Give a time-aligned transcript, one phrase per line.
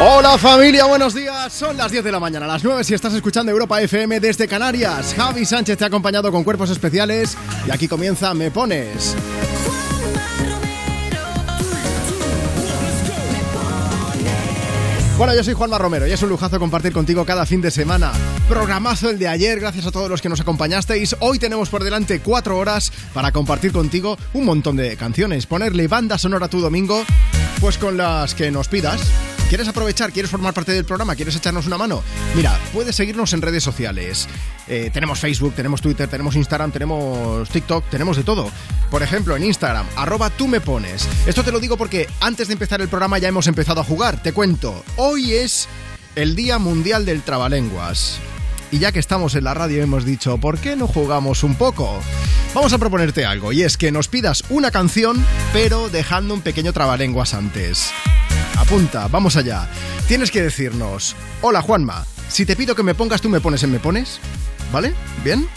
[0.00, 1.52] Hola familia, buenos días.
[1.52, 5.12] Son las 10 de la mañana, las 9 si estás escuchando Europa FM desde Canarias.
[5.12, 7.36] Javi Sánchez te ha acompañado con cuerpos especiales
[7.66, 9.16] y aquí comienza Me Pones.
[15.16, 18.12] Bueno, yo soy Juanma Romero y es un lujazo compartir contigo cada fin de semana.
[18.48, 21.16] Programazo el de ayer, gracias a todos los que nos acompañasteis.
[21.18, 26.18] Hoy tenemos por delante cuatro horas para compartir contigo un montón de canciones, ponerle banda
[26.18, 27.02] sonora a tu domingo,
[27.60, 29.00] pues con las que nos pidas.
[29.48, 30.12] ¿Quieres aprovechar?
[30.12, 31.16] ¿Quieres formar parte del programa?
[31.16, 32.02] ¿Quieres echarnos una mano?
[32.36, 34.28] Mira, puedes seguirnos en redes sociales.
[34.66, 38.50] Eh, tenemos Facebook, tenemos Twitter, tenemos Instagram, tenemos TikTok, tenemos de todo.
[38.90, 41.08] Por ejemplo, en Instagram, arroba tú me pones.
[41.26, 44.22] Esto te lo digo porque antes de empezar el programa ya hemos empezado a jugar.
[44.22, 45.66] Te cuento, hoy es
[46.14, 48.18] el Día Mundial del Trabalenguas.
[48.70, 52.00] Y ya que estamos en la radio hemos dicho, ¿por qué no jugamos un poco?
[52.54, 56.74] Vamos a proponerte algo, y es que nos pidas una canción, pero dejando un pequeño
[56.74, 57.92] trabalenguas antes.
[58.58, 59.68] Apunta, vamos allá.
[60.08, 63.70] Tienes que decirnos, hola Juanma, si te pido que me pongas, tú me pones en
[63.70, 64.20] me pones.
[64.72, 64.92] ¿Vale?
[65.24, 65.48] ¿Bien?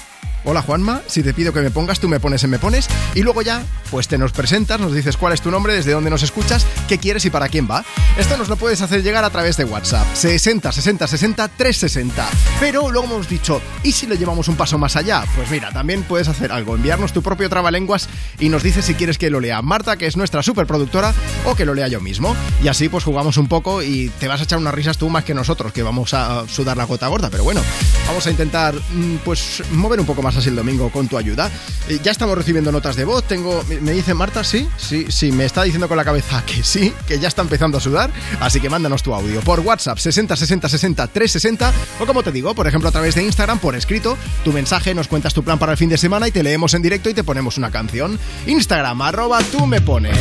[0.44, 3.22] Hola Juanma, si te pido que me pongas, tú me pones en me pones y
[3.22, 6.24] luego ya, pues te nos presentas, nos dices cuál es tu nombre, desde dónde nos
[6.24, 7.86] escuchas, qué quieres y para quién va.
[8.18, 12.28] Esto nos lo puedes hacer llegar a través de WhatsApp, 60 60 60 360.
[12.60, 15.24] Pero luego hemos dicho, ¿y si lo llevamos un paso más allá?
[15.36, 19.20] Pues mira, también puedes hacer algo, enviarnos tu propio trabalenguas y nos dices si quieres
[19.20, 21.14] que lo lea Marta, que es nuestra superproductora,
[21.46, 22.36] o que lo lea yo mismo.
[22.64, 25.24] Y así pues jugamos un poco y te vas a echar unas risas tú más
[25.24, 27.62] que nosotros, que vamos a sudar la gota gorda, pero bueno,
[28.08, 31.50] vamos a intentar mm, pues mover un poco más así el domingo con tu ayuda.
[31.88, 33.24] Eh, ya estamos recibiendo notas de voz.
[33.24, 36.94] Tengo, me dice Marta, sí, sí, sí, me está diciendo con la cabeza que sí,
[37.08, 38.12] que ya está empezando a sudar.
[38.40, 42.54] Así que mándanos tu audio por WhatsApp 60 60 60 360 o como te digo,
[42.56, 45.74] por ejemplo a través de Instagram por escrito, tu mensaje, nos cuentas tu plan para
[45.74, 48.20] el fin de semana y te leemos en directo y te ponemos una canción.
[48.48, 50.18] Instagram, arroba tú me pones.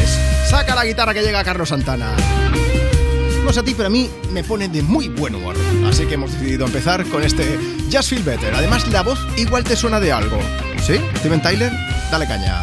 [0.48, 2.14] Saca la guitarra que llega Carlos Santana.
[3.52, 5.56] Sé a ti, pero a mí me pone de muy buen humor.
[5.84, 7.58] Así que hemos decidido empezar con este
[7.92, 8.54] Just Feel Better.
[8.54, 10.38] Además, la voz igual te suena de algo.
[10.86, 10.94] ¿Sí?
[11.18, 11.72] Steven Tyler,
[12.12, 12.62] dale caña.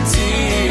[0.00, 0.67] All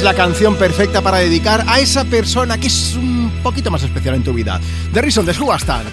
[0.00, 4.14] es la canción perfecta para dedicar a esa persona que es un poquito más especial
[4.14, 4.58] en tu vida.
[4.94, 5.88] The Reason de Tank.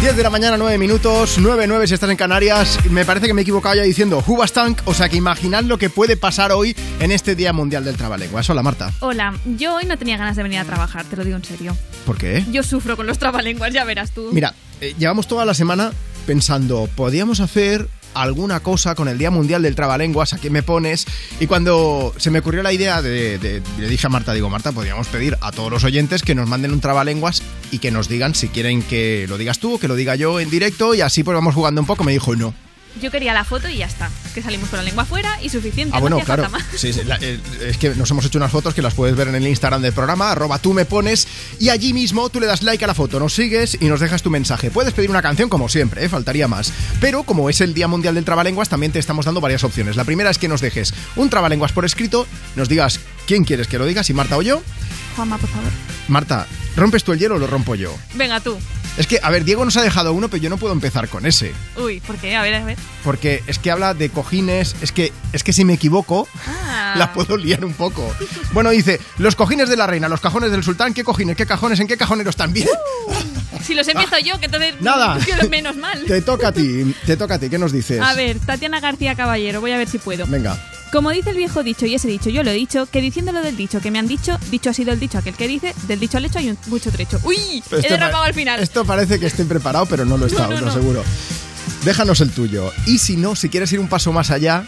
[0.00, 2.78] 10 de la mañana, 9 minutos, 9, 9 si estás en Canarias.
[2.90, 4.22] Me parece que me he equivocado ya diciendo
[4.52, 7.96] Tank, o sea que imaginad lo que puede pasar hoy en este Día Mundial del
[7.96, 8.48] Trabalenguas.
[8.48, 8.92] Hola Marta.
[9.00, 11.76] Hola, yo hoy no tenía ganas de venir a trabajar, te lo digo en serio.
[12.06, 12.44] ¿Por qué?
[12.52, 14.30] Yo sufro con los trabalenguas, ya verás tú.
[14.32, 15.90] Mira, eh, llevamos toda la semana
[16.26, 21.06] pensando, podíamos hacer alguna cosa con el Día Mundial del Trabalenguas, ¿a qué me pones?
[21.40, 24.72] Y cuando se me ocurrió la idea de, de- le dije a Marta, digo, Marta,
[24.72, 28.34] podríamos pedir a todos los oyentes que nos manden un trabalenguas y que nos digan
[28.34, 31.22] si quieren que lo digas tú o que lo diga yo en directo y así
[31.24, 32.04] pues vamos jugando un poco.
[32.04, 32.54] Me dijo, no.
[33.00, 34.10] Yo quería la foto y ya está.
[34.34, 35.92] Que salimos con la lengua fuera y suficiente.
[35.94, 36.46] Ah, no bueno, claro.
[36.76, 39.28] Sí, sí, la- eh, es que nos hemos hecho unas fotos que las puedes ver
[39.28, 41.26] en el Instagram del programa, arroba tú me pones,
[41.58, 44.22] y allí mismo tú le das like a la foto, nos sigues y nos dejas
[44.22, 44.70] tu mensaje.
[44.70, 46.08] Puedes pedir una canción como siempre, ¿eh?
[46.08, 46.72] faltaría más.
[47.00, 49.96] Pero como es el Día Mundial del Trabalenguas, también te estamos dando varias opciones.
[49.96, 53.78] La primera es que nos dejes un trabalenguas por escrito, nos digas quién quieres que
[53.78, 54.62] lo diga, si Marta o yo.
[55.16, 55.70] Juanma, por favor.
[56.08, 56.46] Marta,
[56.76, 57.94] ¿rompes tú el hielo o lo rompo yo?
[58.14, 58.56] Venga tú.
[58.98, 61.24] Es que, a ver, Diego nos ha dejado uno, pero yo no puedo empezar con
[61.24, 61.52] ese.
[61.76, 62.36] Uy, ¿por qué?
[62.36, 62.76] A ver, a ver.
[63.02, 66.94] Porque es que habla de cojines, es que, es que si me equivoco, Ah.
[66.98, 68.14] la puedo liar un poco.
[68.52, 71.80] Bueno, dice, los cojines de la reina, los cajones del sultán, ¿qué cojines, qué cajones,
[71.80, 72.68] en qué cajoneros también?
[73.64, 74.74] Si los empiezo yo, que entonces.
[74.80, 75.18] Nada.
[75.50, 76.04] menos mal.
[76.04, 78.00] Te toca a ti, te toca a ti, ¿qué nos dices?
[78.00, 80.26] A ver, Tatiana García Caballero, voy a ver si puedo.
[80.26, 80.58] Venga.
[80.92, 83.56] Como dice el viejo dicho y ese dicho yo lo he dicho, que diciéndolo del
[83.56, 86.18] dicho que me han dicho, dicho ha sido el dicho aquel que dice, del dicho
[86.18, 87.18] al hecho hay un mucho trecho.
[87.24, 87.62] ¡Uy!
[87.70, 88.60] He derrapado pa- al final.
[88.60, 90.70] Esto parece que estoy preparado, pero no lo he estado, no, lo no.
[90.70, 91.02] aseguro.
[91.84, 92.70] Déjanos el tuyo.
[92.86, 94.66] Y si no, si quieres ir un paso más allá,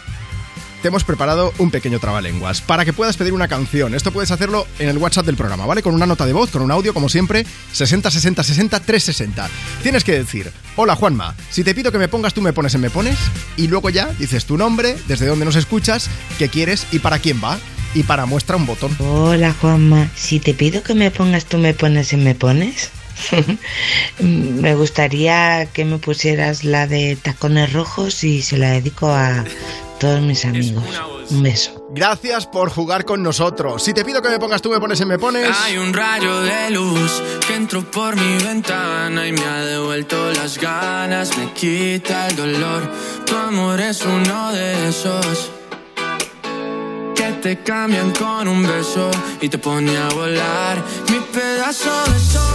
[0.85, 3.95] te hemos preparado un pequeño trabalenguas para que puedas pedir una canción.
[3.95, 5.81] Esto puedes hacerlo en el WhatsApp del programa, ¿vale?
[5.81, 9.49] Con una nota de voz, con un audio, como siempre, 60 60 60 360.
[9.81, 12.81] Tienes que decir, hola Juanma, si te pido que me pongas, tú me pones en
[12.81, 13.17] me pones,
[13.57, 17.41] y luego ya dices tu nombre, desde dónde nos escuchas, qué quieres y para quién
[17.43, 17.57] va.
[17.95, 18.95] Y para muestra un botón.
[18.99, 22.91] Hola Juanma, si te pido que me pongas, tú me pones y me pones.
[24.19, 29.43] me gustaría que me pusieras la de tacones rojos y se la dedico a
[29.99, 30.83] todos mis amigos.
[31.29, 31.87] Un beso.
[31.91, 33.81] Gracias por jugar con nosotros.
[33.81, 35.49] Si te pido que me pongas, tú me pones en me pones.
[35.63, 40.57] Hay un rayo de luz que entró por mi ventana y me ha devuelto las
[40.57, 42.91] ganas, me quita el dolor.
[43.25, 45.51] Tu amor es uno de esos
[47.15, 49.09] que te cambian con un beso
[49.41, 50.83] y te pone a volar.
[51.09, 52.54] Mi pedazo de sol,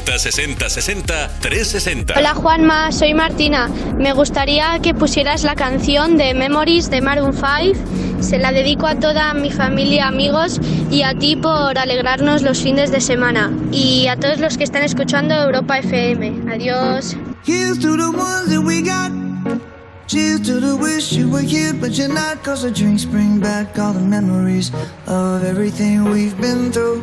[0.00, 2.14] 60 60 60 360.
[2.16, 3.68] Hola Juanma, soy Martina.
[3.98, 8.22] Me gustaría que pusieras la canción de Memories de Maroon 5.
[8.22, 10.58] Se la dedico a toda mi familia, amigos
[10.90, 13.52] y a ti por alegrarnos los fines de semana.
[13.72, 16.50] Y a todos los que están escuchando Europa FM.
[16.50, 17.16] Adiós.
[17.44, 19.10] Here's to the ones that we got.
[20.06, 22.42] Cheers to the wish you were here, but you're not.
[22.42, 24.72] Cause the drinks bring back all the memories
[25.06, 27.02] of everything we've been through.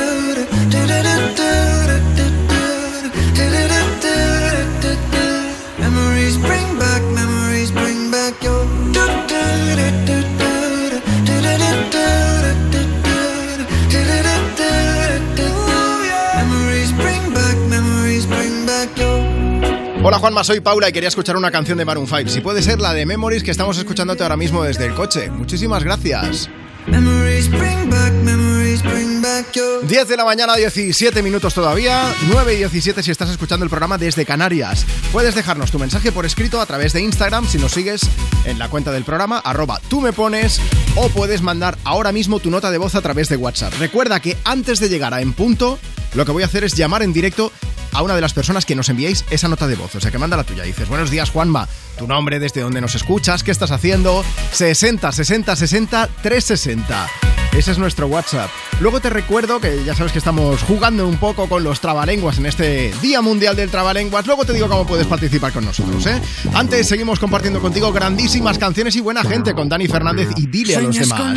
[20.03, 22.27] Hola Juanma, soy Paula y quería escuchar una canción de Maroon 5.
[22.27, 25.29] Si puede ser la de Memories que estamos escuchándote ahora mismo desde el coche.
[25.29, 26.49] Muchísimas gracias.
[26.87, 29.85] Memories bring back, memories bring back your.
[29.85, 33.99] 10 de la mañana, 17 minutos todavía, 9 y 17 si estás escuchando el programa
[33.99, 34.87] desde Canarias.
[35.11, 38.01] Puedes dejarnos tu mensaje por escrito a través de Instagram si nos sigues
[38.45, 40.59] en la cuenta del programa, arroba tú me pones,
[40.95, 43.75] o puedes mandar ahora mismo tu nota de voz a través de WhatsApp.
[43.77, 45.77] Recuerda que antes de llegar a En Punto,
[46.13, 47.51] lo que voy a hacer es llamar en directo
[47.93, 49.95] a una de las personas que nos enviéis esa nota de voz.
[49.95, 50.63] O sea, que manda la tuya.
[50.63, 51.67] Dices, buenos días, Juanma.
[51.97, 54.23] Tu nombre, desde dónde nos escuchas, qué estás haciendo.
[54.53, 57.07] 60 60 60 360.
[57.53, 58.49] Ese es nuestro WhatsApp.
[58.79, 62.45] Luego te recuerdo que ya sabes que estamos jugando un poco con los trabalenguas en
[62.45, 64.25] este Día Mundial del Trabalenguas.
[64.25, 66.21] Luego te digo cómo puedes participar con nosotros, ¿eh?
[66.53, 70.81] Antes seguimos compartiendo contigo grandísimas canciones y buena gente con Dani Fernández y dile a
[70.81, 71.19] los demás.
[71.19, 71.35] con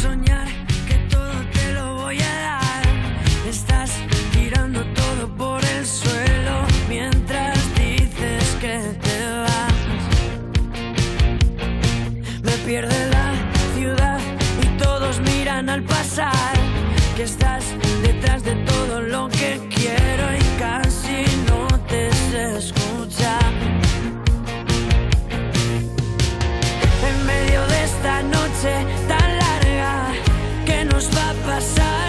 [0.00, 0.61] soñar que
[17.16, 17.64] Que estás
[18.02, 23.52] detrás de todo lo que quiero y casi no te sé escuchar.
[27.08, 28.72] En medio de esta noche
[29.08, 30.12] tan larga,
[30.66, 32.01] ¿qué nos va a pasar?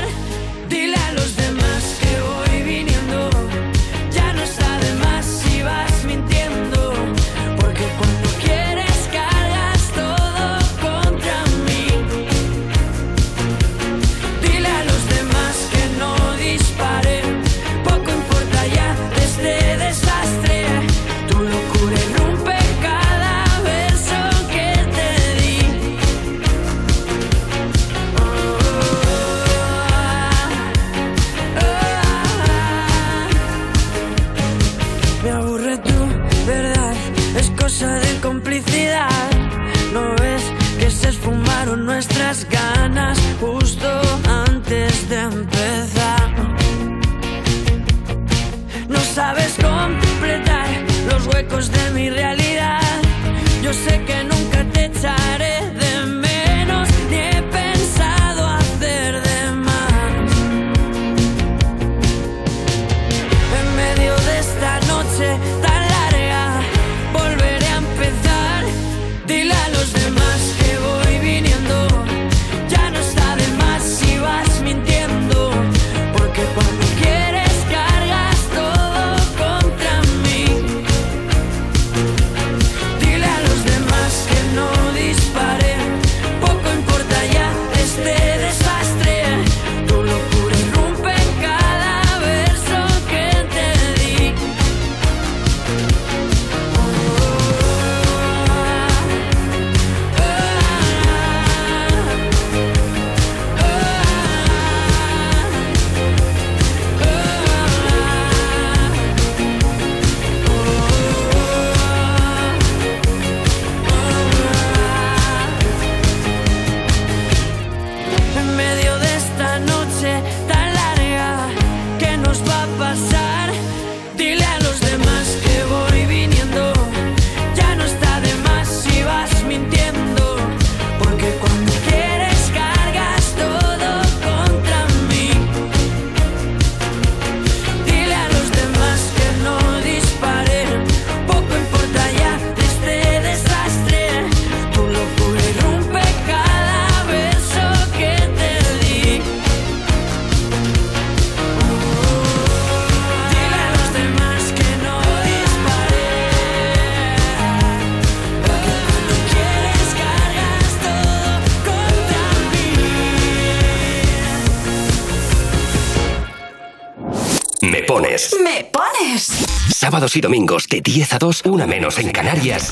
[169.28, 169.76] Pones.
[169.76, 172.72] Sábados y domingos de 10 a 2, una menos en Canarias.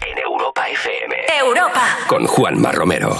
[0.00, 1.14] En Europa FM.
[1.40, 1.82] Europa.
[2.08, 3.18] Con Juanma Romero.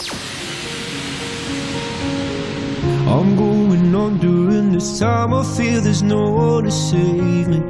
[3.06, 5.32] I'm going on during this time.
[5.32, 7.62] I feel there's no one to save me.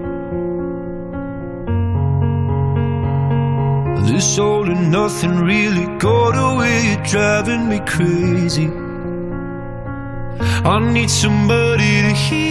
[4.11, 6.89] This all and nothing really got away.
[6.89, 8.69] You're driving me crazy.
[10.65, 12.48] I need somebody to hear,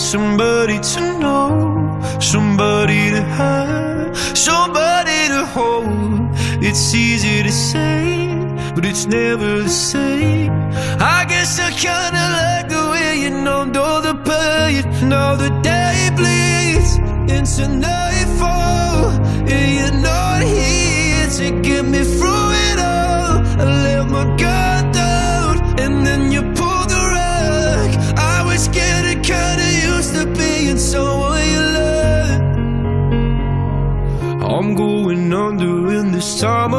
[0.00, 6.30] somebody to know, somebody to have, somebody to hold.
[6.62, 8.28] It's easy to say,
[8.74, 10.52] but it's never the same.
[11.00, 14.84] I guess I kinda like the way you numbed all the pain.
[15.08, 16.92] Now the day bleeds
[17.36, 19.10] into nightfall,
[19.54, 23.32] and you're not here to get me through it all.
[23.62, 24.79] I let my guard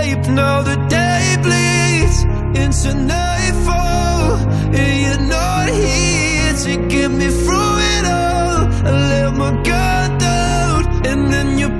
[0.00, 0.34] escape.
[0.34, 2.24] Now the day bleeds
[2.62, 4.36] into nightfall,
[4.74, 8.68] and you're not here to get me through it all.
[8.86, 11.79] I let my guard down, and then you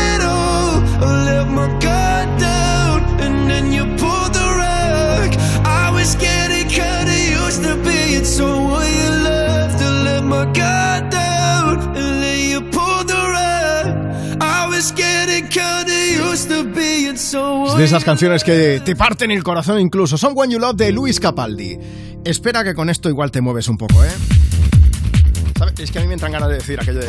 [10.41, 14.41] To let my guard down, and then you pulled the rug.
[14.41, 17.71] I was getting kinda used to being someone.
[17.71, 20.17] Es de esas canciones que te parten el corazón incluso.
[20.17, 21.77] Son When You Love de Luis Capaldi.
[22.23, 24.11] Espera que con esto igual te mueves un poco, ¿eh?
[25.57, 25.79] ¿Sabes?
[25.79, 27.07] Es que a mí me entran ganas de decir aquello de...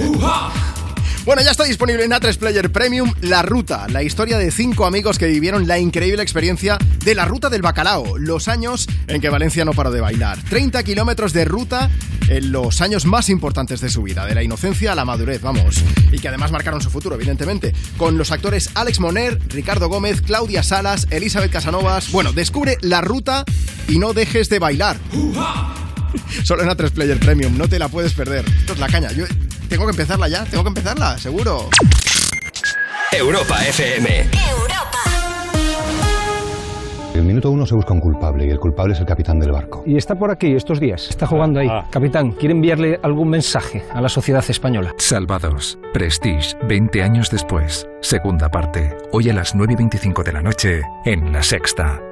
[1.25, 5.21] Bueno, ya está disponible en A3 Player Premium La Ruta, la historia de cinco amigos
[5.21, 9.65] que vivieron la increíble experiencia de la Ruta del Bacalao, los años en que Valencia
[9.65, 10.43] no paró de bailar.
[10.43, 11.91] 30 kilómetros de ruta
[12.27, 15.85] en los años más importantes de su vida, de la inocencia a la madurez, vamos.
[16.11, 17.73] Y que además marcaron su futuro, evidentemente.
[17.97, 22.11] Con los actores Alex Moner, Ricardo Gómez, Claudia Salas, Elizabeth Casanovas.
[22.11, 23.45] Bueno, descubre la ruta
[23.87, 24.97] y no dejes de bailar.
[26.43, 28.45] Solo en A3 Player Premium, no te la puedes perder.
[28.45, 29.13] Esto es la caña.
[29.13, 29.25] Yo
[29.73, 31.71] tengo que empezarla ya, tengo que empezarla, seguro.
[33.11, 34.27] Europa FM.
[37.15, 39.51] En el minuto uno se busca un culpable y el culpable es el capitán del
[39.51, 39.83] barco.
[39.87, 41.69] Y está por aquí estos días, está jugando ahí.
[41.91, 44.93] Capitán, ¿quiere enviarle algún mensaje a la sociedad española?
[44.99, 45.79] Salvados.
[45.95, 47.87] Prestige, 20 años después.
[48.03, 48.95] Segunda parte.
[49.13, 52.12] Hoy a las 9 y 25 de la noche en La Sexta.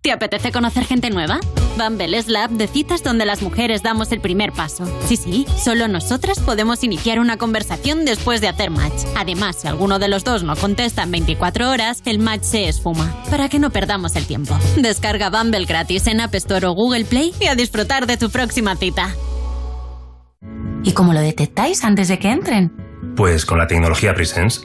[0.00, 1.40] ¿Te apetece conocer gente nueva?
[1.76, 4.86] Bumble es la app de citas donde las mujeres damos el primer paso.
[5.06, 9.04] Sí, sí, solo nosotras podemos iniciar una conversación después de hacer match.
[9.16, 13.12] Además, si alguno de los dos no contesta en 24 horas, el match se esfuma.
[13.28, 14.56] Para que no perdamos el tiempo.
[14.76, 18.76] Descarga Bumble gratis en App Store o Google Play y a disfrutar de tu próxima
[18.76, 19.16] cita.
[20.84, 22.72] ¿Y cómo lo detectáis antes de que entren?
[23.16, 24.64] Pues con la tecnología Presence.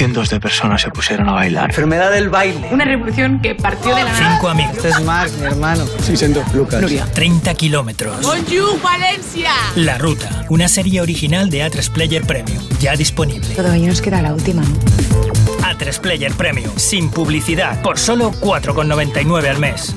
[0.00, 1.68] Cientos de personas se pusieron a bailar.
[1.68, 2.68] Enfermedad del baile.
[2.70, 4.32] Una revolución que partió de la nada.
[4.32, 4.76] Cinco amigos.
[4.78, 5.84] Este es Marc, mi hermano.
[6.00, 6.42] Sí, siento.
[6.54, 6.80] Lucas.
[6.80, 7.04] Nuria.
[7.04, 8.22] 30 kilómetros.
[8.22, 9.50] Bonjour, Valencia.
[9.76, 13.54] La Ruta, una serie original de A3 Player Premium, ya disponible.
[13.54, 14.74] Todavía nos queda la última, ¿no?
[15.68, 19.94] A3 Player Premium, sin publicidad, por solo 4,99 al mes.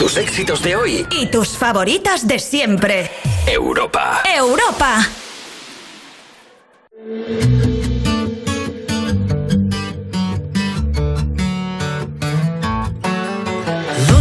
[0.00, 1.06] Tus éxitos de hoy.
[1.12, 3.08] Y tus favoritas de siempre.
[3.46, 4.22] Europa.
[4.36, 5.06] Europa.
[7.04, 7.12] Dos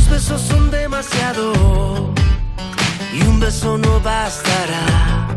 [0.09, 2.13] besos son demasiado
[3.13, 5.29] y un beso no bastará.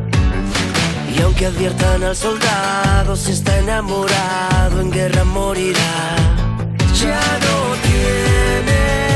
[1.17, 6.17] Y aunque adviertan al soldado, si está enamorado, en guerra morirá.
[7.01, 9.16] Ya no tienes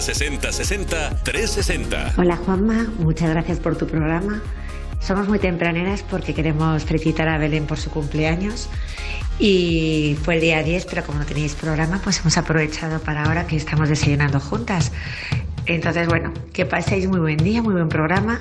[0.00, 2.14] 60 60 60 360.
[2.16, 4.42] Hola Juanma, muchas gracias por tu programa.
[5.00, 8.68] Somos muy tempraneras porque queremos felicitar a Belén por su cumpleaños
[9.38, 13.46] y fue el día 10, pero como no tenéis programa, pues hemos aprovechado para ahora
[13.46, 14.92] que estamos desayunando juntas.
[15.66, 18.40] Entonces, bueno, que paséis muy buen día, muy buen programa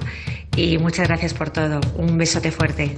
[0.55, 1.81] y muchas gracias por todo.
[1.95, 2.97] Un besote fuerte.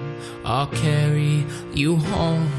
[0.43, 2.49] I'll carry you home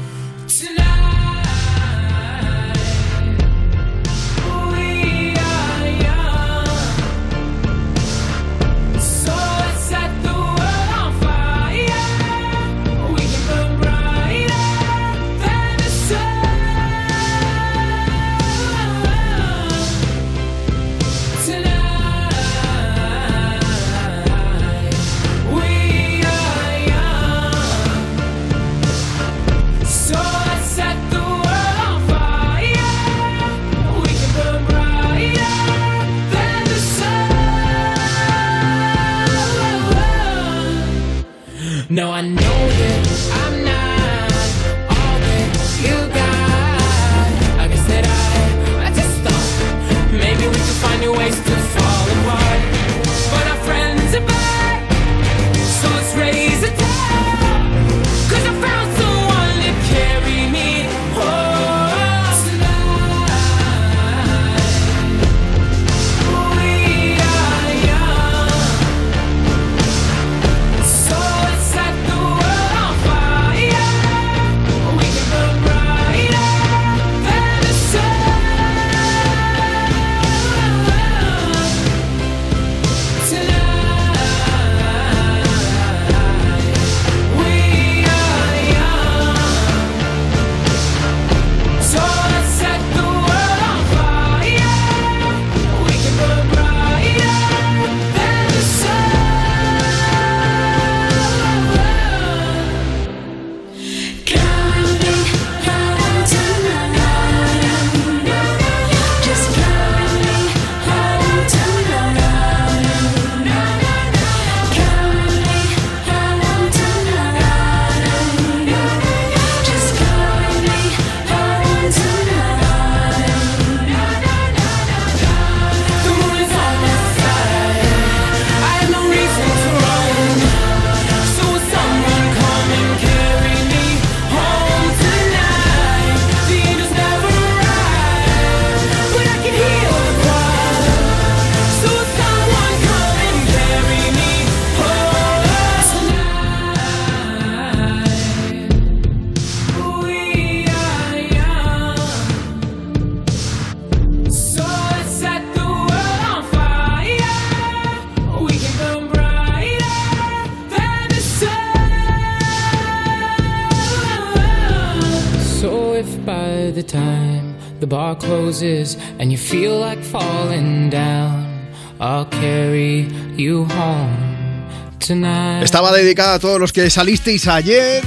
[176.13, 178.03] dedicada a todos los que salisteis ayer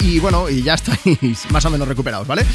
[0.00, 2.46] y, bueno, y ya estáis más o menos recuperados, ¿vale?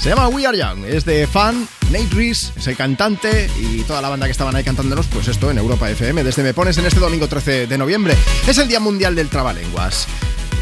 [0.00, 4.00] Se llama We Are Young, es de fan, Nate Reese es el cantante y toda
[4.00, 6.86] la banda que estaban ahí cantándonos, pues esto en Europa FM, desde Me Pones en
[6.86, 8.14] este domingo 13 de noviembre.
[8.46, 10.06] Es el Día Mundial del Trabalenguas.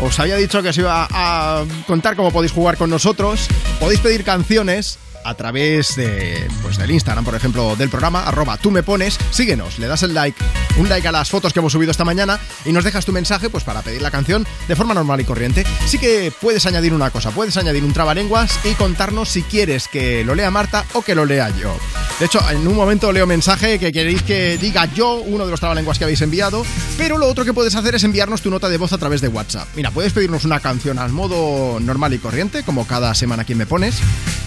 [0.00, 3.46] Os había dicho que os iba a contar cómo podéis jugar con nosotros.
[3.78, 8.70] Podéis pedir canciones a través de, pues, del Instagram, por ejemplo, del programa, arroba tú
[8.70, 10.42] me pones, síguenos, le das el like,
[10.76, 13.50] un like a las fotos que hemos subido esta mañana y nos dejas tu mensaje
[13.50, 15.64] pues para pedir la canción de forma normal y corriente.
[15.86, 20.24] Sí que puedes añadir una cosa, puedes añadir un trabalenguas y contarnos si quieres que
[20.24, 21.76] lo lea Marta o que lo lea yo.
[22.20, 25.58] De hecho, en un momento leo mensaje que queréis que diga yo uno de los
[25.58, 26.66] trabalenguas que habéis enviado,
[26.98, 29.28] pero lo otro que puedes hacer es enviarnos tu nota de voz a través de
[29.28, 29.66] WhatsApp.
[29.74, 33.64] Mira, puedes pedirnos una canción al modo normal y corriente, como cada semana quien me
[33.64, 34.00] pones,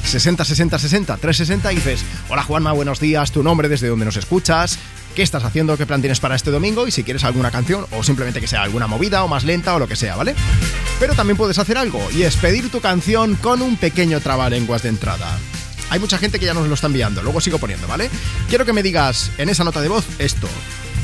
[0.05, 4.17] 60 60 60 360 y dices, hola Juanma, buenos días, tu nombre, desde donde nos
[4.17, 4.77] escuchas,
[5.15, 8.03] qué estás haciendo, qué plan tienes para este domingo y si quieres alguna canción o
[8.03, 10.35] simplemente que sea alguna movida o más lenta o lo que sea, ¿vale?
[10.99, 14.89] Pero también puedes hacer algo y es pedir tu canción con un pequeño trabalenguas de
[14.89, 15.39] entrada.
[15.93, 18.09] Hay mucha gente que ya nos lo está enviando, luego sigo poniendo, ¿vale?
[18.49, 20.49] Quiero que me digas en esa nota de voz esto.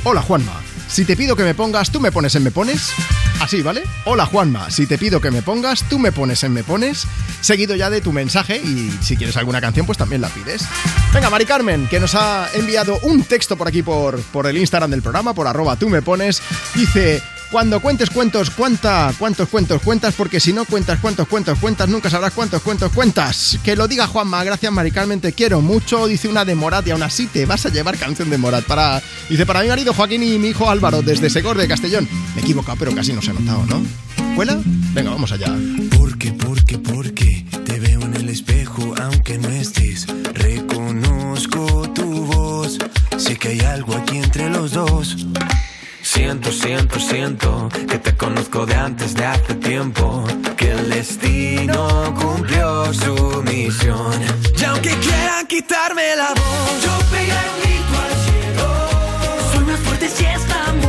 [0.04, 2.92] Hola Juanma, si te pido que me pongas, tú me pones en me pones.
[3.40, 3.84] Así, ¿vale?
[4.06, 7.06] Hola Juanma, si te pido que me pongas, tú me pones en me pones.
[7.40, 10.64] Seguido ya de tu mensaje y si quieres alguna canción, pues también la pides.
[11.14, 14.90] Venga, Mari Carmen, que nos ha enviado un texto por aquí por, por el Instagram
[14.90, 16.42] del programa, por arroba tú me pones.
[16.74, 17.22] Dice,
[17.52, 22.10] cuando cuentes cuentos, cuenta cuántos cuentos cuentas, porque si no cuentas cuántos cuentos cuentas, nunca
[22.10, 23.58] sabrás cuántos cuentos cuentas.
[23.64, 26.08] Que lo diga Juanma, gracias Mari Carmen, te quiero mucho.
[26.08, 28.66] Dice una de Morat y aún así te vas a llevar canción de Morat.
[28.66, 32.08] Para, dice, para mi marido Joaquín y mi hijo Álvaro, desde Segor de Castellón.
[32.36, 33.84] Me he equivocado, pero casi no se ha notado, ¿no?
[34.36, 34.60] ¿Cuela?
[34.94, 35.54] Venga, vamos allá.
[35.98, 40.06] Porque, porque, porque te veo en el espejo aunque no estés.
[40.34, 42.78] Reconozco tu voz.
[43.18, 45.16] Sé que hay algo aquí entre los dos.
[46.20, 50.26] Siento, siento, siento que te conozco de antes de hace tiempo.
[50.58, 54.12] Que el destino cumplió su misión.
[54.60, 58.68] Y aunque quieran quitarme la voz, yo pegaré un grito al cielo.
[59.54, 60.89] Soy más fuerte si estamos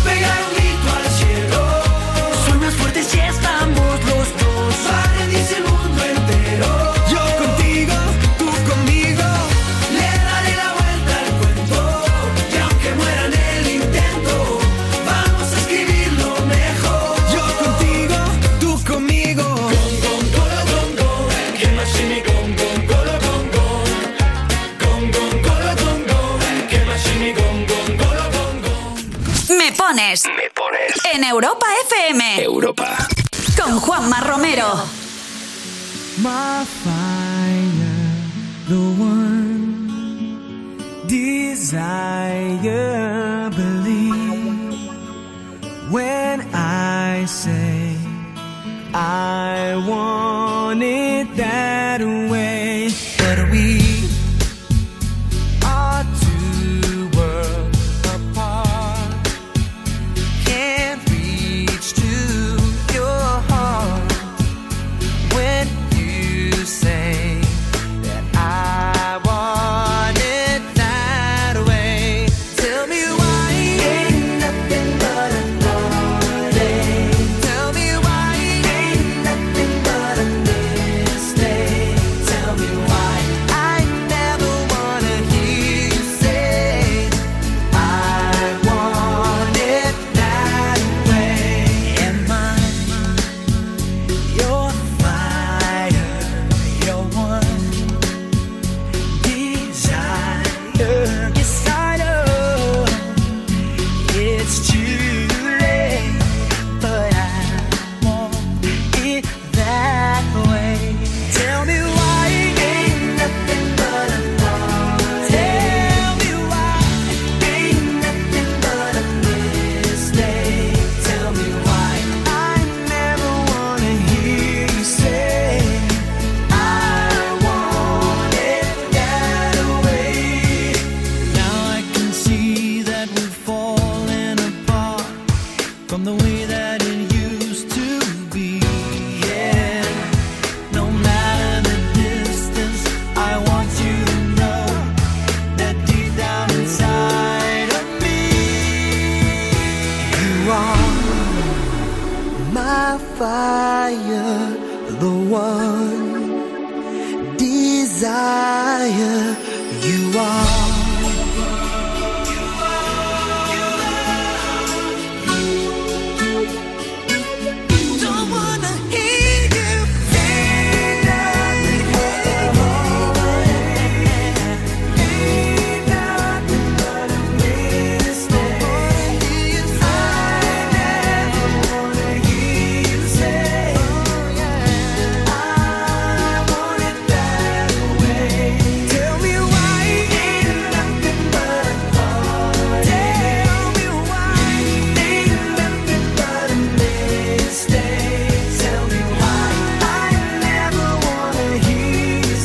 [31.21, 32.41] En Europa FM.
[32.43, 32.97] Europa.
[33.55, 34.65] Con Juanma Romero.
[36.17, 38.25] my fire,
[38.67, 42.31] the one desire.
[43.51, 44.89] Believe
[45.91, 47.95] when I say
[48.95, 52.30] I want it that way,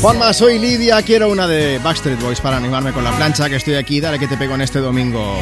[0.06, 3.74] Juanma, soy Lidia, quiero una de Backstreet Boys para animarme con la plancha, que estoy
[3.74, 5.36] aquí, dale que te pego en este domingo.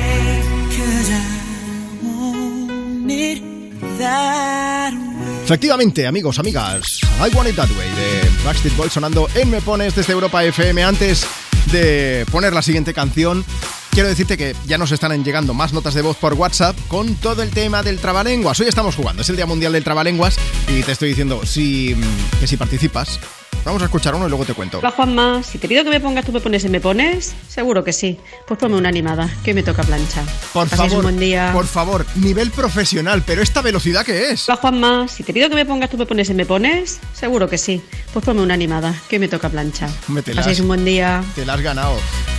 [5.44, 9.94] Efectivamente, amigos, amigas, I Want It That Way de Backstreet Boys sonando en Me Pones
[9.94, 10.82] desde Europa FM.
[10.82, 11.26] Antes
[11.70, 13.44] de poner la siguiente canción,
[13.90, 17.42] quiero decirte que ya nos están llegando más notas de voz por WhatsApp con todo
[17.42, 18.58] el tema del trabalenguas.
[18.60, 20.38] Hoy estamos jugando, es el Día Mundial del Trabalenguas
[20.68, 21.94] y te estoy diciendo si,
[22.40, 23.20] que si participas.
[23.64, 24.78] Vamos a escuchar uno y luego te cuento.
[24.80, 27.82] Hola Juanma, si te pido que me pongas, tú me pones y me pones, seguro
[27.82, 28.18] que sí.
[28.46, 30.22] Pues ponme una animada, que hoy me toca plancha.
[30.52, 31.50] Por Paséis favor, un buen día.
[31.52, 34.48] por favor, nivel profesional, pero esta velocidad que es.
[34.48, 37.48] Hola Juanma, si te pido que me pongas, tú me pones y me pones, seguro
[37.48, 37.82] que sí.
[38.12, 39.88] Pues ponme una animada, que hoy me toca plancha.
[40.36, 41.24] Paséis un buen día.
[41.34, 41.96] Te la has ganado.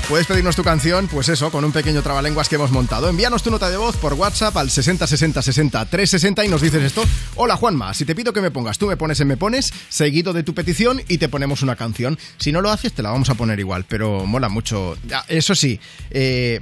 [0.08, 3.10] Puedes pedirnos tu canción, pues eso, con un pequeño trabalenguas que hemos montado.
[3.10, 6.84] Envíanos tu nota de voz por WhatsApp al 60 60 60 360 y nos dices
[6.84, 7.04] esto.
[7.36, 10.32] Hola Juanma, si te pido que me pongas, tú me pones en me pones, seguido
[10.32, 12.20] de tu petición y te ponemos una canción.
[12.38, 14.96] Si no lo haces, te la vamos a poner igual, pero mola mucho.
[15.08, 15.80] Ya, Eso sí,
[16.12, 16.60] eh,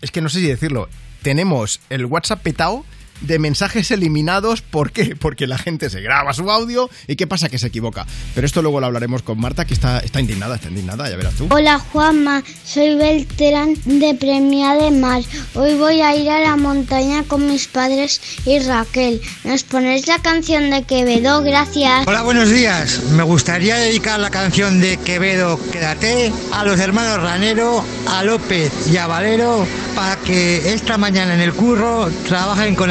[0.00, 0.88] es que no sé si decirlo.
[1.22, 2.84] Tenemos el WhatsApp petao
[3.20, 4.62] de mensajes eliminados.
[4.62, 5.16] ¿Por qué?
[5.16, 7.48] Porque la gente se graba su audio y ¿qué pasa?
[7.48, 8.06] Que se equivoca.
[8.34, 11.34] Pero esto luego lo hablaremos con Marta, que está, está indignada, está indignada, ya verás
[11.34, 11.48] tú.
[11.50, 15.22] Hola Juanma, soy Beltrán de Premia de Mar.
[15.54, 19.20] Hoy voy a ir a la montaña con mis padres y Raquel.
[19.44, 21.42] ¿Nos ponéis la canción de Quevedo?
[21.42, 22.06] Gracias.
[22.06, 23.02] Hola, buenos días.
[23.12, 28.96] Me gustaría dedicar la canción de Quevedo Quédate a los hermanos Ranero, a López y
[28.96, 32.90] a Valero para que esta mañana en el curro trabajen con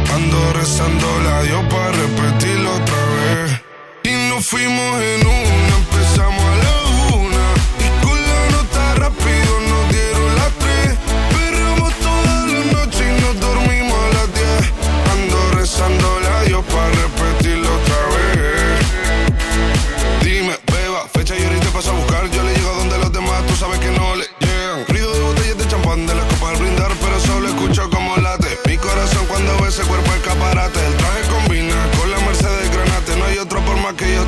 [0.15, 3.61] Ando rezando la Dios para repetirlo otra vez.
[4.03, 6.75] Y nos fuimos en una, empezamos a la
[7.15, 7.45] una.
[7.85, 9.50] Y con la nota rápido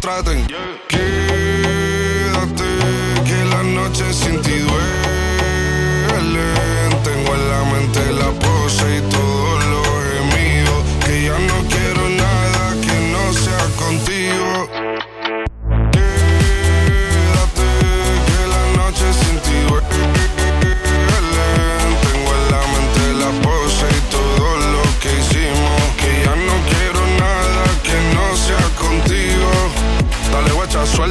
[0.04, 0.83] por más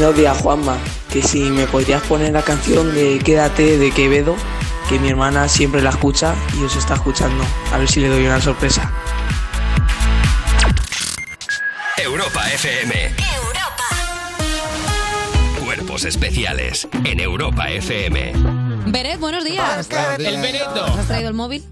[0.00, 0.78] Buenos días, Juanma.
[1.12, 4.34] Que si me podrías poner la canción de Quédate de Quevedo,
[4.88, 7.44] que mi hermana siempre la escucha y os está escuchando.
[7.70, 8.90] A ver si le doy una sorpresa.
[12.02, 13.14] Europa FM.
[15.62, 18.32] Cuerpos especiales en Europa FM.
[18.86, 19.86] Beret, buenos días.
[20.18, 20.86] El Bereto.
[20.98, 21.62] ¿Has traído el móvil?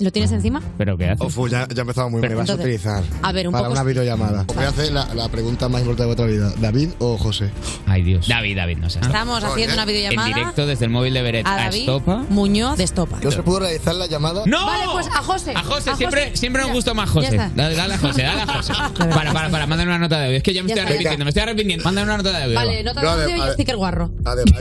[0.00, 0.60] ¿Lo tienes encima?
[0.78, 1.24] ¿Pero qué hace?
[1.24, 2.32] Ofu, ya, ya he empezado muy bien.
[2.32, 4.44] ¿Me vas a utilizar a ver, un para poco- una videollamada?
[4.48, 6.52] Os voy a hacer la, la pregunta más importante de vuestra vida.
[6.60, 7.50] ¿David o José?
[7.86, 8.28] Ay, Dios.
[8.28, 9.00] David, David, no sé.
[9.00, 12.24] Estamos haciendo una videollamada En directo desde el móvil de Beret a a, David Estopa.
[12.28, 13.18] Muñoz de Estopa.
[13.22, 14.42] ¿No se pudo realizar la llamada?
[14.46, 14.66] ¡No!
[14.66, 15.52] Vale, pues a José.
[15.54, 17.36] A José, siempre, siempre nos gusta más José.
[17.54, 18.72] Dale, dale a José, dale a José.
[19.12, 20.36] Para, para, para, mándale una nota de audio.
[20.38, 20.88] Es que ya me Ya estoy está.
[20.92, 21.84] arrepintiendo, me estoy arrepintiendo.
[21.84, 22.54] Mándale una nota de audio.
[22.54, 22.82] Vale, va.
[22.94, 24.10] nota de audio y sticker guarro.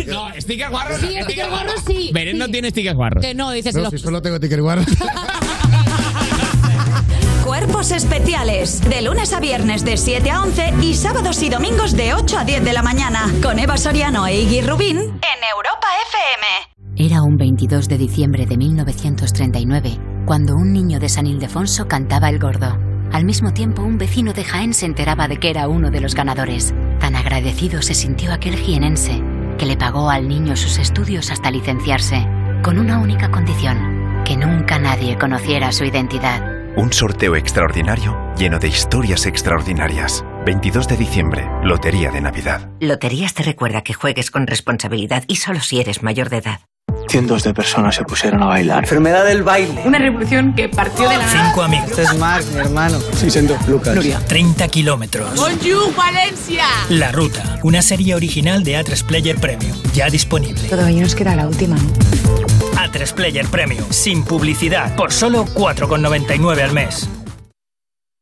[0.07, 0.97] No, sticker guarro.
[0.97, 2.09] Sí, sticker guarro sí.
[2.13, 3.23] Beret no tiene stickers guarros.
[3.23, 4.80] Que no, dices No, si solo tengo ticket guarro.
[7.45, 8.81] Cuerpos especiales.
[8.81, 12.45] De lunes a viernes de 7 a 11 y sábados y domingos de 8 a
[12.45, 13.31] 10 de la mañana.
[13.41, 16.71] Con Eva Soriano e Iggy Rubín en Europa FM.
[16.95, 22.39] Era un 22 de diciembre de 1939 cuando un niño de San Ildefonso cantaba el
[22.39, 22.77] gordo.
[23.11, 26.15] Al mismo tiempo, un vecino de Jaén se enteraba de que era uno de los
[26.15, 26.73] ganadores.
[26.99, 29.21] Tan agradecido se sintió aquel jienense
[29.57, 32.25] que le pagó al niño sus estudios hasta licenciarse,
[32.63, 36.41] con una única condición, que nunca nadie conociera su identidad.
[36.77, 40.23] Un sorteo extraordinario lleno de historias extraordinarias.
[40.45, 42.69] 22 de diciembre, Lotería de Navidad.
[42.79, 46.61] Loterías te recuerda que juegues con responsabilidad y solo si eres mayor de edad.
[47.07, 48.83] Cientos de personas se pusieron a bailar.
[48.83, 49.81] Enfermedad del baile.
[49.85, 51.89] Una revolución que partió de la Cinco amigos.
[51.89, 52.99] Este es Marc, mi hermano.
[53.13, 53.57] Sí, siento.
[53.67, 53.95] Lucas.
[53.95, 54.19] Nuria.
[54.27, 55.35] 30 kilómetros.
[55.35, 56.65] Bonjour, Valencia.
[56.89, 60.61] La Ruta, una serie original de A3 Player Premium, ya disponible.
[60.69, 62.40] Todavía nos queda la última, ¿no?
[62.81, 67.07] A3 Player Premium, sin publicidad, por solo 4,99 al mes.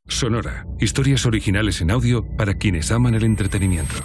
[0.06, 0.66] Sonora.
[0.80, 3.96] Historias originales en audio para quienes aman el entretenimiento.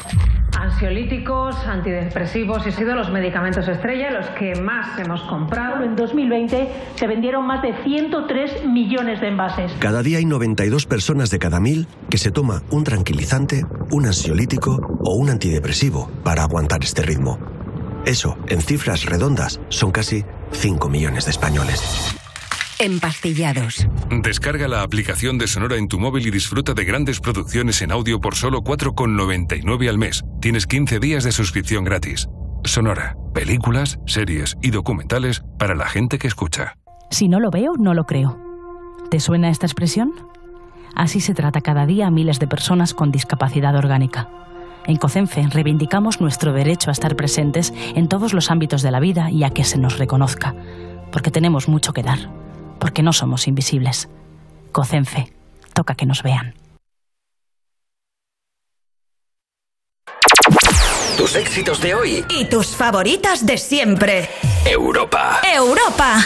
[0.57, 5.83] Ansiolíticos, antidepresivos y sido los medicamentos estrella los que más hemos comprado.
[5.83, 9.73] En 2020 se vendieron más de 103 millones de envases.
[9.81, 14.79] Cada día hay 92 personas de cada mil que se toma un tranquilizante, un ansiolítico
[15.01, 17.39] o un antidepresivo para aguantar este ritmo.
[18.07, 20.25] Eso, en cifras redondas, son casi
[20.55, 21.83] 5 millones de españoles.
[22.79, 23.87] Empastillados.
[24.11, 28.21] Descarga la aplicación de Sonora en tu móvil y disfruta de grandes producciones en audio
[28.21, 30.23] por solo 4,99 al mes.
[30.41, 32.29] Tienes 15 días de suscripción gratis.
[32.65, 33.17] Sonora.
[33.33, 36.77] Películas, series y documentales para la gente que escucha.
[37.11, 38.39] Si no lo veo, no lo creo.
[39.11, 40.13] ¿Te suena esta expresión?
[40.95, 44.29] Así se trata cada día a miles de personas con discapacidad orgánica.
[44.87, 49.31] En COCENFE reivindicamos nuestro derecho a estar presentes en todos los ámbitos de la vida
[49.31, 50.55] y a que se nos reconozca,
[51.11, 52.31] porque tenemos mucho que dar,
[52.79, 54.09] porque no somos invisibles.
[54.73, 55.33] COCENFE,
[55.73, 56.55] toca que nos vean.
[61.17, 62.25] Tus éxitos de hoy.
[62.29, 64.29] Y tus favoritas de siempre.
[64.67, 65.41] Europa.
[65.55, 66.19] Europa.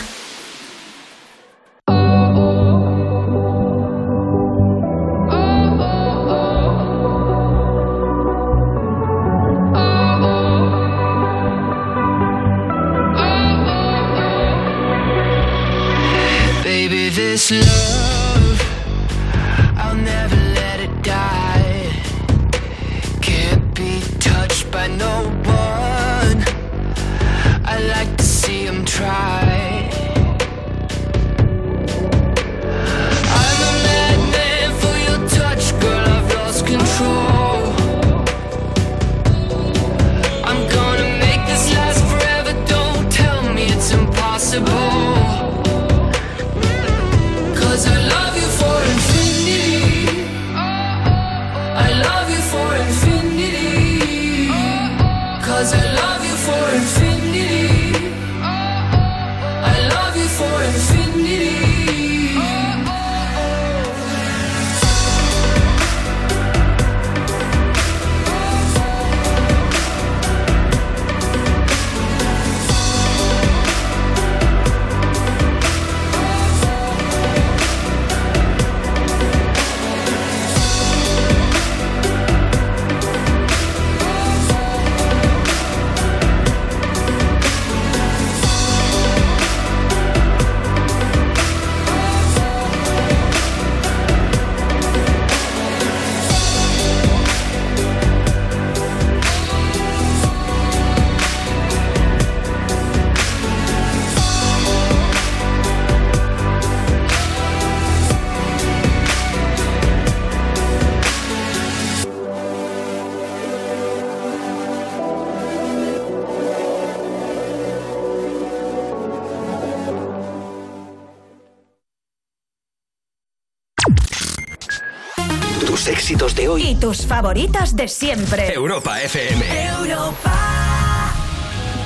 [126.81, 128.53] Tus favoritas de siempre.
[128.53, 129.45] Europa FM.
[129.67, 131.13] Europa.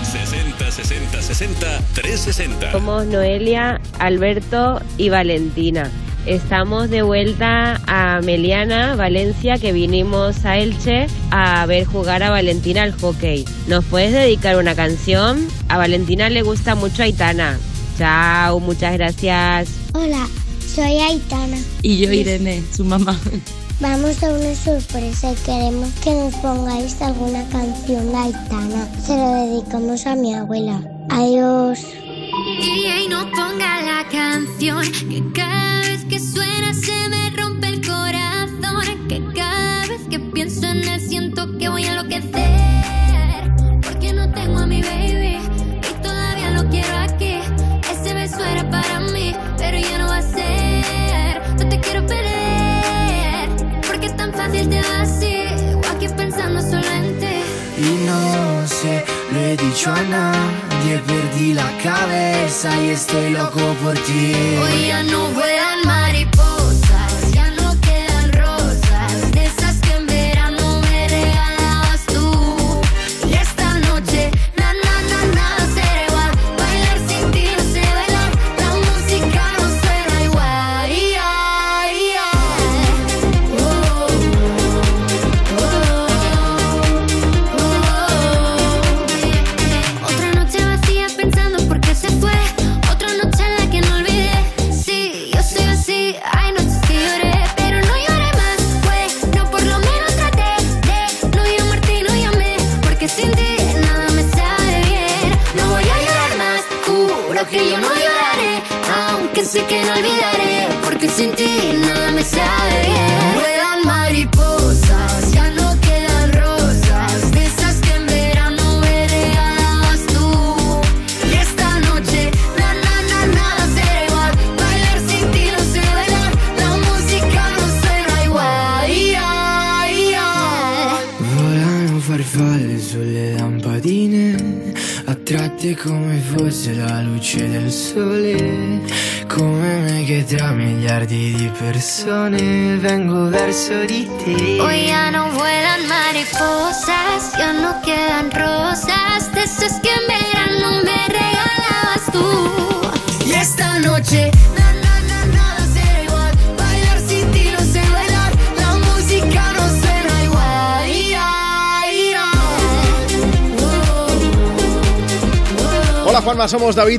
[0.03, 2.72] 60 60 60 360.
[2.72, 5.90] Somos Noelia, Alberto y Valentina.
[6.26, 12.82] Estamos de vuelta a Meliana, Valencia, que vinimos a Elche a ver jugar a Valentina
[12.82, 13.45] al hockey.
[13.66, 15.49] ¿Nos puedes dedicar una canción?
[15.68, 17.59] A Valentina le gusta mucho Aitana.
[17.99, 19.68] Chao, muchas gracias.
[19.95, 20.28] Hola,
[20.74, 21.59] soy Aitana.
[21.82, 23.18] Y yo, Irene, su mamá.
[23.82, 28.88] Vamos a una sorpresa y queremos que nos pongáis alguna canción de.
[29.04, 30.80] Se lo dedicamos a mi abuela.
[31.10, 31.51] Adiós.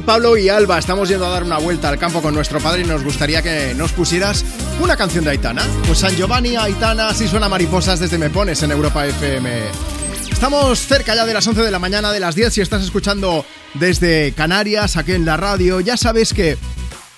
[0.06, 0.80] Pablo y Alba.
[0.80, 3.74] Estamos yendo a dar una vuelta al campo con nuestro padre y nos gustaría que
[3.76, 4.44] nos pusieras
[4.82, 5.64] una canción de Aitana.
[5.86, 9.62] Pues San Giovanni, Aitana, así suena mariposas desde Me Pones en Europa FM.
[10.32, 13.46] Estamos cerca ya de las 11 de la mañana, de las 10, si estás escuchando
[13.76, 15.80] desde Canarias, aquí en la radio.
[15.80, 16.58] Ya sabes que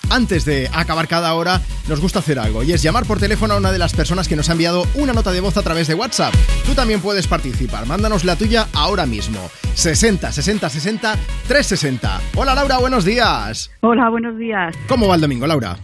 [0.09, 3.57] antes de acabar cada hora, nos gusta hacer algo y es llamar por teléfono a
[3.57, 5.95] una de las personas que nos ha enviado una nota de voz a través de
[5.95, 6.33] WhatsApp.
[6.65, 9.49] Tú también puedes participar, mándanos la tuya ahora mismo.
[9.75, 11.15] 60 60 60
[11.47, 12.21] 360.
[12.35, 13.69] Hola Laura, buenos días.
[13.81, 14.73] Hola, buenos días.
[14.87, 15.77] ¿Cómo va el domingo, Laura?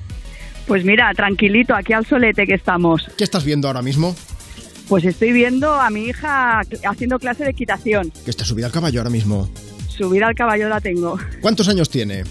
[0.66, 3.06] Pues mira, tranquilito, aquí al solete que estamos.
[3.18, 4.16] ¿Qué estás viendo ahora mismo?
[4.88, 8.12] Pues estoy viendo a mi hija haciendo clase de equitación.
[8.24, 9.50] Que está subida al caballo ahora mismo.
[9.89, 11.18] Subir al caballo la tengo.
[11.42, 12.24] ¿Cuántos años tiene?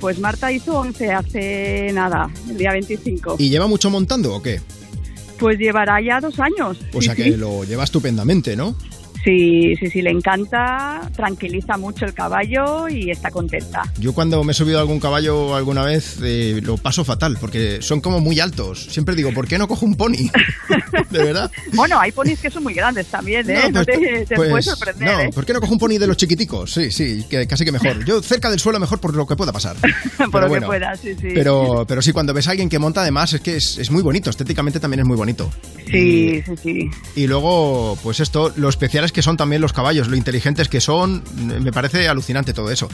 [0.00, 3.36] Pues Marta hizo 11 hace nada, el día 25.
[3.38, 4.60] ¿Y lleva mucho montando o qué?
[5.38, 6.78] Pues llevará ya dos años.
[6.92, 7.30] O sea que sí.
[7.36, 8.76] lo lleva estupendamente, ¿no?
[9.24, 13.82] Sí, sí, sí, le encanta, tranquiliza mucho el caballo y está contenta.
[13.98, 17.82] Yo cuando me he subido a algún caballo alguna vez eh, lo paso fatal porque
[17.82, 18.86] son como muy altos.
[18.90, 20.30] Siempre digo, ¿por qué no cojo un pony?
[21.10, 21.50] de verdad.
[21.72, 23.70] Bueno, hay ponis que son muy grandes también, ¿eh?
[23.72, 25.30] No, pues, te, te pues, sorprender, no, ¿eh?
[25.34, 26.72] ¿por qué no cojo un pony de los chiquiticos?
[26.72, 28.04] Sí, sí, que casi que mejor.
[28.04, 29.76] Yo cerca del suelo mejor por lo que pueda pasar.
[30.18, 31.28] Por Pero lo bueno, que pueda, sí, sí.
[31.32, 34.02] Pero, pero sí, cuando ves a alguien que monta además es que es, es muy
[34.02, 35.50] bonito, estéticamente también es muy bonito.
[35.90, 36.90] Sí, sí, sí.
[37.16, 38.68] Y luego, pues esto, lo
[39.12, 41.22] que son también los caballos, lo inteligentes que son,
[41.62, 42.88] me parece alucinante todo eso.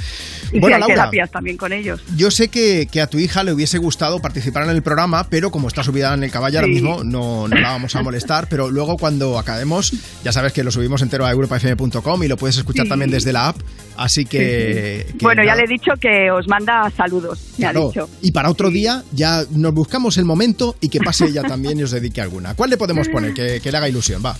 [0.52, 2.00] Y bueno, sí, hay Laura, terapias también con ellos.
[2.16, 5.50] yo sé que, que a tu hija le hubiese gustado participar en el programa, pero
[5.50, 8.46] como está subida en el caballo ahora mismo, no, no la vamos a molestar.
[8.48, 9.92] Pero luego cuando acabemos,
[10.24, 12.88] ya sabes que lo subimos entero a europafm.com y lo puedes escuchar Sí.
[12.88, 13.56] también desde la app.
[13.96, 15.06] Así que.
[15.18, 17.40] que bueno, ya le he dicho que os manda saludos.
[17.58, 17.88] Me ha Claro.
[17.88, 18.08] dicho.
[18.22, 21.82] Y para otro día ya nos buscamos el momento y que pase ella también y
[21.84, 22.54] os dedique alguna.
[22.54, 23.32] ¿Cuál le podemos poner?
[23.34, 24.36] Que, que le haga ilusión, va.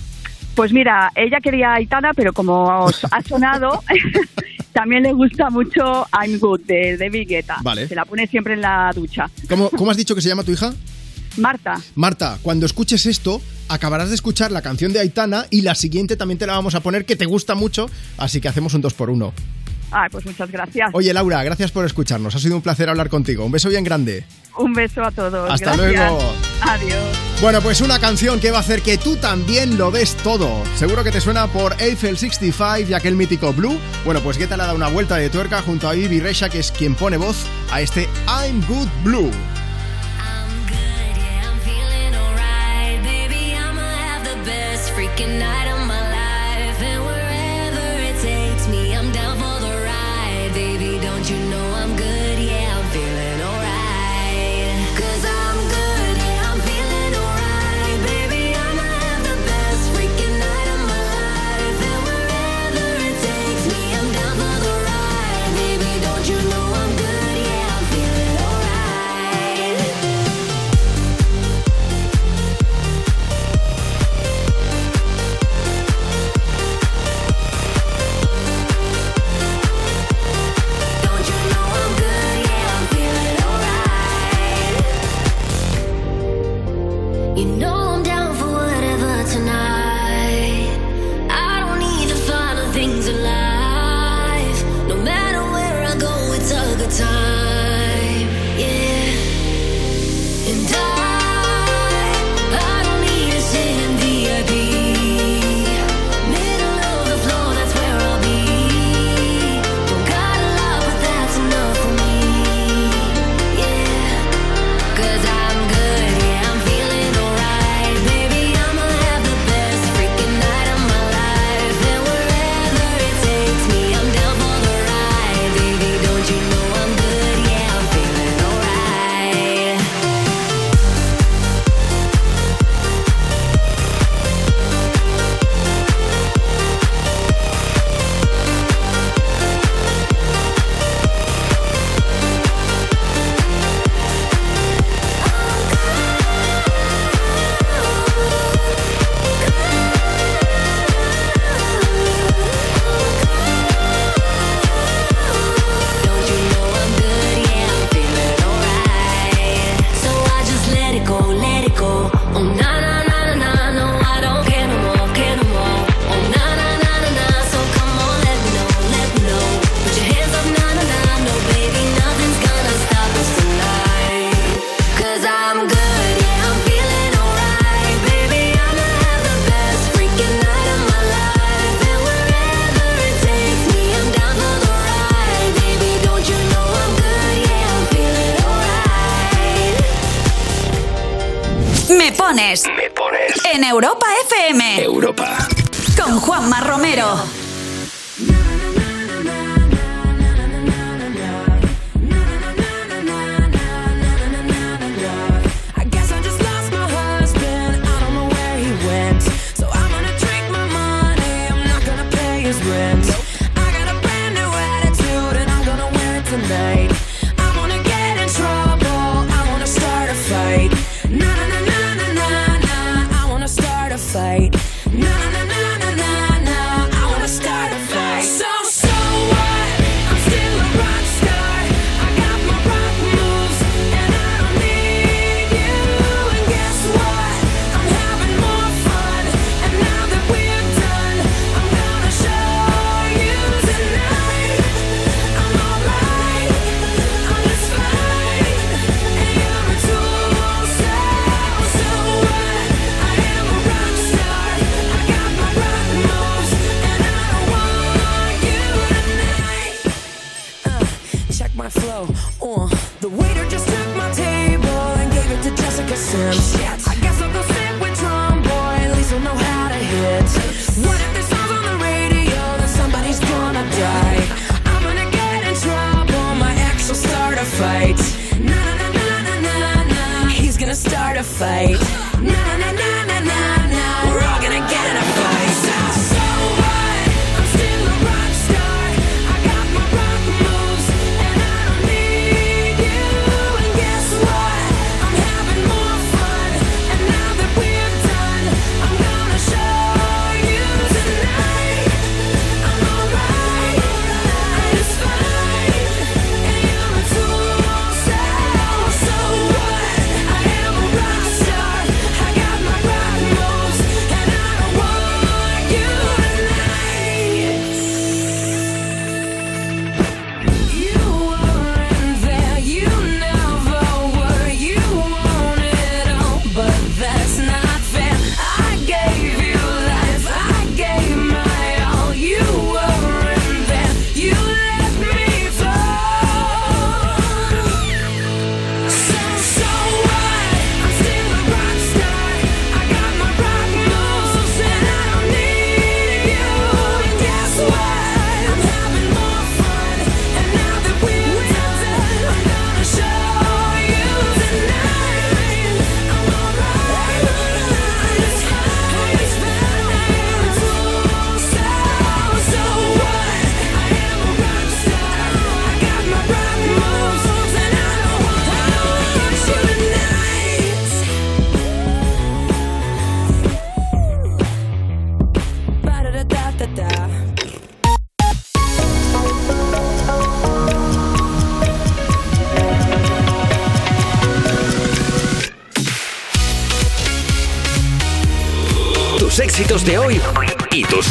[0.55, 3.83] Pues mira, ella quería Aitana, pero como os ha sonado,
[4.73, 7.57] también le gusta mucho I'm Good de David Guetta.
[7.61, 7.87] Vale.
[7.87, 9.29] Se la pone siempre en la ducha.
[9.49, 10.73] ¿Cómo, ¿Cómo has dicho que se llama tu hija?
[11.37, 11.81] Marta.
[11.95, 16.37] Marta, cuando escuches esto, acabarás de escuchar la canción de Aitana y la siguiente también
[16.37, 19.09] te la vamos a poner que te gusta mucho, así que hacemos un dos por
[19.09, 19.33] uno.
[19.91, 20.89] Ah, pues muchas gracias.
[20.93, 22.35] Oye, Laura, gracias por escucharnos.
[22.35, 23.45] Ha sido un placer hablar contigo.
[23.45, 24.25] Un beso bien grande.
[24.57, 25.51] Un beso a todos.
[25.51, 26.19] Hasta luego.
[26.61, 27.03] Adiós.
[27.41, 30.63] Bueno, pues una canción que va a hacer que tú también lo des todo.
[30.75, 33.77] Seguro que te suena por Eiffel 65 y aquel mítico Blue.
[34.05, 36.59] Bueno, pues Guetta le ha dado una vuelta de tuerca junto a Ivy Resha, que
[36.59, 39.29] es quien pone voz a este I'm Good Blue.
[39.29, 43.03] I'm good, I'm feeling alright.
[43.03, 45.74] Baby, I'ma have the best freaking night.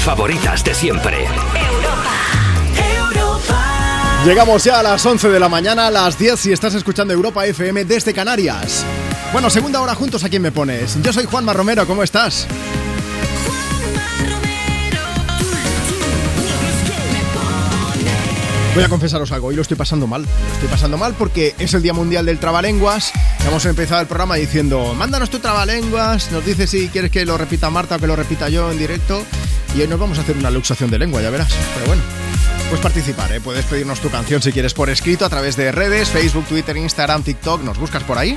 [0.04, 1.26] Favoritas de siempre.
[4.26, 7.46] Llegamos ya a las 11 de la mañana, a las 10 si estás escuchando Europa
[7.46, 8.84] FM desde Canarias.
[9.32, 11.02] Bueno, segunda hora juntos a quién me pones.
[11.02, 12.46] Yo soy Juanma Romero, ¿cómo estás?
[18.74, 20.22] Voy a confesaros algo, hoy lo estoy pasando mal.
[20.22, 23.10] Lo estoy pasando mal porque es el Día Mundial del Trabalenguas.
[23.46, 27.70] Hemos empezado el programa diciendo, mándanos tu trabalenguas, nos dice si quieres que lo repita
[27.70, 29.24] Marta o que lo repita yo en directo.
[29.74, 31.52] Y hoy nos vamos a hacer una luxación de lengua, ya verás.
[31.74, 32.02] Pero bueno,
[32.68, 33.40] puedes participar, ¿eh?
[33.40, 37.24] puedes pedirnos tu canción si quieres por escrito a través de redes, Facebook, Twitter, Instagram,
[37.24, 38.36] TikTok, nos buscas por ahí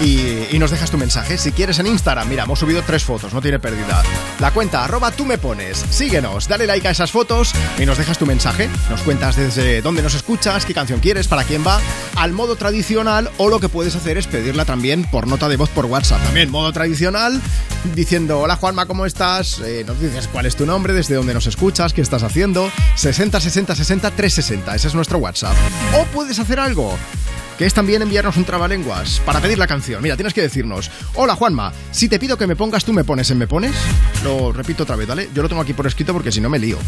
[0.00, 1.38] y, nos dejas tu mensaje.
[1.38, 4.02] Si quieres en Instagram, mira, hemos subido tres fotos, no tiene pérdida.
[4.40, 8.18] La cuenta arroba tú me pones, síguenos, dale like a esas fotos y nos dejas
[8.18, 8.68] tu mensaje.
[8.88, 11.80] Nos cuentas desde dónde nos escuchas, qué canción quieres, para quién va,
[12.16, 15.68] al modo tradicional o lo que puedes hacer es pedirla también por nota de voz
[15.70, 16.22] por WhatsApp.
[16.24, 17.40] También modo tradicional,
[17.94, 19.60] diciendo hola Juanma, ¿cómo estás?
[19.60, 22.70] Eh, nos dices cuál es tu nombre, desde dónde nos escuchas, qué estás haciendo.
[22.96, 25.54] 60 60 60 360, ese es nuestro WhatsApp.
[26.00, 26.96] O puedes hacer algo
[27.58, 30.02] que es también enviarnos un trabalenguas para pedir la canción.
[30.02, 33.30] Mira, tienes que decirnos, hola Juanma, si te pido que me pongas, tú me pones
[33.30, 33.74] en me pones.
[34.22, 35.30] Lo repito otra vez, ¿vale?
[35.34, 36.78] Yo lo tengo aquí por escrito porque si no me lío.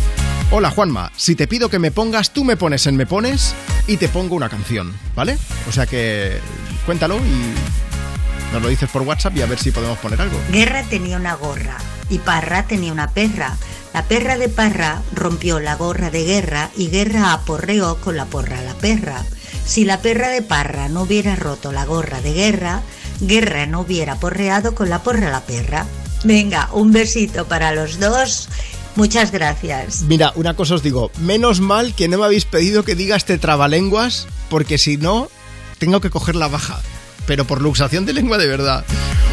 [0.51, 3.55] Hola Juanma, si te pido que me pongas, tú me pones en me pones
[3.87, 5.39] y te pongo una canción, ¿vale?
[5.69, 6.39] O sea que
[6.85, 10.39] cuéntalo y nos lo dices por WhatsApp y a ver si podemos poner algo.
[10.51, 11.77] Guerra tenía una gorra
[12.11, 13.57] y Parra tenía una perra.
[13.95, 18.59] La perra de Parra rompió la gorra de Guerra y Guerra aporreó con la porra
[18.59, 19.25] a la perra.
[19.69, 22.81] Si la perra de Parra no hubiera roto la gorra de Guerra,
[23.21, 25.85] Guerra no hubiera porreado con la porra la perra.
[26.25, 28.49] Venga, un besito para los dos.
[28.97, 30.05] Muchas gracias.
[30.09, 33.37] Mira, una cosa os digo, menos mal que no me habéis pedido que diga este
[33.37, 35.29] trabalenguas, porque si no,
[35.77, 36.81] tengo que coger la baja.
[37.27, 38.87] Pero por luxación de lengua de verdad.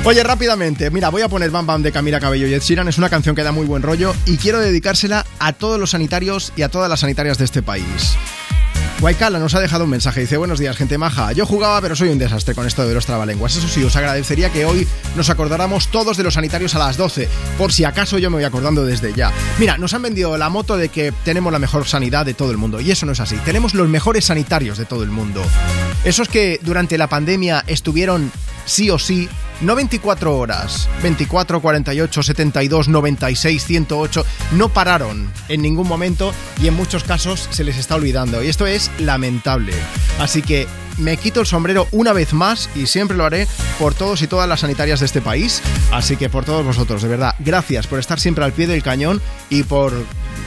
[0.04, 2.90] Oye, rápidamente, mira, voy a poner Bam Bam de Camila Cabello y Ed Sheeran.
[2.90, 6.52] Es una canción que da muy buen rollo y quiero dedicársela a todos los sanitarios
[6.58, 8.18] y a todas las sanitarias de este país.
[9.02, 10.22] Guaycala nos ha dejado un mensaje.
[10.22, 11.32] Dice: Buenos días, gente maja.
[11.34, 13.56] Yo jugaba, pero soy un desastre con esto de los trabalenguas.
[13.56, 17.28] Eso sí, os agradecería que hoy nos acordáramos todos de los sanitarios a las 12.
[17.58, 19.32] Por si acaso yo me voy acordando desde ya.
[19.60, 22.58] Mira, nos han vendido la moto de que tenemos la mejor sanidad de todo el
[22.58, 22.80] mundo.
[22.80, 23.36] Y eso no es así.
[23.44, 25.44] Tenemos los mejores sanitarios de todo el mundo.
[26.06, 28.32] Esos que durante la pandemia estuvieron
[28.66, 29.30] sí o sí,
[29.62, 36.74] no 24 horas, 24, 48, 72, 96, 108, no pararon en ningún momento y en
[36.74, 38.44] muchos casos se les está olvidando.
[38.44, 39.74] Y esto es lamentable.
[40.20, 43.48] Así que me quito el sombrero una vez más y siempre lo haré
[43.80, 45.62] por todos y todas las sanitarias de este país.
[45.92, 49.22] Así que por todos vosotros, de verdad, gracias por estar siempre al pie del cañón
[49.50, 49.94] y por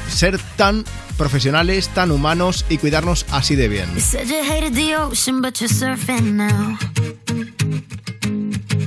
[0.09, 0.85] ser tan
[1.17, 3.89] profesionales, tan humanos y cuidarnos así de bien.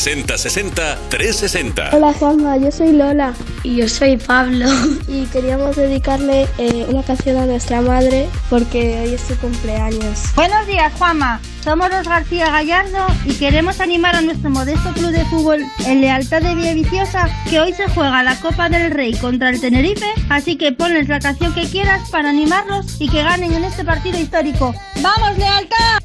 [0.00, 1.90] 60 60 60 360.
[1.92, 3.34] Hola Juanma, yo soy Lola.
[3.62, 4.66] Y yo soy Pablo.
[5.06, 10.34] Y queríamos dedicarle eh, una canción a nuestra madre porque hoy es su cumpleaños.
[10.34, 11.38] Buenos días, Juanma.
[11.62, 16.40] Somos los García Gallardo y queremos animar a nuestro modesto club de fútbol en lealtad
[16.40, 20.56] de Vía Viciosa que hoy se juega la Copa del Rey contra el Tenerife, así
[20.56, 24.74] que ponles la canción que quieras para animarlos y que ganen en este partido histórico.
[25.02, 25.99] ¡Vamos, lealtad!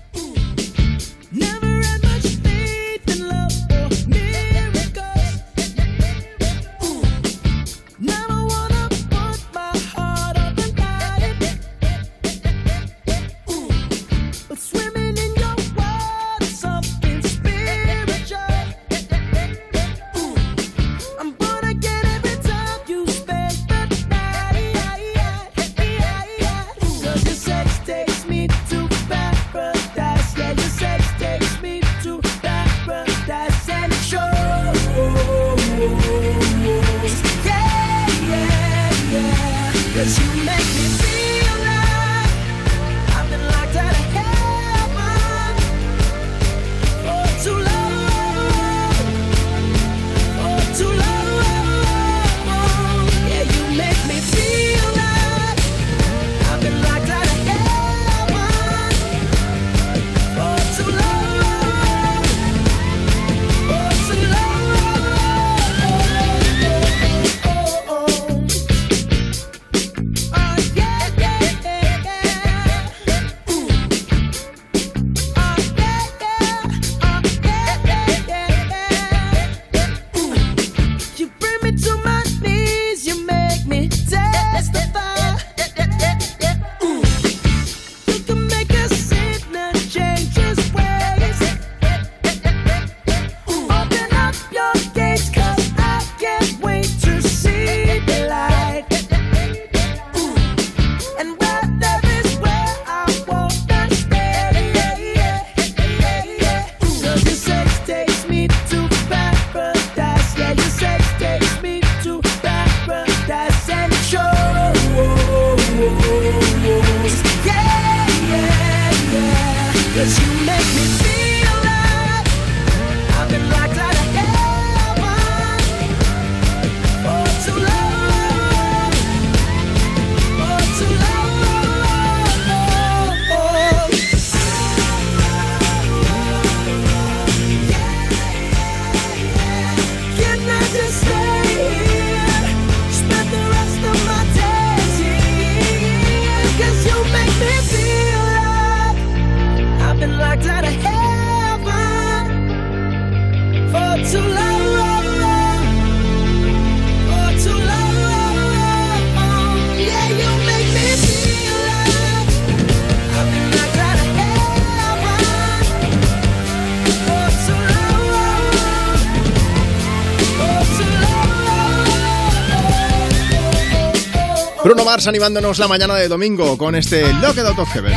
[175.08, 177.94] Animándonos la mañana de domingo con este Locked Out of Heaven.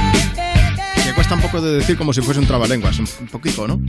[1.04, 3.80] Que cuesta un poco de decir como si fuese un trabalenguas, un poquito, ¿no?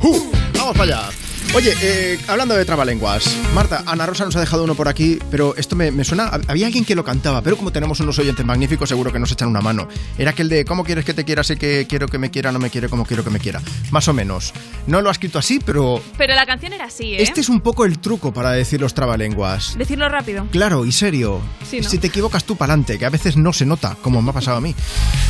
[0.00, 0.32] ¡Uh!
[0.56, 1.10] ¡Vamos para allá!
[1.54, 5.54] Oye, eh, hablando de trabalenguas, Marta, Ana Rosa nos ha dejado uno por aquí, pero
[5.56, 6.30] esto me, me suena.
[6.48, 9.48] Había alguien que lo cantaba, pero como tenemos unos oyentes magníficos, seguro que nos echan
[9.48, 9.86] una mano.
[10.16, 11.44] Era aquel de ¿Cómo quieres que te quiera?
[11.44, 13.60] Sé que quiero que me quiera, no me quiere como quiero que me quiera.
[13.90, 14.54] Más o menos.
[14.86, 16.02] No lo ha escrito así, pero.
[16.18, 17.22] Pero la canción era así, ¿eh?
[17.22, 19.76] Este es un poco el truco para decir los trabalenguas.
[19.78, 20.46] Decirlo rápido.
[20.50, 21.40] Claro y serio.
[21.68, 21.88] Sí, ¿no?
[21.88, 24.56] Si te equivocas tú pa'lante, que a veces no se nota, como me ha pasado
[24.56, 24.74] a mí.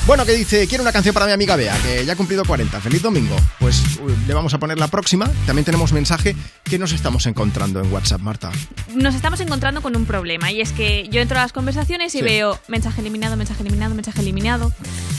[0.07, 2.81] Bueno, que dice, quiero una canción para mi amiga Bea, que ya ha cumplido 40.
[2.81, 3.37] Feliz domingo.
[3.59, 3.83] Pues
[4.27, 5.31] le vamos a poner la próxima.
[5.47, 6.35] También tenemos mensaje
[6.65, 8.51] que nos estamos encontrando en WhatsApp, Marta.
[8.95, 12.19] Nos estamos encontrando con un problema y es que yo entro a las conversaciones y
[12.19, 12.25] Sí.
[12.25, 14.73] veo mensaje eliminado, mensaje eliminado, mensaje eliminado.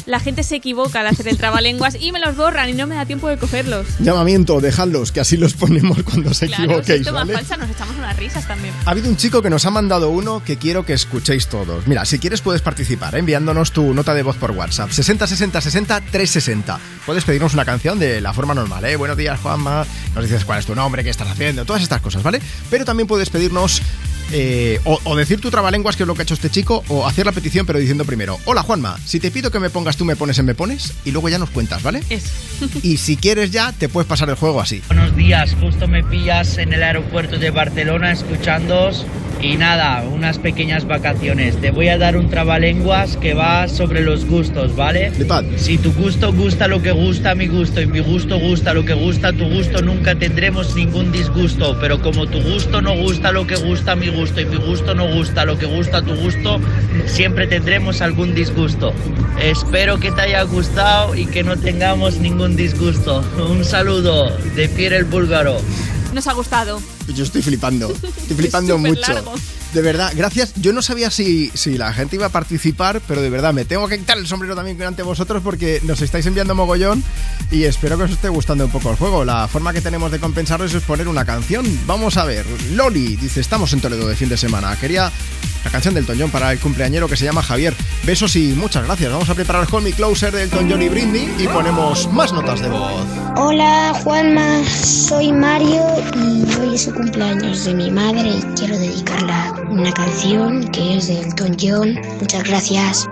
[0.06, 2.96] La gente se equivoca al hacer el trabalenguas y me los borran y no me
[2.96, 3.88] da tiempo de cogerlos.
[4.00, 7.34] Llamamiento, dejadlos, que así los ponemos cuando se Claro, si equivoquéis, toma ¿vale?
[7.34, 8.74] falsa nos echamos unas risas también.
[8.86, 11.88] Ha habido un chico que nos ha mandado uno que quiero que escuchéis todos.
[11.88, 13.20] Mira, si quieres puedes participar ¿eh?
[13.20, 14.90] enviándonos tu nota de voz por WhatsApp.
[14.92, 16.80] 60 60 60 360.
[17.06, 18.96] Puedes pedirnos una canción de la forma normal, ¿eh?
[18.98, 19.86] Buenos días, Juanma.
[20.16, 22.42] Nos dices cuál es tu nombre, qué estás haciendo, todas estas cosas, ¿vale?
[22.70, 23.82] Pero también puedes pedirnos
[24.32, 27.08] eh, o, o decir tu trabalenguas, que es lo que ha hecho este chico, o
[27.08, 30.06] hacer la petición, pero diciendo primero: Hola, Juanma, si te pido que me pongas tú,
[30.06, 32.02] me pones en me pones, y luego ya nos cuentas, ¿vale?
[32.10, 32.30] Eso.
[32.82, 34.82] Y si quieres ya, te puedes pasar el juego así.
[34.88, 39.06] Buenos días, justo me pillas en el aeropuerto de Barcelona escuchándoos
[39.44, 41.58] Y nada, unas pequeñas vacaciones.
[41.58, 45.12] Te voy a dar un trabalenguas que va sobre los gustos, ¿vale?
[45.58, 48.94] Si tu gusto gusta lo que gusta mi gusto y mi gusto gusta lo que
[48.94, 51.78] gusta tu gusto, nunca tendremos ningún disgusto.
[51.82, 55.14] Pero como tu gusto no gusta lo que gusta mi gusto y mi gusto no
[55.14, 56.62] gusta lo que gusta tu gusto,
[57.06, 58.94] siempre tendremos algún disgusto.
[59.42, 63.22] Espero que te haya gustado y que no tengamos ningún disgusto.
[63.50, 65.58] Un saludo de Pierre el Búlgaro.
[66.14, 66.80] Nos ha gustado.
[67.14, 69.02] Yo estoy flipando, estoy flipando mucho.
[69.14, 69.34] largo.
[69.74, 70.54] De verdad, gracias.
[70.56, 73.88] Yo no sabía si, si la gente iba a participar, pero de verdad me tengo
[73.88, 77.04] que quitar el sombrero también ante vosotros porque nos estáis enviando mogollón
[77.50, 79.26] y espero que os esté gustando un poco el juego.
[79.26, 81.66] La forma que tenemos de compensarlo es poner una canción.
[81.88, 82.46] Vamos a ver.
[82.74, 84.76] Loli dice, estamos en Toledo de fin de semana.
[84.76, 85.12] Quería
[85.66, 87.74] la canción del Toñón para el cumpleañero que se llama Javier.
[88.04, 89.12] Besos y muchas gracias.
[89.12, 92.70] Vamos a preparar Hold Me Closer del Toñón y Britney y ponemos más notas de
[92.70, 93.08] voz.
[93.38, 95.84] Hola Juanma, soy Mario
[96.16, 101.08] y hoy es el cumpleaños de mi madre y quiero dedicarla una canción que es
[101.08, 102.00] de Elton John.
[102.20, 103.08] Muchas gracias.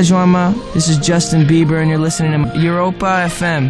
[0.00, 0.54] Joama.
[0.74, 3.64] This is Justin Bieber, and you're listening to Europa FM.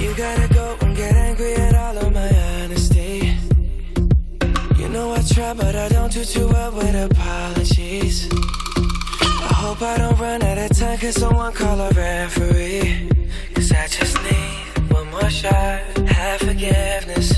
[0.00, 2.28] You gotta go and get angry at all of my
[2.62, 3.36] honesty.
[4.76, 8.28] You know I try, but I don't do too well with apologies.
[8.32, 13.08] I hope I don't run out of time, cause someone call a referee.
[13.54, 17.37] Cause I just need one more shot, have forgiveness.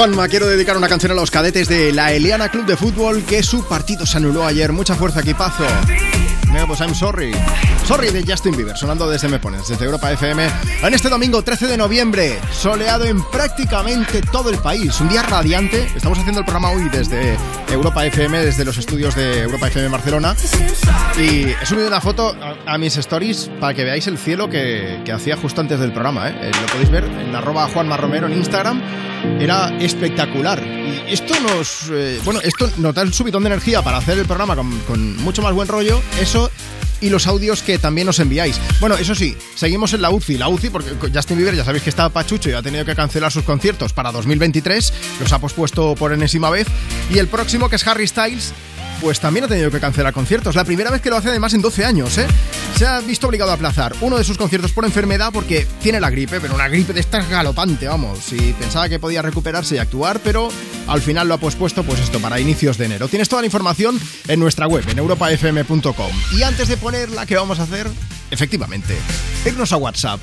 [0.00, 3.42] Juanma, quiero dedicar una canción a los cadetes de la Eliana Club de Fútbol que
[3.42, 4.72] su partido se anuló ayer.
[4.72, 5.66] Mucha fuerza, equipazo.
[6.66, 7.32] Pues I'm sorry.
[7.84, 10.48] Sorry de Justin Bieber, sonando desde Me Pones, desde Europa FM.
[10.82, 15.00] En este domingo 13 de noviembre, soleado en prácticamente todo el país.
[15.00, 15.90] Un día radiante.
[15.96, 17.36] Estamos haciendo el programa hoy desde
[17.68, 20.36] Europa FM, desde los estudios de Europa FM Barcelona.
[21.18, 25.00] Y he subido una foto a, a mis stories para que veáis el cielo que,
[25.04, 26.28] que hacía justo antes del programa.
[26.30, 26.38] ¿eh?
[26.40, 28.80] Eh, lo podéis ver en arroba Juanma Romero en Instagram.
[29.40, 30.62] Era espectacular.
[30.64, 31.90] Y esto nos.
[31.92, 35.16] eh, bueno, esto nos da un subidón de energía para hacer el programa con, con
[35.16, 36.00] mucho más buen rollo.
[36.20, 36.39] Eso
[37.00, 38.60] y los audios que también nos enviáis.
[38.80, 40.38] Bueno, eso sí, seguimos en la UCI.
[40.38, 43.32] La UCI, porque Justin Bieber ya sabéis que estaba pachucho y ha tenido que cancelar
[43.32, 44.92] sus conciertos para 2023.
[45.20, 46.66] Los ha pospuesto por enésima vez.
[47.10, 48.52] Y el próximo, que es Harry Styles,
[49.00, 50.54] pues también ha tenido que cancelar conciertos.
[50.54, 52.26] La primera vez que lo hace además en 12 años, ¿eh?
[52.76, 56.10] Se ha visto obligado a aplazar uno de sus conciertos por enfermedad porque tiene la
[56.10, 58.32] gripe, pero una gripe de esta galopante, vamos.
[58.32, 60.50] Y pensaba que podía recuperarse y actuar, pero
[60.86, 63.08] al final lo ha pospuesto, pues esto, para inicios de enero.
[63.08, 63.98] Tienes toda la información
[64.28, 66.10] en nuestra web, en europafm.com.
[66.36, 67.88] Y antes de ponerla, ¿qué vamos a hacer?
[68.30, 68.96] Efectivamente,
[69.44, 70.20] irnos a WhatsApp.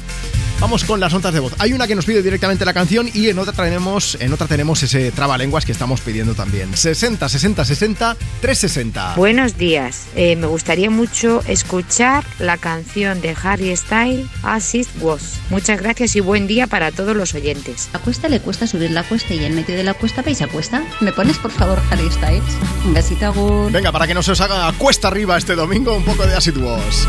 [0.60, 1.54] Vamos con las notas de voz.
[1.60, 4.82] Hay una que nos pide directamente la canción y en otra tenemos, en otra tenemos
[4.82, 6.76] ese trabalenguas que estamos pidiendo también.
[6.76, 9.16] 60 60 60 360.
[9.16, 10.08] Buenos días.
[10.16, 15.40] Eh, me gustaría mucho escuchar la canción de Harry Styles, As It Was.
[15.52, 17.90] Muchas gracias y buen día para todos los oyentes.
[17.94, 20.48] A cuesta le cuesta subir la cuesta y en medio de la cuesta vais a
[20.48, 20.84] cuesta.
[21.02, 22.44] ¿Me pones por favor Harry Styles?
[22.84, 23.72] Un besito, Agur.
[23.72, 26.58] Venga, para que no se os haga cuesta arriba este domingo, un poco de Acid
[26.58, 27.08] Was.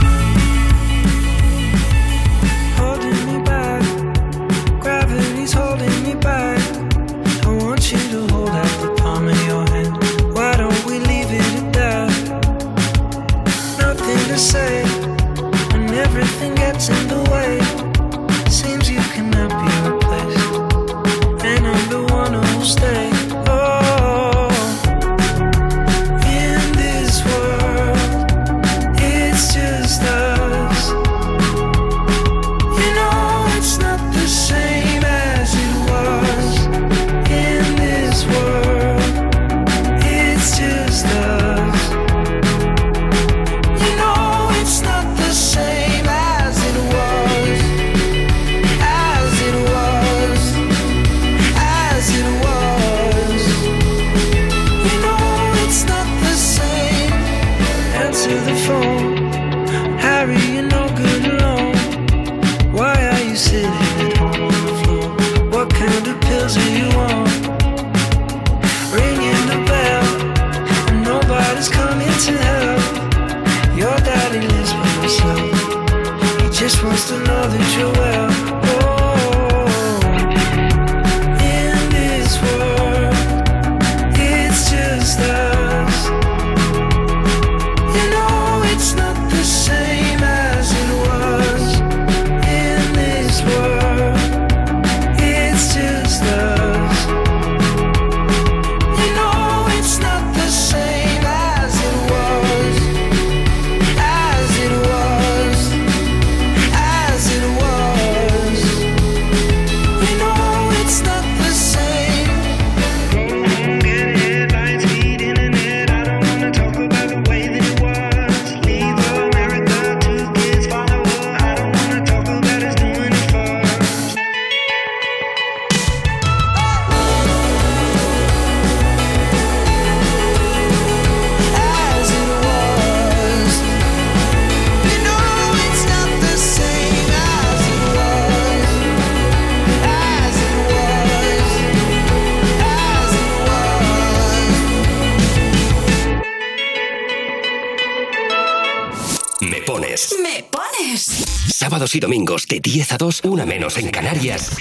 [151.89, 154.55] Sábados y domingos de 10 a 2, una menos en Canarias.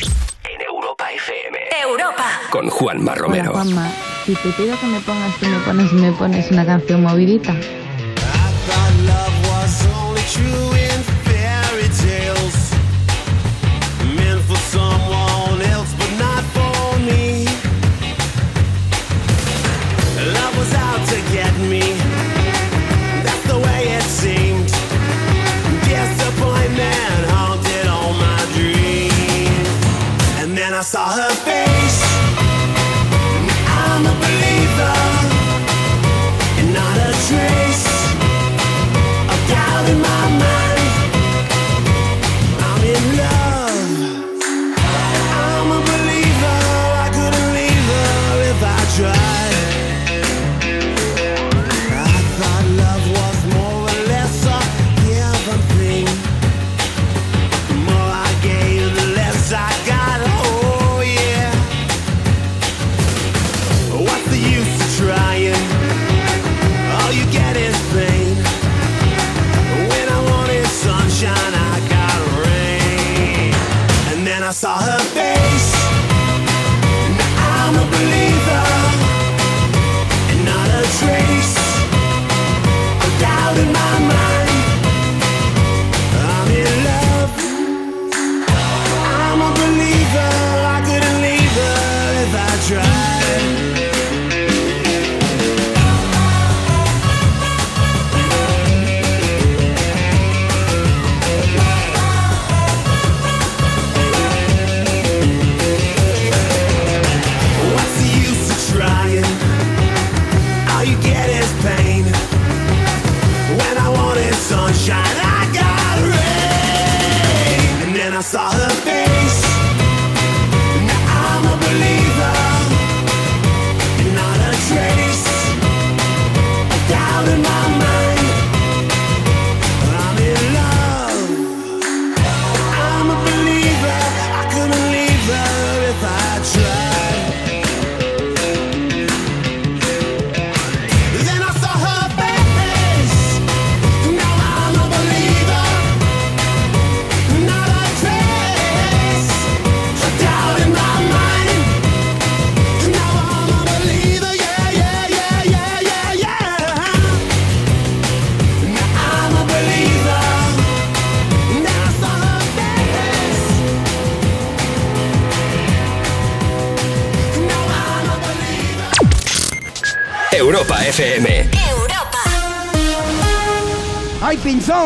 [0.45, 1.58] En Europa FM.
[1.84, 2.24] Europa.
[2.49, 3.52] Con Juanma Romero.
[3.52, 3.91] Hola Juanma,
[4.26, 7.54] si te pido que me pongas, tú me pones y me pones una canción movidita.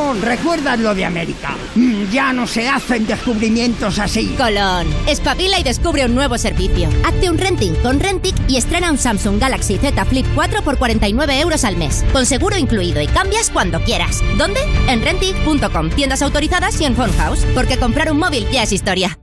[0.01, 0.21] ¡Ay, Pinzón!
[0.21, 1.55] ¿Recuerdas lo de América?
[1.75, 4.33] Mm, Ya no se hacen descubrimientos así.
[4.37, 6.89] Colón, espabila y descubre un nuevo servicio.
[7.05, 11.39] Hazte un renting con Rentic y estrena un Samsung Galaxy Z Flip 4 por 49
[11.39, 14.21] euros al mes, con seguro incluido y cambias cuando quieras.
[14.37, 14.59] ¿Dónde?
[14.87, 19.19] En Rentic.com, tiendas autorizadas y en Phonehouse, porque comprar un móvil ya es historia.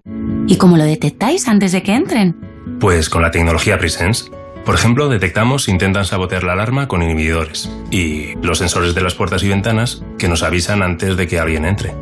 [0.47, 2.37] ¿Y cómo lo detectáis antes de que entren?
[2.81, 4.31] Pues con la tecnología Presence.
[4.65, 9.15] Por ejemplo, detectamos si intentan sabotear la alarma con inhibidores y los sensores de las
[9.15, 11.95] puertas y ventanas que nos avisan antes de que alguien entre.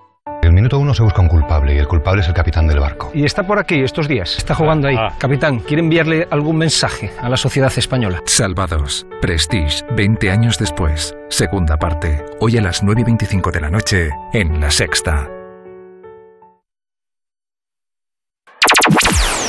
[0.96, 3.12] Se busca un culpable y el culpable es el capitán del barco.
[3.14, 4.98] Y está por aquí estos días, está jugando ahí.
[5.20, 8.22] Capitán, ¿quiere enviarle algún mensaje a la sociedad española?
[8.26, 9.06] Salvados.
[9.22, 11.16] Prestige, 20 años después.
[11.30, 12.24] Segunda parte.
[12.40, 15.30] Hoy a las 9 y 25 de la noche en La Sexta.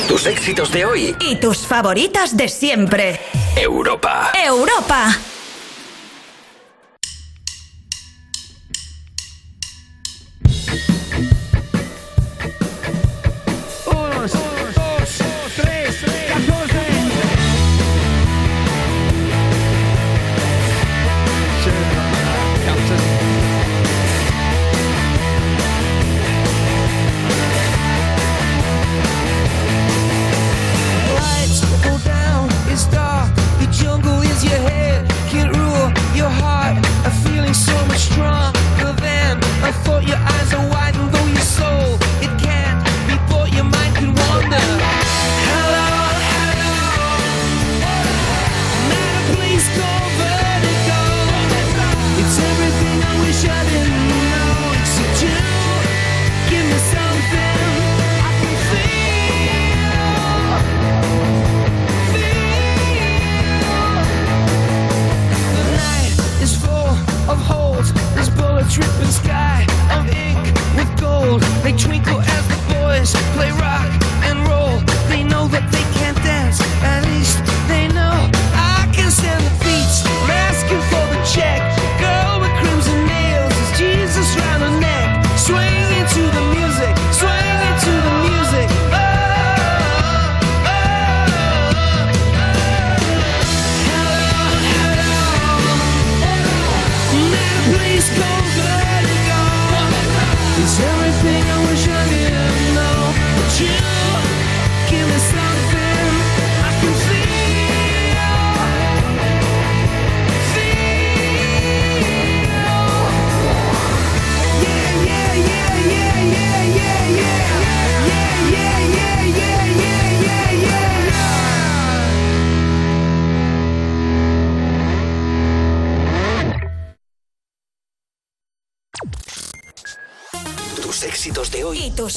[0.09, 1.17] Tus éxitos de hoy.
[1.21, 3.21] Y tus favoritas de siempre.
[3.57, 4.31] Europa.
[4.45, 5.17] Europa.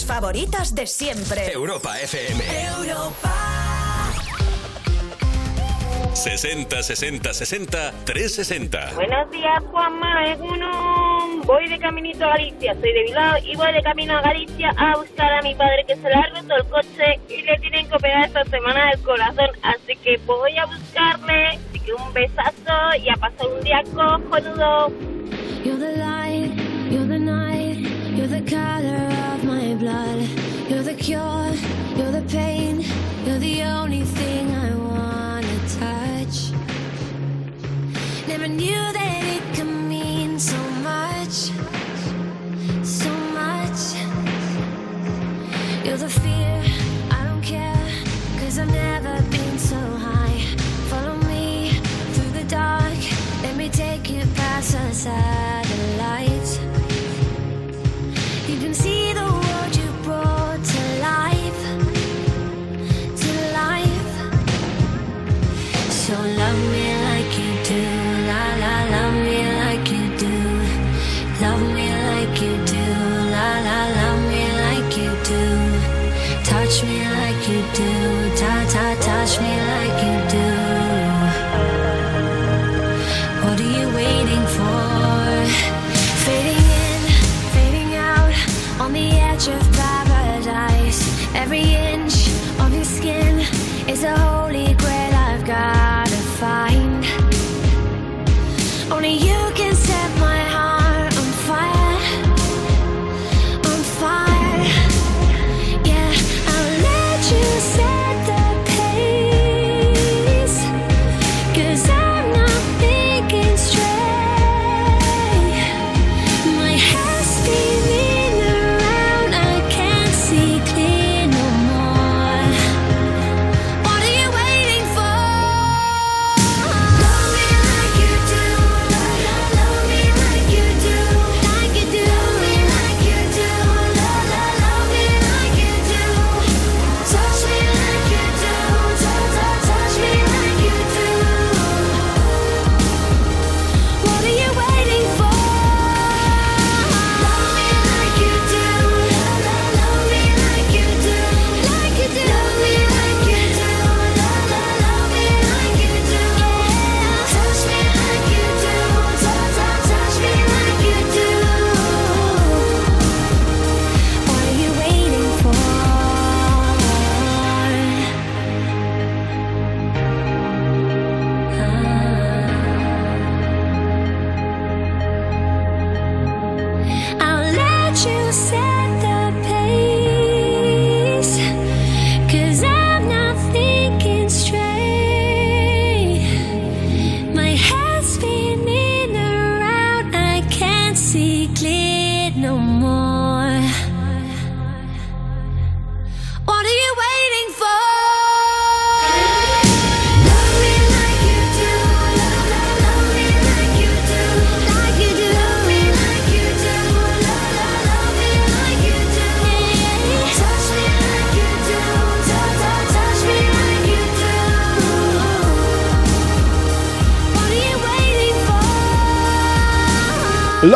[0.10, 1.52] Favoritas de siempre.
[1.54, 2.44] Europa FM.
[2.66, 3.32] Europa.
[6.16, 8.94] 60 60 60 360.
[8.96, 10.26] Buenos días, Juanma.
[10.26, 11.44] Es uno.
[11.46, 12.74] Voy de caminito a Galicia.
[12.74, 15.96] Soy de Bilbao y voy de camino a Galicia a buscar a mi padre que
[15.96, 19.52] se le ha roto el coche y le tienen que operar esta semana el corazón.
[19.62, 21.60] Así que voy a buscarle.
[21.70, 25.09] Así que un besazo y a pasar un día cojonudo.
[31.10, 31.54] Cure,
[31.98, 32.86] you're the pain,
[33.26, 36.38] you're the only thing I wanna touch.
[38.28, 40.62] Never knew that it could mean so
[40.92, 41.36] much,
[42.84, 43.12] so
[43.42, 43.82] much.
[45.84, 46.79] You're the fear,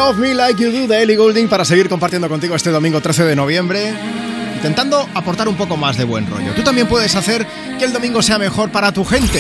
[0.05, 3.23] Love Me Like You Do de Ellie Goulding para seguir compartiendo contigo este domingo 13
[3.23, 3.93] de noviembre,
[4.53, 6.53] intentando aportar un poco más de buen rollo.
[6.53, 7.47] Tú también puedes hacer
[7.80, 9.39] que el domingo sea mejor para tu gente.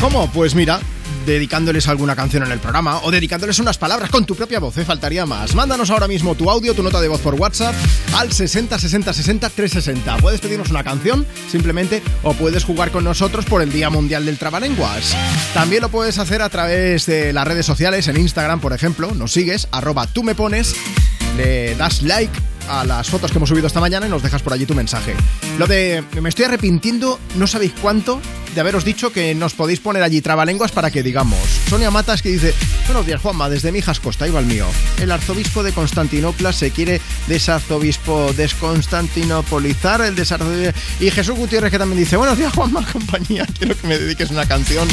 [0.00, 0.30] ¿Cómo?
[0.30, 0.78] Pues mira,
[1.24, 4.84] dedicándoles alguna canción en el programa o dedicándoles unas palabras con tu propia voz, ¿eh?
[4.84, 5.54] faltaría más.
[5.54, 7.74] Mándanos ahora mismo tu audio, tu nota de voz por WhatsApp
[8.14, 10.16] al 60 60 60 360.
[10.18, 14.38] Puedes pedirnos una canción simplemente o puedes jugar con nosotros por el Día Mundial del
[14.38, 15.16] Trabalenguas.
[15.52, 19.32] También lo puedes hacer a través de las redes sociales, en Instagram, por ejemplo, nos
[19.32, 20.74] sigues, arroba tú me pones,
[21.36, 22.32] le das like
[22.68, 25.14] a las fotos que hemos subido esta mañana y nos dejas por allí tu mensaje.
[25.58, 28.20] Lo de me estoy arrepintiendo, no sabéis cuánto,
[28.54, 31.40] de haberos dicho que nos podéis poner allí trabalenguas para que digamos.
[31.68, 32.54] Sonia Matas que dice,
[32.86, 34.66] buenos días Juanma, desde Mijas Costa, iba el mío.
[35.00, 40.78] El arzobispo de Constantinopla se quiere desarzobispo desconstantinopolizar el desarzobispo...
[41.00, 44.46] Y Jesús Gutiérrez que también dice, buenos días Juanma, compañía, quiero que me dediques una
[44.46, 44.88] canción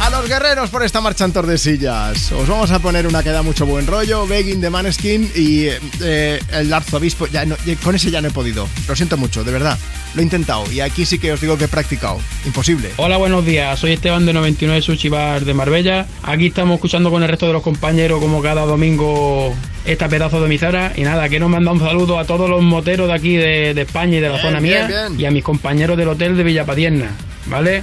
[0.00, 2.30] A los guerreros por esta marcha en Tordesillas.
[2.30, 5.66] Os vamos a poner una que da mucho buen rollo, Begging de Maneskin y
[6.02, 7.26] eh, el arzobispo.
[7.26, 8.68] Ya no- con ese ya no he podido.
[8.86, 9.76] Lo siento mucho, de verdad.
[10.14, 12.20] Lo he intentado y aquí sí que os digo que he practicado.
[12.44, 12.90] Imposible.
[12.98, 13.78] Hola, buenos días.
[13.80, 16.06] Soy Esteban de 99 Sushi Bar de Marbella.
[16.22, 19.52] Aquí estamos escuchando con el resto de los compañeros como cada domingo
[19.86, 20.92] esta pedazo de emisora.
[20.94, 24.18] Y nada, quiero mandar un saludo a todos los moteros de aquí de, de España
[24.18, 25.20] y de la Bien, zona bien, mía bien.
[25.20, 27.10] y a mis compañeros del hotel de Villapadierna,
[27.46, 27.82] ¿vale?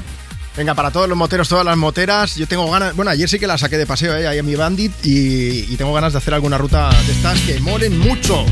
[0.55, 2.95] Venga, para todos los moteros, todas las moteras, yo tengo ganas.
[2.95, 4.27] Bueno, ayer sí que la saqué de paseo, ¿eh?
[4.27, 7.97] ahí a mi bandit, y, tengo ganas de hacer alguna ruta de estas que molen
[7.97, 8.45] mucho.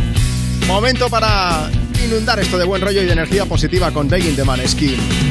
[0.68, 1.70] Momento para
[2.04, 4.98] inundar esto de buen rollo y de energía positiva con Begging de Maneskin.
[5.00, 5.31] I'm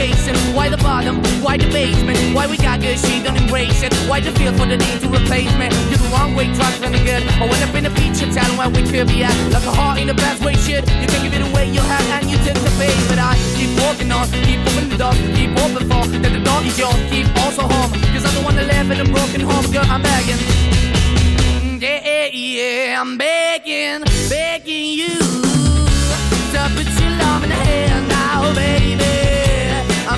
[0.00, 3.92] chasing, why the bottom, why the basement, why we got good, she don't embrace it.
[4.08, 5.68] Why the feel for the need to replace me?
[5.90, 7.22] You're the wrong way, trying to good.
[7.42, 9.36] I went up in a feature town where we could be at.
[9.52, 10.88] Like a heart in the best way, shit.
[11.00, 12.96] You can give it away, you have, and you take the bait.
[13.10, 16.78] But I keep walking on, keep open the keep open for that the door is
[16.80, 17.92] yours, keep also home.
[18.12, 20.40] Cause I'm the one that live in a broken home, girl, I'm begging.
[21.84, 24.00] Yeah, yeah, I'm begging,
[24.32, 25.16] begging you
[26.52, 29.29] to put your love in the hand now, baby.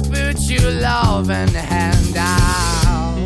[0.00, 3.16] To put your loving hand out.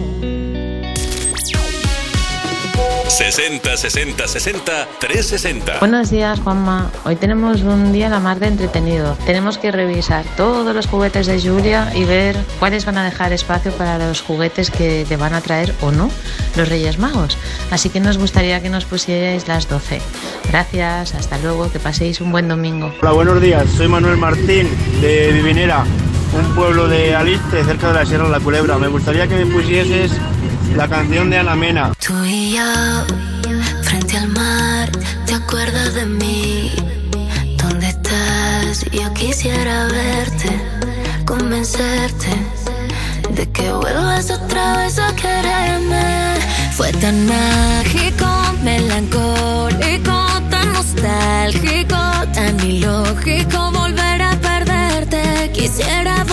[3.08, 5.78] 60 60 60 360.
[5.80, 6.90] Buenos días, Juanma.
[7.04, 9.16] Hoy tenemos un día la mar de entretenido.
[9.26, 13.70] Tenemos que revisar todos los juguetes de Julia y ver cuáles van a dejar espacio
[13.72, 16.10] para los juguetes que te van a traer o no
[16.56, 17.36] los Reyes Magos.
[17.70, 20.00] Así que nos gustaría que nos pusierais las 12.
[20.48, 22.94] Gracias, hasta luego, que paséis un buen domingo.
[23.02, 23.68] Hola, buenos días.
[23.76, 24.68] Soy Manuel Martín
[25.02, 25.84] de Vivinera,
[26.32, 28.78] un pueblo de Aliste, cerca de la Sierra de la Culebra.
[28.78, 30.12] Me gustaría que me pusieses
[30.74, 31.92] la canción de Ana Mena.
[32.04, 32.62] Tú y yo,
[33.82, 34.90] frente al mar,
[35.26, 36.72] ¿te acuerdas de mí?
[37.62, 38.84] ¿Dónde estás?
[38.90, 40.50] Yo quisiera verte,
[41.26, 42.30] convencerte
[43.34, 46.34] de que vuelvas otra vez a quererme.
[46.72, 48.26] Fue tan mágico,
[48.62, 51.96] melancólico, tan nostálgico,
[52.32, 53.71] tan ilógico.
[55.62, 56.24] Quisiera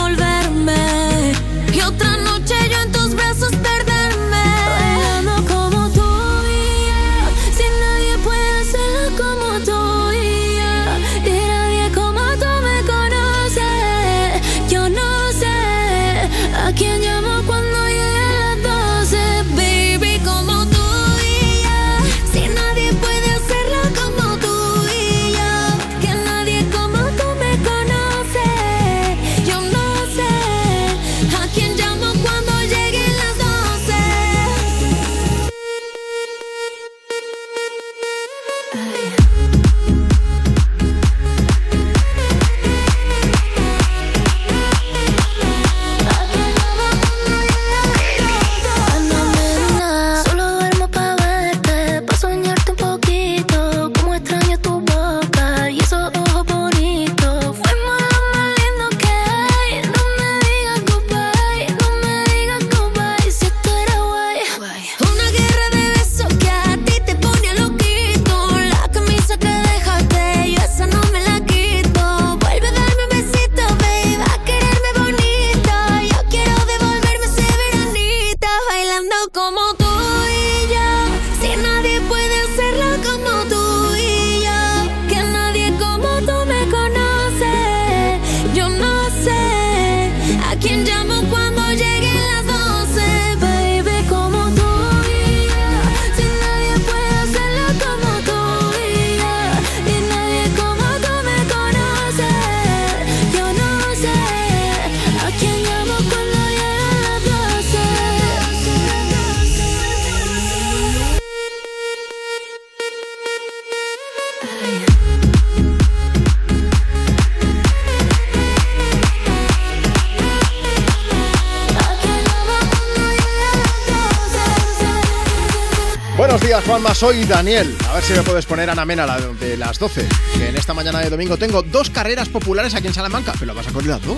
[126.93, 127.77] Soy Daniel.
[127.87, 130.05] A ver si me puedes poner Ana Mena la de las 12.
[130.37, 133.33] Que en esta mañana de domingo tengo dos carreras populares aquí en Salamanca.
[133.39, 134.17] ¿Pero vas a correr las dos?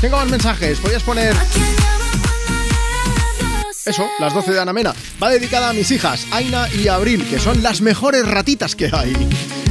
[0.00, 0.78] Tengo más mensajes.
[0.78, 1.34] Podrías poner.
[3.84, 4.94] Eso, las 12 de Ana Mena.
[5.20, 9.14] Va dedicada a mis hijas, Aina y Abril, que son las mejores ratitas que hay.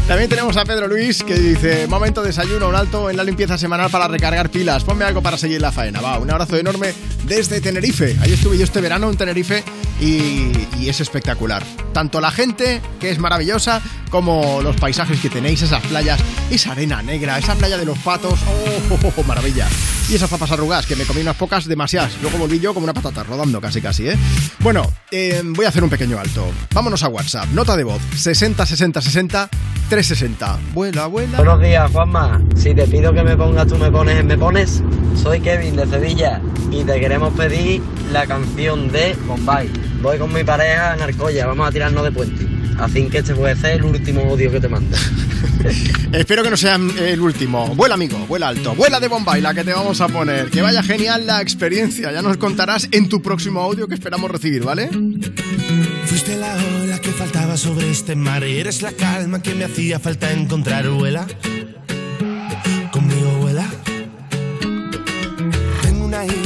[0.08, 3.58] También tenemos a Pedro Luis que dice, momento de desayuno, un alto en la limpieza
[3.58, 4.84] semanal para recargar pilas.
[4.84, 6.02] Ponme algo para seguir la faena.
[6.02, 6.94] Va, un abrazo enorme
[7.26, 8.18] desde Tenerife.
[8.22, 9.64] Ahí estuve yo este verano en Tenerife
[10.04, 11.64] y, es espectacular.
[11.94, 16.20] Tanto la gente, que es maravillosa, como los paisajes que tenéis, esas playas,
[16.52, 19.68] esa arena negra, esa playa de los patos, oh, oh, oh, maravilla.
[20.10, 22.12] Y esas papas arrugadas, que me comí unas pocas demasiadas.
[22.22, 24.18] Luego volví yo como una patata, rodando casi casi, ¿eh?
[24.60, 26.52] Bueno, eh, voy a hacer un pequeño alto.
[26.74, 27.48] Vámonos a WhatsApp.
[27.54, 29.50] Nota de voz, 60 60 60
[29.90, 30.60] 360.
[30.74, 31.38] Vuela, vuela.
[31.38, 32.42] Buenos días, Juanma.
[32.56, 34.84] Si te pido que me pongas, tú me pones en Me Pones.
[35.22, 37.82] Soy Kevin de Sevilla y te queremos pedir
[38.12, 39.70] la canción de Bombay.
[40.04, 42.46] Voy con mi pareja en Arcoya, vamos a tirarnos de puente.
[42.78, 44.98] Así que este puede ser el último audio que te mande.
[46.12, 47.74] Espero que no sea el último.
[47.74, 48.76] Vuela, amigo, vuela alto.
[48.76, 50.50] Vuela de Bombay, la que te vamos a poner.
[50.50, 52.12] Que vaya genial la experiencia.
[52.12, 54.90] Ya nos contarás en tu próximo audio que esperamos recibir, ¿vale?
[56.06, 56.54] Fuiste la
[56.84, 60.90] ola que faltaba sobre este mar y eres la calma que me hacía falta encontrar,
[60.90, 61.26] vuela.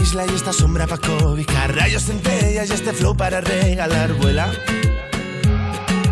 [0.08, 4.50] Isla y esta sombra para cobijar, rayos centellas y este flow para regalar, vuela.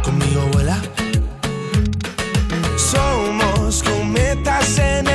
[0.04, 0.78] Conmigo vuela.
[2.76, 5.15] Somos cometas en el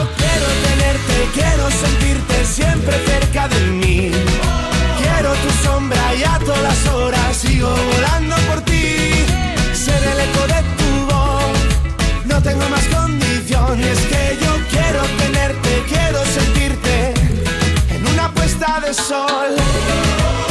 [1.33, 4.11] quiero sentirte siempre cerca de mí.
[5.01, 9.25] Quiero tu sombra y a todas horas sigo volando por ti.
[9.73, 13.79] Ser el eco de tu voz, no tengo más condición.
[13.79, 17.13] Y es que yo quiero tenerte, quiero sentirte
[17.95, 20.50] en una puesta de sol.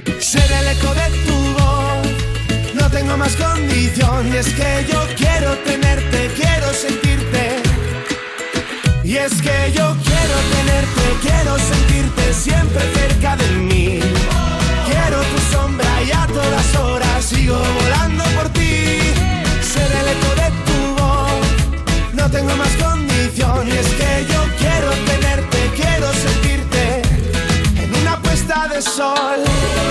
[0.21, 2.07] Ser el eco de tu voz,
[2.75, 4.31] no tengo más condición.
[4.31, 7.63] Y es que yo quiero tenerte, quiero sentirte.
[9.03, 13.99] Y es que yo quiero tenerte, quiero sentirte siempre cerca de mí.
[14.85, 19.01] Quiero tu sombra y a todas horas sigo volando por ti.
[19.73, 23.67] Ser el eco de tu voz, no tengo más condición.
[23.67, 27.01] Y es que yo quiero tenerte, quiero sentirte
[27.83, 29.90] en una puesta de sol.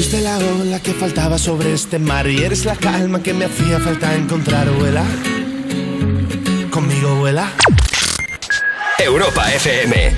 [0.00, 3.78] Fuiste la ola que faltaba sobre este mar y eres la calma que me hacía
[3.78, 5.04] falta encontrar, vuela.
[6.70, 7.52] Conmigo vuela.
[8.98, 10.16] Europa FM.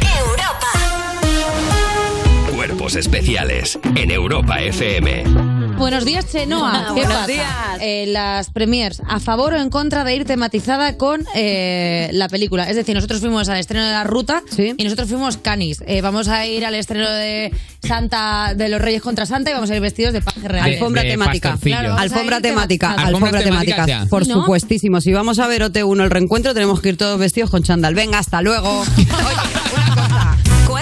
[2.54, 5.51] Cuerpos especiales en Europa FM.
[5.82, 6.84] Buenos días, Chenoa.
[6.94, 7.26] ¿Qué Buenos pasa?
[7.26, 7.48] días.
[7.80, 12.70] Eh, las premiers, ¿a favor o en contra de ir tematizada con eh, la película?
[12.70, 15.82] Es decir, nosotros fuimos al estreno de La Ruta y nosotros fuimos Canis.
[15.86, 19.70] Eh, vamos a ir al estreno de Santa de los Reyes contra Santa y vamos
[19.70, 20.70] a ir vestidos de paje real.
[20.70, 21.58] Alfombra temática.
[21.60, 22.92] Claro, alfombra temática.
[22.92, 24.06] Alfombra temática.
[24.08, 25.00] Por supuestísimo.
[25.00, 27.94] Si vamos a ver OT1 el reencuentro, tenemos que ir todos vestidos con chándal.
[27.94, 28.84] Venga, hasta luego.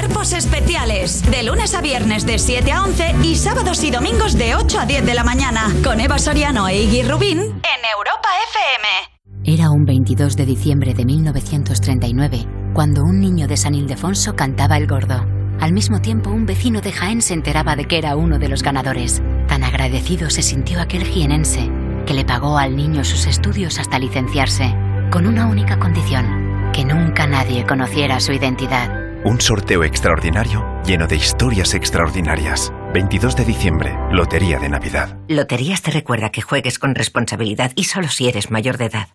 [0.01, 1.23] Cuerpos especiales.
[1.31, 4.87] De lunes a viernes de 7 a 11 y sábados y domingos de 8 a
[4.87, 5.71] 10 de la mañana.
[5.85, 9.55] Con Eva Soriano e Iggy Rubín en Europa FM.
[9.55, 14.87] Era un 22 de diciembre de 1939 cuando un niño de San Ildefonso cantaba el
[14.87, 15.23] gordo.
[15.61, 18.63] Al mismo tiempo, un vecino de Jaén se enteraba de que era uno de los
[18.63, 19.21] ganadores.
[19.49, 21.71] Tan agradecido se sintió aquel jienense
[22.07, 24.75] que le pagó al niño sus estudios hasta licenciarse,
[25.11, 29.10] con una única condición, que nunca nadie conociera su identidad.
[29.23, 32.73] Un sorteo extraordinario lleno de historias extraordinarias.
[32.95, 35.19] 22 de diciembre, Lotería de Navidad.
[35.29, 39.09] Loterías te recuerda que juegues con responsabilidad y solo si eres mayor de edad.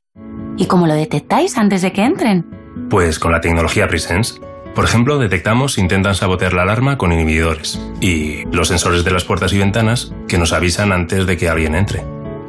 [0.58, 2.46] ¿Y cómo lo detectáis antes de que entren?
[2.88, 4.40] Pues con la tecnología Presence.
[4.76, 9.24] Por ejemplo, detectamos si intentan sabotear la alarma con inhibidores y los sensores de las
[9.24, 12.04] puertas y ventanas que nos avisan antes de que alguien entre.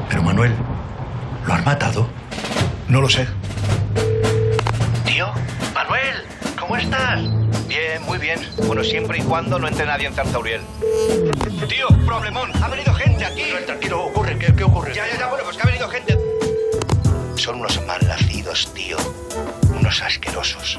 [0.09, 0.53] Pero Manuel,
[1.47, 2.09] ¿lo han matado?
[2.89, 3.27] No lo sé.
[5.07, 5.29] Tío,
[5.75, 6.17] Manuel,
[6.59, 7.21] ¿cómo estás?
[7.69, 8.41] Bien, muy bien.
[8.67, 10.63] Bueno, siempre y cuando no entre nadie en Zarzauriel.
[11.69, 12.51] Tío, problemón.
[12.63, 13.43] Ha venido gente aquí.
[13.67, 14.39] tranquilo, ocurre.
[14.39, 14.95] ¿Qué, qué ocurre?
[14.95, 15.27] Ya, ya, ya.
[15.29, 16.19] Bueno, pues que ha venido gente.
[17.37, 18.97] Son unos malnacidos, tío.
[19.79, 20.77] Unos asquerosos.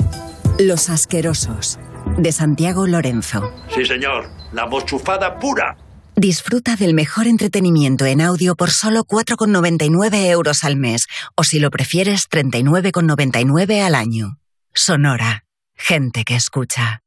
[0.57, 1.79] Los asquerosos.
[2.17, 3.53] De Santiago Lorenzo.
[3.73, 4.29] Sí, señor.
[4.51, 5.77] La mochufada pura.
[6.15, 11.05] Disfruta del mejor entretenimiento en audio por solo 4,99 euros al mes.
[11.35, 14.37] O si lo prefieres, 39,99 al año.
[14.73, 15.45] Sonora.
[15.79, 17.01] Gente que escucha.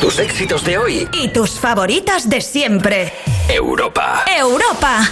[0.00, 1.08] Tus éxitos de hoy.
[1.12, 3.12] Y tus favoritas de siempre.
[3.48, 4.24] Europa.
[4.26, 5.08] Europa.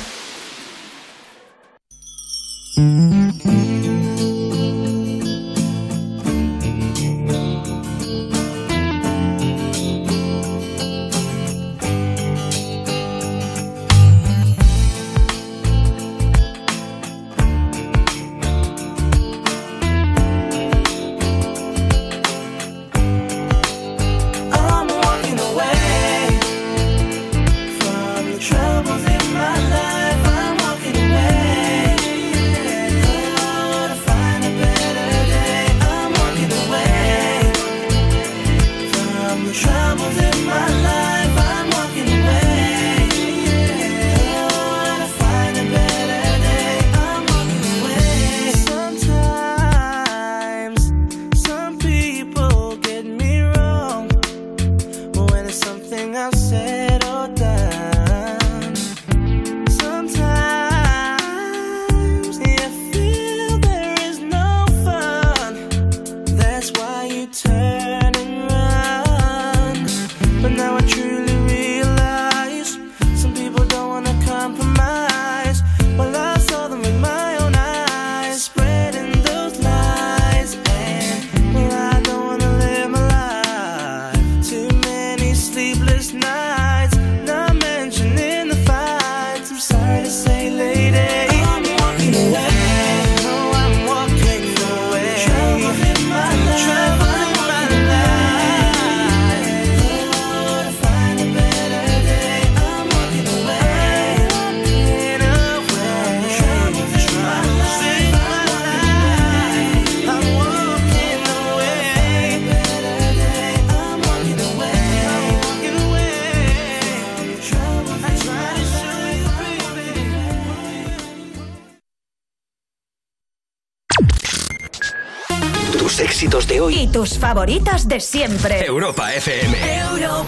[126.87, 128.65] Y tus favoritas de siempre.
[128.65, 129.77] Europa FM.
[129.77, 130.26] Europa.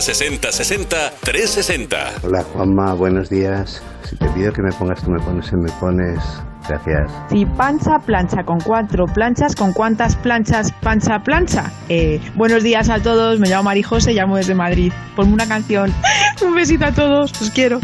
[0.00, 1.96] 60 60 60 360.
[2.22, 3.82] Hola Juanma, buenos días.
[4.02, 6.18] Si te pido que me pongas, tú me pones, me pones.
[6.66, 7.10] Gracias.
[7.28, 11.70] Si pancha, plancha con cuatro planchas, ¿con cuántas planchas pancha, plancha?
[11.88, 14.92] Eh, buenos días a todos, me llamo Marijose, llamo desde Madrid.
[15.16, 15.92] Ponme una canción.
[16.42, 17.80] Un besito a todos, os quiero.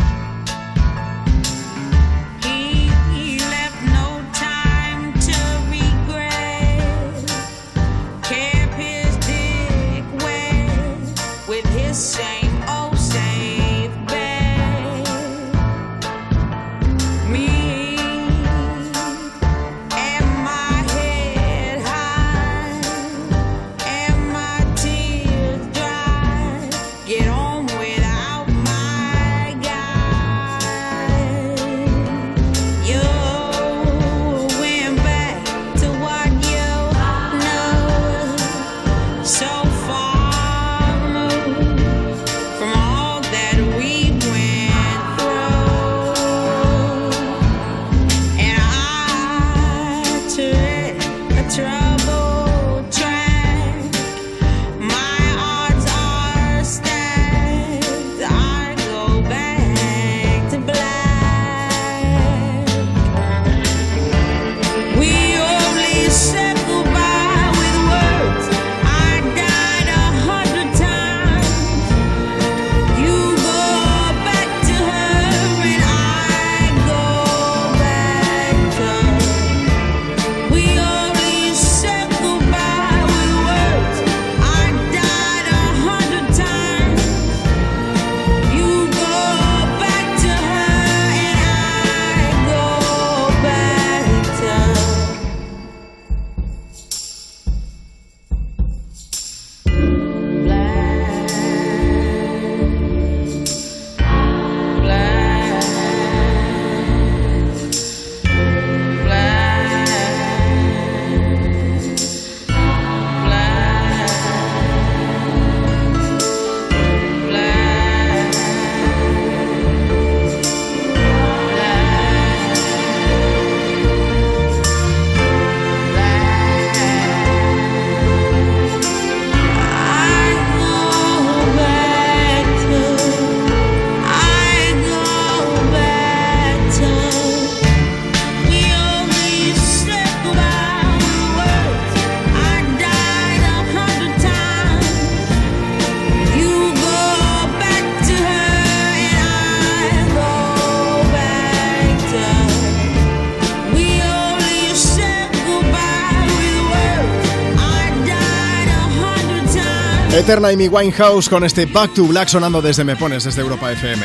[160.26, 164.04] Eterna Amy Winehouse con este Back to Black sonando desde Me Pones, desde Europa FM.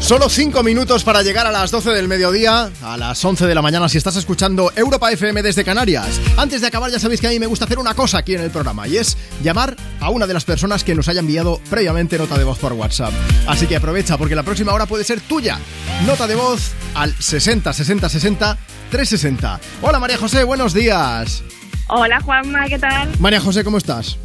[0.00, 3.62] Solo 5 minutos para llegar a las 12 del mediodía, a las 11 de la
[3.62, 6.20] mañana si estás escuchando Europa FM desde Canarias.
[6.36, 8.40] Antes de acabar ya sabéis que a mí me gusta hacer una cosa aquí en
[8.40, 12.18] el programa y es llamar a una de las personas que nos haya enviado previamente
[12.18, 13.12] nota de voz por WhatsApp.
[13.48, 15.58] Así que aprovecha porque la próxima hora puede ser tuya.
[16.04, 18.58] Nota de voz al 60 60 60
[18.90, 19.60] 360.
[19.82, 21.42] Hola María José, buenos días.
[21.88, 23.08] Hola Juanma, ¿qué tal?
[23.18, 24.18] María José, ¿cómo estás?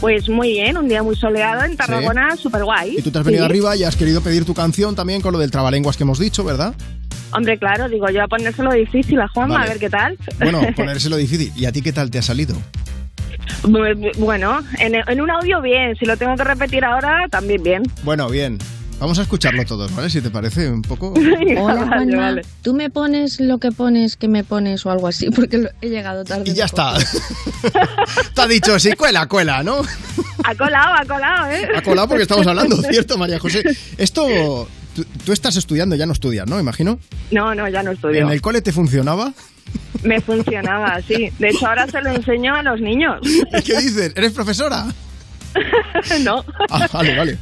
[0.00, 2.96] Pues muy bien, un día muy soleado en Tarragona, súper guay.
[2.98, 5.38] Y tú te has venido arriba y has querido pedir tu canción también con lo
[5.38, 6.74] del trabalenguas que hemos dicho, ¿verdad?
[7.32, 9.66] Hombre, claro, digo yo a ponérselo difícil a Juanma, Vale.
[9.66, 10.18] a ver qué tal.
[10.38, 11.52] Bueno, ponérselo difícil.
[11.56, 12.54] ¿Y a ti qué tal te ha salido?
[13.62, 17.82] Bu- bueno, en, en un audio bien, si lo tengo que repetir ahora, también bien.
[18.02, 18.58] Bueno, bien.
[19.00, 20.08] Vamos a escucharlo todos, ¿vale?
[20.08, 21.12] Si te parece un poco...
[21.58, 22.42] Hola, vale.
[22.62, 26.24] Tú me pones lo que pones, que me pones o algo así, porque he llegado
[26.24, 26.50] tarde.
[26.50, 26.94] Y ya está.
[28.34, 29.82] te ha dicho, sí, cuela, cuela, ¿no?
[30.44, 31.68] Ha colado, ha colado, ¿eh?
[31.76, 33.62] Ha colado porque estamos hablando, ¿cierto, María José?
[33.98, 34.68] Esto...
[34.94, 36.60] Tú, tú estás estudiando, ya no estudias, ¿no?
[36.60, 37.00] Imagino.
[37.32, 38.22] No, no, ya no estudio.
[38.22, 39.32] ¿En el cole te funcionaba?
[40.04, 41.32] Me funcionaba, sí.
[41.40, 43.18] De hecho, ahora se lo enseño a los niños.
[43.64, 44.12] ¿Qué dices?
[44.14, 44.86] ¿Eres profesora?
[46.24, 46.44] no.
[46.70, 47.38] Ah, vale, vale.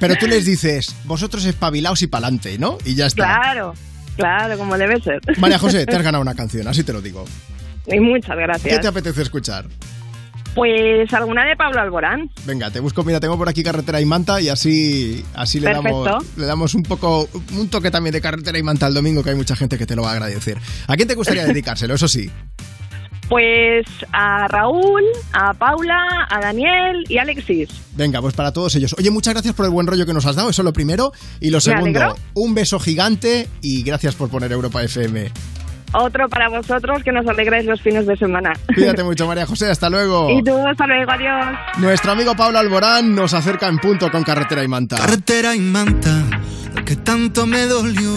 [0.00, 2.78] Pero tú les dices, vosotros espabilaos y pa'lante, ¿no?
[2.84, 3.24] Y ya está.
[3.40, 3.74] Claro,
[4.16, 5.20] claro, como debe ser.
[5.38, 7.24] María José, te has ganado una canción, así te lo digo.
[7.86, 8.80] Y muchas ¿Qué gracias.
[8.80, 9.66] te apetece escuchar?
[10.54, 12.28] Pues alguna de Pablo Alborán.
[12.44, 16.04] Venga, te busco, mira, tengo por aquí carretera y manta y así, así le, Perfecto.
[16.04, 19.30] damos, le damos un poco, un toque también de carretera y manta el domingo, que
[19.30, 20.58] hay mucha gente que te lo va a agradecer.
[20.88, 21.94] ¿A quién te gustaría dedicárselo?
[21.94, 22.28] Eso sí.
[23.28, 25.02] Pues a Raúl,
[25.32, 27.68] a Paula, a Daniel y a Alexis.
[27.94, 28.94] Venga, pues para todos ellos.
[28.98, 31.12] Oye, muchas gracias por el buen rollo que nos has dado, eso es lo primero.
[31.40, 32.16] Y lo segundo, alegro.
[32.34, 35.30] un beso gigante y gracias por poner Europa FM.
[35.92, 38.52] otro para vosotros que nos alegráis los fines de semana.
[38.74, 39.70] Cuídate mucho, María José.
[39.70, 40.30] Hasta luego.
[40.30, 41.46] Y tú, hasta luego, adiós.
[41.78, 44.96] Nuestro amigo Pablo Alborán nos acerca en punto con Carretera y Manta.
[44.96, 46.24] Carretera y manta,
[46.74, 48.10] lo que tanto me dolió,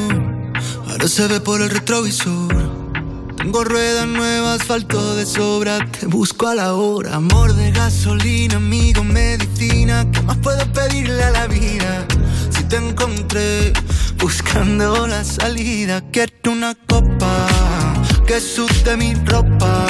[0.89, 2.70] ahora se ve por el retrovisor.
[3.41, 7.15] Tengo ruedas nuevas, asfalto de sobra, te busco a la hora.
[7.15, 12.05] Amor de gasolina, amigo, medicina, ¿qué más puedo pedirle a la vida?
[12.51, 13.73] Si te encontré
[14.19, 17.47] buscando la salida, quiero una copa
[18.27, 19.88] que sude mi ropa.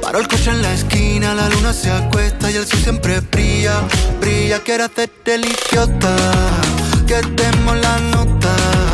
[0.00, 3.82] Paro el coche en la esquina, la luna se acuesta y el sol siempre brilla,
[4.22, 4.60] brilla.
[4.60, 6.16] Quiero hacerte el idiota,
[7.06, 8.93] que demos la nota.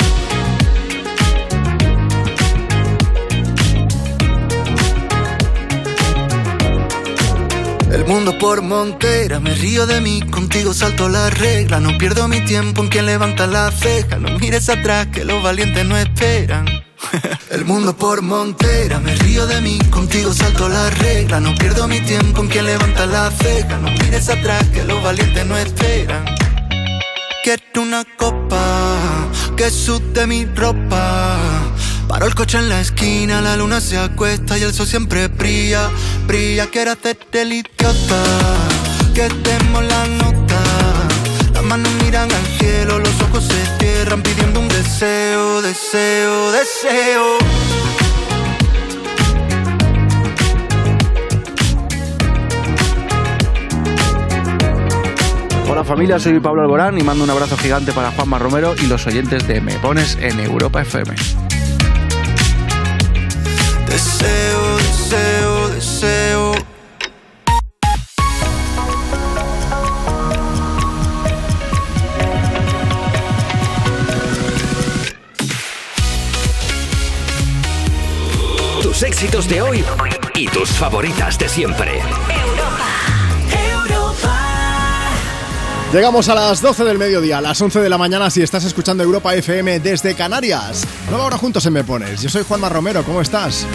[7.91, 11.81] El mundo por montera, me río de mí, contigo salto la regla.
[11.81, 14.17] No pierdo mi tiempo en quien levanta la ceja.
[14.17, 16.65] No mires atrás, que los valientes no esperan.
[17.49, 21.41] El mundo por montera, me río de mí, contigo salto la regla.
[21.41, 23.77] No pierdo mi tiempo en quien levanta la ceja.
[23.77, 26.23] No mires atrás, que los valientes no esperan.
[27.43, 29.07] Quiero una copa
[29.57, 31.39] que sude mi ropa.
[32.07, 35.89] Paro el coche en la esquina, la luna se acuesta y el sol siempre brilla,
[36.27, 36.67] brilla.
[36.67, 38.23] Quiero hacerte el idiota,
[39.15, 40.61] que demos la nota.
[41.53, 47.37] Las manos miran al cielo, los ojos se cierran pidiendo un deseo, deseo, deseo.
[55.81, 59.07] Hola familia, soy Pablo Alborán y mando un abrazo gigante para Juanma Romero y los
[59.07, 61.15] oyentes de Me Pones en Europa FM.
[63.87, 66.51] Deseo, deseo, deseo.
[78.83, 79.83] Tus éxitos de hoy
[80.35, 82.01] y tus favoritas de siempre.
[85.93, 89.03] Llegamos a las 12 del mediodía, a las 11 de la mañana si estás escuchando
[89.03, 90.87] Europa FM desde Canarias.
[91.09, 92.21] Nueva hora juntos en Me Pones.
[92.21, 93.67] Yo soy Juanma Romero, ¿cómo estás?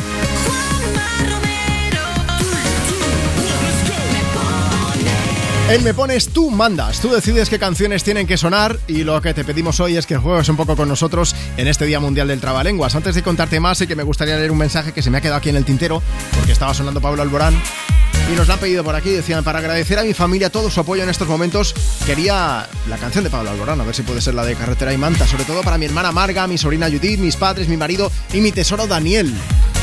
[5.68, 9.34] En Me Pones tú mandas, tú decides qué canciones tienen que sonar y lo que
[9.34, 12.40] te pedimos hoy es que juegues un poco con nosotros en este Día Mundial del
[12.40, 12.94] Trabalenguas.
[12.94, 15.20] Antes de contarte más, sé que me gustaría leer un mensaje que se me ha
[15.20, 16.02] quedado aquí en el tintero
[16.34, 17.60] porque estaba sonando Pablo Alborán
[18.30, 19.10] y nos lo han pedido por aquí.
[19.10, 21.74] Decían, para agradecer a mi familia todo su apoyo en estos momentos,
[22.04, 24.98] quería la canción de Pablo Alborán, a ver si puede ser la de Carretera y
[24.98, 28.40] Manta, sobre todo para mi hermana Marga, mi sobrina Judith, mis padres, mi marido y
[28.40, 29.32] mi tesoro Daniel.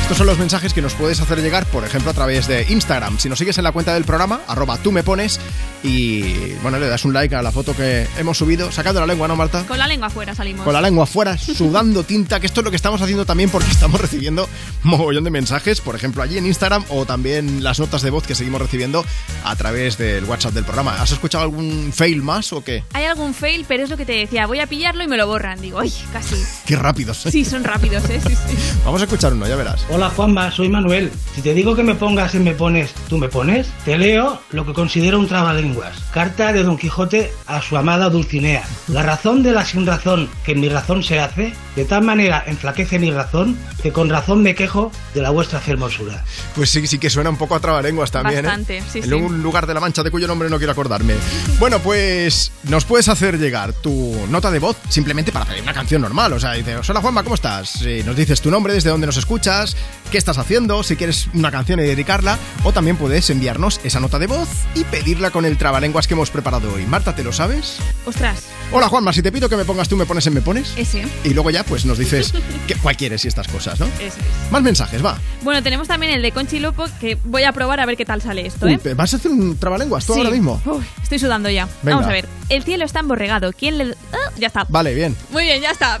[0.04, 3.18] Estos son los mensajes que nos puedes hacer llegar, por ejemplo, a través de Instagram.
[3.18, 5.40] Si nos sigues en la cuenta del programa, arroba tú me pones
[5.82, 9.28] y bueno, le das un like a la foto que hemos subido, sacando la lengua,
[9.28, 9.64] ¿no, Marta?
[9.66, 10.62] Con la lengua afuera salimos.
[10.62, 13.70] Con la lengua afuera, sudando tinta, que esto es lo que estamos haciendo también porque
[13.70, 14.46] estamos recibiendo
[14.82, 18.34] mogollón de mensajes, por ejemplo, allí en Instagram o también las notas de voz que
[18.34, 19.06] seguimos recibiendo
[19.42, 21.00] a través del WhatsApp del programa.
[21.00, 22.84] ¿Has escuchado algún fail más o qué?
[22.92, 24.46] Hay algún fail, pero es lo que te decía.
[24.46, 25.62] Voy a pillarlo y me lo borran.
[25.62, 26.36] Digo, ¡ay, casi!
[26.66, 27.24] Qué rápidos.
[27.24, 27.30] ¿eh?
[27.30, 28.20] Sí, son rápidos, ¿eh?
[28.22, 28.56] Sí, sí.
[28.84, 29.80] Vamos a escuchar uno, ya verás.
[29.94, 31.12] Hola Juanma, soy Manuel.
[31.36, 34.66] Si te digo que me pongas en me pones, tú me pones, te leo lo
[34.66, 35.96] que considero un trabalenguas.
[36.12, 38.64] Carta de Don Quijote a su amada Dulcinea.
[38.88, 42.98] La razón de la sin razón que mi razón se hace, de tal manera enflaquece
[42.98, 46.24] mi razón, que con razón me quejo de la vuestra hermosura.
[46.56, 48.82] Pues sí, sí que suena un poco a trabalenguas también, ¿eh?
[48.90, 49.12] Sí, en sí.
[49.12, 51.14] un lugar de la Mancha de cuyo nombre no quiero acordarme.
[51.60, 56.02] Bueno, pues nos puedes hacer llegar tu nota de voz simplemente para pedir una canción
[56.02, 56.32] normal.
[56.32, 57.82] O sea, dices, hola Juanma, ¿cómo estás?
[57.82, 59.76] Eh, nos dices tu nombre, desde dónde nos escuchas,
[60.10, 64.18] qué estás haciendo, si quieres una canción y dedicarla, o también puedes enviarnos esa nota
[64.18, 66.86] de voz y pedirla con el trabalenguas que hemos preparado hoy.
[66.86, 67.78] Marta, ¿te lo sabes?
[68.06, 70.72] Ostras, Hola Juanma, si te pido que me pongas tú, me pones en me pones.
[70.76, 71.06] ese.
[71.22, 72.32] Y luego ya pues nos dices
[72.66, 73.86] qué, cuál quieres y estas cosas, ¿no?
[73.96, 74.14] Ese es.
[74.50, 75.18] Más mensajes, va.
[75.42, 78.20] Bueno, tenemos también el de Conchi Lopo que voy a probar a ver qué tal
[78.22, 78.80] sale esto, ¿eh?
[78.82, 80.20] Uy, ¿Vas a hacer un trabalenguas tú Sí.
[80.20, 80.60] ahora mismo?
[81.02, 81.66] Estoy sudando ya.
[81.82, 81.96] Venga.
[81.98, 82.26] Vamos a ver.
[82.48, 83.52] El cielo está emborregado.
[83.52, 83.94] ¿Quién le.?
[84.12, 84.66] Ah, ya está.
[84.68, 85.16] Vale, bien.
[85.30, 86.00] Muy bien, ya está.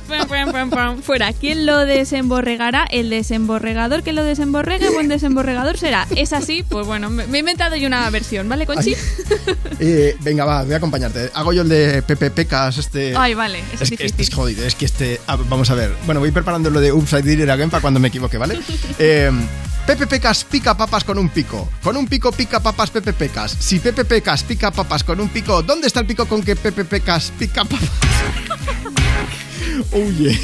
[1.02, 1.32] Fuera.
[1.32, 2.84] ¿Quién lo desemborregará?
[2.90, 3.10] El
[3.74, 6.06] desemborregador que lo desemborregue, buen desemborregador será.
[6.14, 6.62] ¿Es así?
[6.62, 8.94] Pues bueno, me me he inventado yo una versión, ¿vale, Conchi?
[9.80, 11.30] Eh, venga, va, voy a acompañarte.
[11.34, 13.16] Hago yo el de Pepe Pecas, este...
[13.16, 14.06] Ay, vale, Es es que difícil.
[14.06, 15.20] este es jodido, es que este...
[15.26, 15.92] ah, vamos a ver.
[16.06, 18.58] Bueno, voy preparando lo de Upside It Again para cuando me equivoque, ¿vale?
[18.98, 19.30] Eh,
[19.86, 21.68] Pepe Pecas pica papas con un pico.
[21.82, 23.56] Con un pico pica papas Pepe Pecas.
[23.58, 26.84] Si Pepe Pecas pica papas con un pico, ¿dónde está el pico con que Pepe
[26.84, 27.88] Pecas pica papas?
[29.92, 30.38] Oye.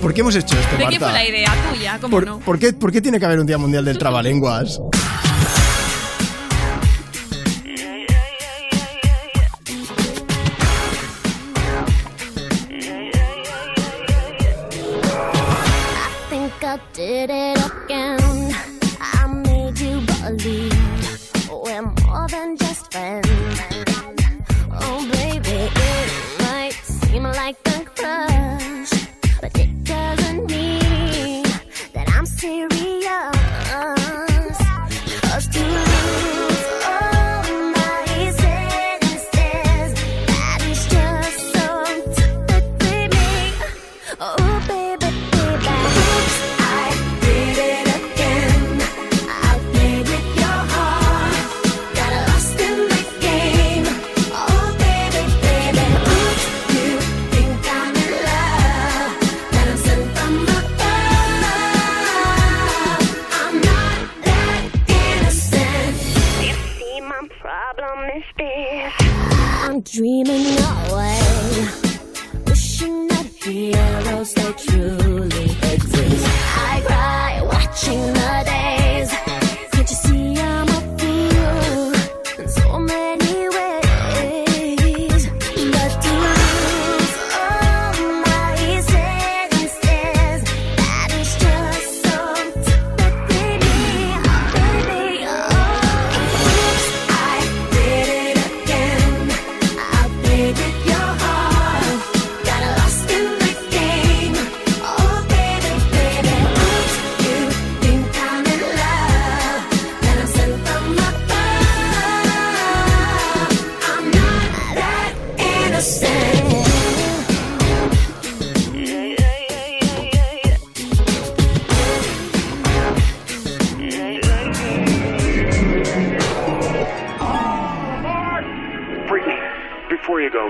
[0.00, 0.88] ¿Por qué hemos hecho esto, ¿De Marta?
[0.88, 1.54] quién fue la idea?
[1.72, 2.38] Tuya, ¿cómo ¿Por, no?
[2.40, 4.80] por qué, por qué tiene que haber un Día Mundial del Trabalenguas?
[16.98, 18.52] did it again.
[19.00, 23.27] I made you believe we're more than just friends.
[29.40, 30.17] But it doesn't
[69.92, 70.46] dreaming
[70.90, 71.68] away,
[72.46, 75.17] wishing that the arrows stay true.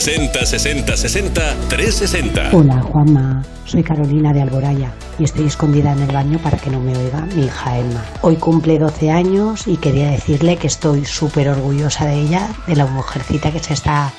[0.00, 2.56] 60 60 60 360.
[2.56, 6.80] Hola Juanma, soy Carolina de Alboraya y estoy escondida en el baño para que no
[6.80, 8.02] me oiga mi hija Emma.
[8.22, 12.86] Hoy cumple 12 años y quería decirle que estoy súper orgullosa de ella, de la
[12.86, 14.10] mujercita que se está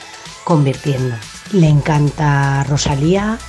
[0.44, 1.16] convirtiendo.
[1.52, 3.40] Le encanta Rosalía.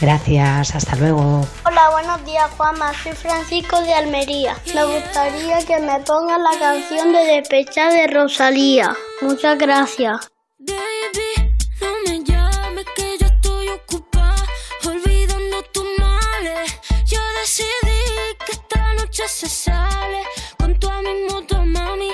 [0.00, 1.44] Gracias, hasta luego.
[1.66, 4.56] Hola, buenos días Juanma, soy Francisco de Almería.
[4.76, 8.94] Me gustaría que me pongas la canción de Despecha de Rosalía.
[9.22, 10.30] Muchas gracias.
[17.60, 20.22] Decidí que esta noche se sale.
[20.58, 22.09] Con toda mi moto, mami,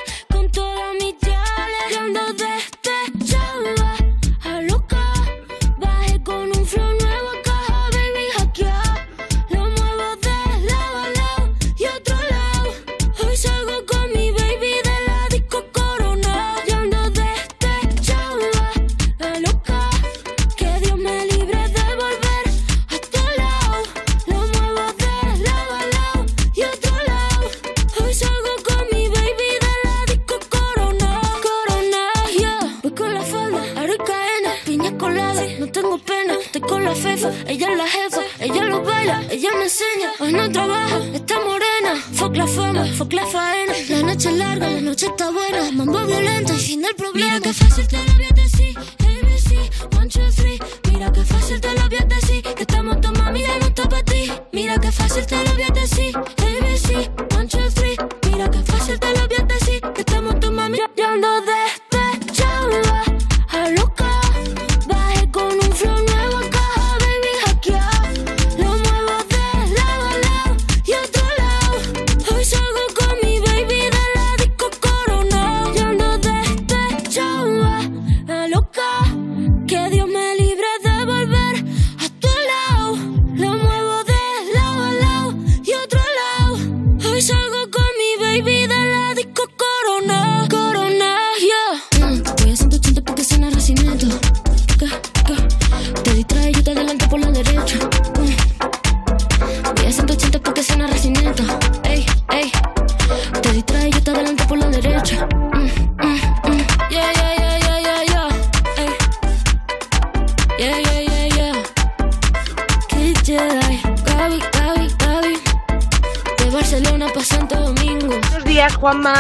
[43.12, 43.72] la faena.
[43.88, 45.70] La noche es larga, la noche está buena.
[45.72, 47.34] Mambo violento y fin del problema.
[47.34, 48.78] Mira que fácil te lo voy a decir.
[48.78, 50.58] ABC, one, two, three.
[50.90, 52.42] Mira que fácil te lo voy a decir.
[52.42, 54.32] Que estamos tu mami, ya no está para ti.
[54.52, 55.65] Mira que fácil te lo voy a decir.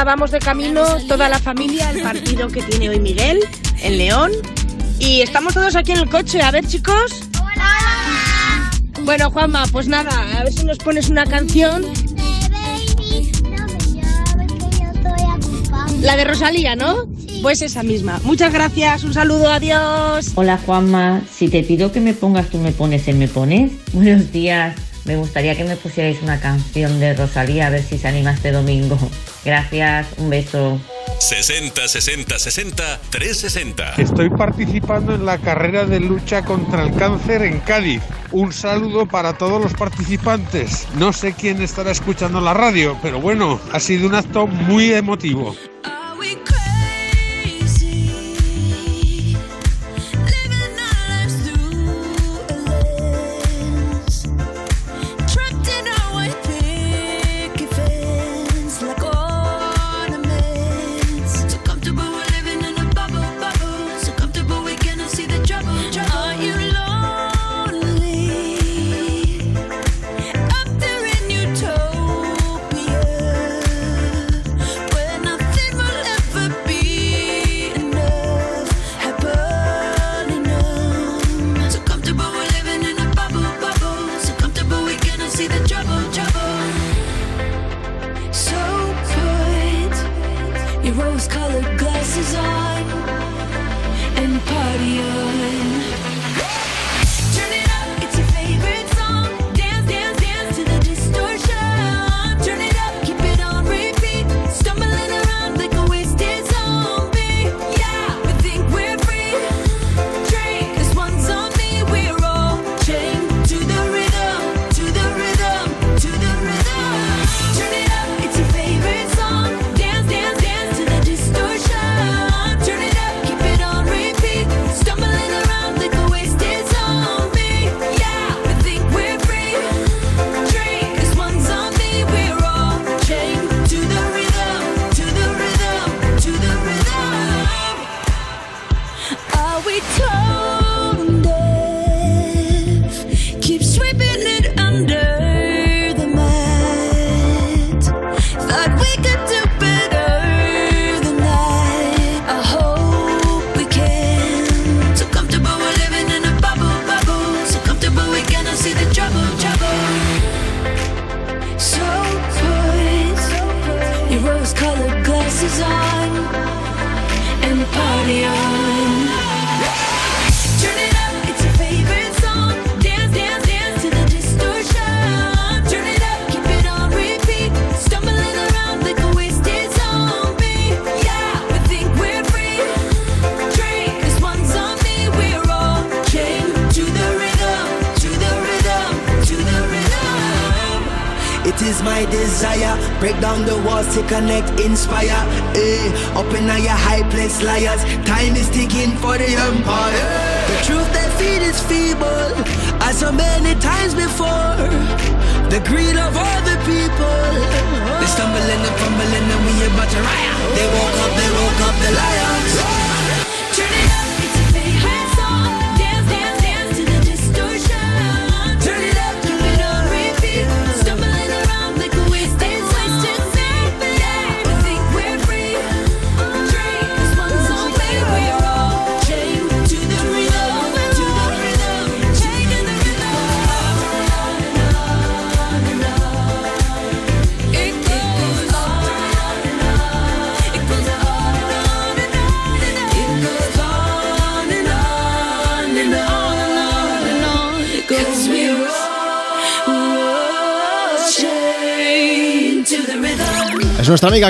[0.06, 3.40] vamos de camino toda la familia al partido que tiene hoy Miguel
[3.82, 4.30] en León.
[5.00, 6.40] Y estamos todos aquí en el coche.
[6.40, 7.28] A ver, chicos.
[7.42, 8.70] Hola.
[9.02, 11.84] Bueno, Juanma, pues nada, a ver si nos pones una canción.
[16.00, 17.08] La de Rosalía, ¿no?
[17.42, 18.20] Pues esa misma.
[18.22, 20.30] Muchas gracias, un saludo, adiós.
[20.36, 23.72] Hola Juanma, si te pido que me pongas, tú me pones, él me pones.
[23.92, 28.06] Buenos días, me gustaría que me pusierais una canción de Rosalía, a ver si se
[28.06, 28.96] anima este domingo.
[29.46, 30.80] Gracias, un beso.
[31.20, 33.94] 60 60 60 360.
[33.96, 38.02] Estoy participando en la carrera de lucha contra el cáncer en Cádiz.
[38.32, 40.88] Un saludo para todos los participantes.
[40.98, 45.54] No sé quién estará escuchando la radio, pero bueno, ha sido un acto muy emotivo.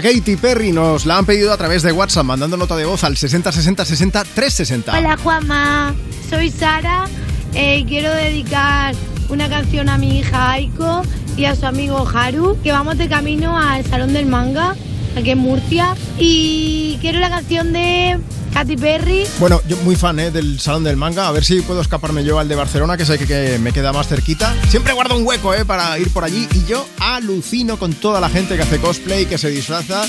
[0.06, 3.16] Katy Perry, nos la han pedido a través de WhatsApp, mandando nota de voz al
[3.16, 4.96] 60 60 60 360.
[4.96, 5.96] Hola Juanma,
[6.30, 7.06] soy Sara.
[7.54, 8.94] Eh, quiero dedicar
[9.30, 11.02] una canción a mi hija Aiko
[11.36, 14.76] y a su amigo Haru, que vamos de camino al Salón del Manga,
[15.16, 15.96] aquí en Murcia.
[16.20, 18.16] Y quiero la canción de
[18.56, 19.26] Katy Perry.
[19.38, 22.38] Bueno, yo muy fan eh, del Salón del Manga, a ver si puedo escaparme yo
[22.38, 24.56] al de Barcelona, que sé que, que me queda más cerquita.
[24.70, 28.30] Siempre guardo un hueco eh, para ir por allí y yo alucino con toda la
[28.30, 30.06] gente que hace cosplay, que se disfraza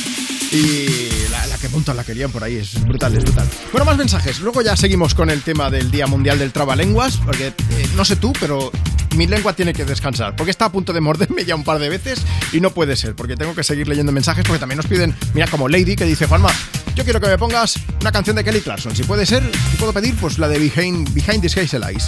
[0.54, 3.46] y la, la que montan la querían por ahí, es brutal, es brutal.
[3.74, 7.48] Bueno, más mensajes, luego ya seguimos con el tema del Día Mundial del Trabalenguas, porque
[7.48, 8.72] eh, no sé tú, pero
[9.18, 11.90] mi lengua tiene que descansar, porque está a punto de morderme ya un par de
[11.90, 12.22] veces
[12.54, 15.48] y no puede ser, porque tengo que seguir leyendo mensajes, porque también nos piden, mira,
[15.48, 16.50] como Lady, que dice, Juanma,
[16.96, 19.94] yo quiero que me pongas una canción de Kelly Clarkson, si puede ser, si puedo
[19.94, 22.06] pedir, pues la de Behind, Behind This Hazel Eyes.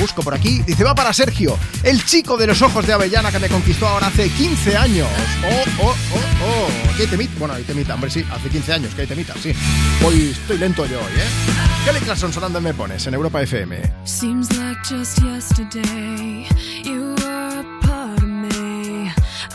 [0.00, 3.38] Busco por aquí, dice, va para Sergio, el chico de los ojos de avellana que
[3.38, 5.08] me conquistó ahora hace 15 años.
[5.44, 6.96] Oh, oh, oh, oh.
[6.96, 7.32] ¿Qué temita?
[7.38, 9.52] Bueno, hay temita, hombre, sí, hace 15 años que hay temita, sí.
[10.04, 11.84] Hoy estoy lento yo hoy, ¿eh?
[11.84, 13.80] Kelly Clarkson sonando en Me Pones, en Europa FM.
[14.04, 14.48] Seems.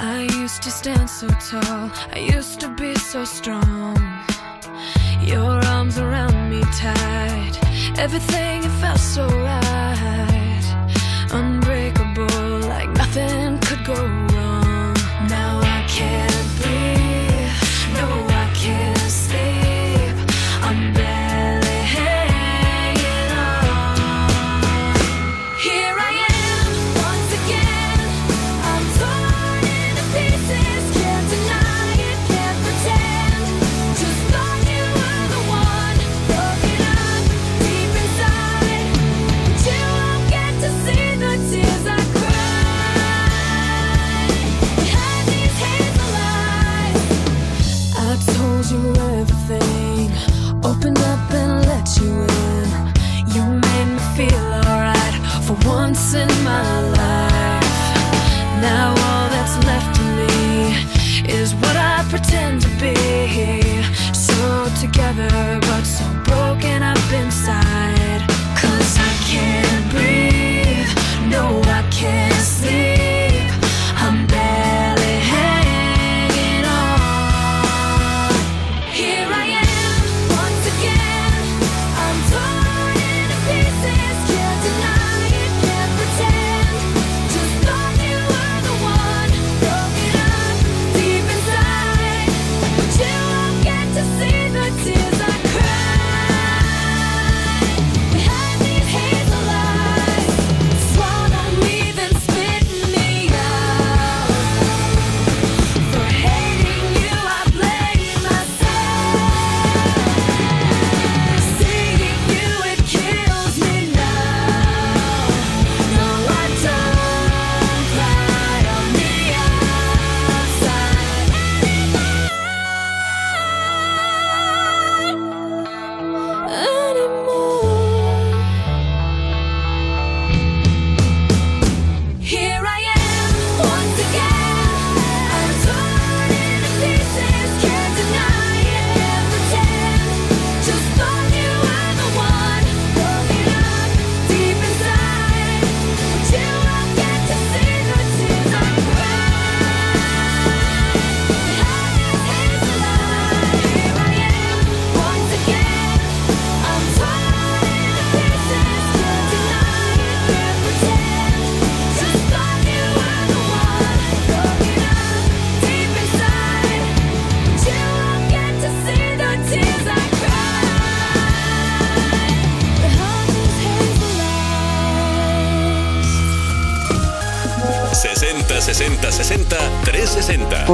[0.02, 0.72] I used to
[3.26, 4.09] stand.
[5.30, 7.52] Your arms around me tight,
[8.00, 10.66] everything it felt so right.
[11.32, 14.96] Unbreakable, like nothing could go wrong.
[15.30, 16.29] Now I can't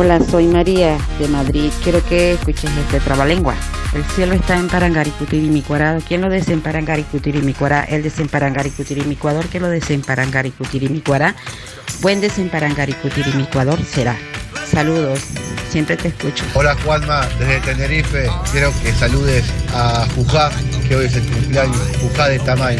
[0.05, 1.71] Hola, soy María de Madrid.
[1.83, 3.55] Quiero que escuches este trabalengua.
[3.91, 5.97] El cielo está en Parangaricutirimícuara.
[6.07, 6.29] ¿Quién lo
[6.61, 7.85] Parangaricutirimícuara?
[7.85, 9.47] El desemparangaricutirimícuador.
[9.47, 11.33] ¿Quién lo Parangaricutirimícuara?
[12.01, 14.15] Buen desemparangaricutirimícuador será.
[14.71, 15.21] Saludos.
[15.71, 16.45] Siempre te escucho.
[16.53, 18.29] Hola Juanma, desde Tenerife.
[18.51, 20.51] Quiero que saludes a Jujá,
[20.87, 21.81] que hoy es el cumpleaños.
[21.99, 22.79] Jujá de Tamayo.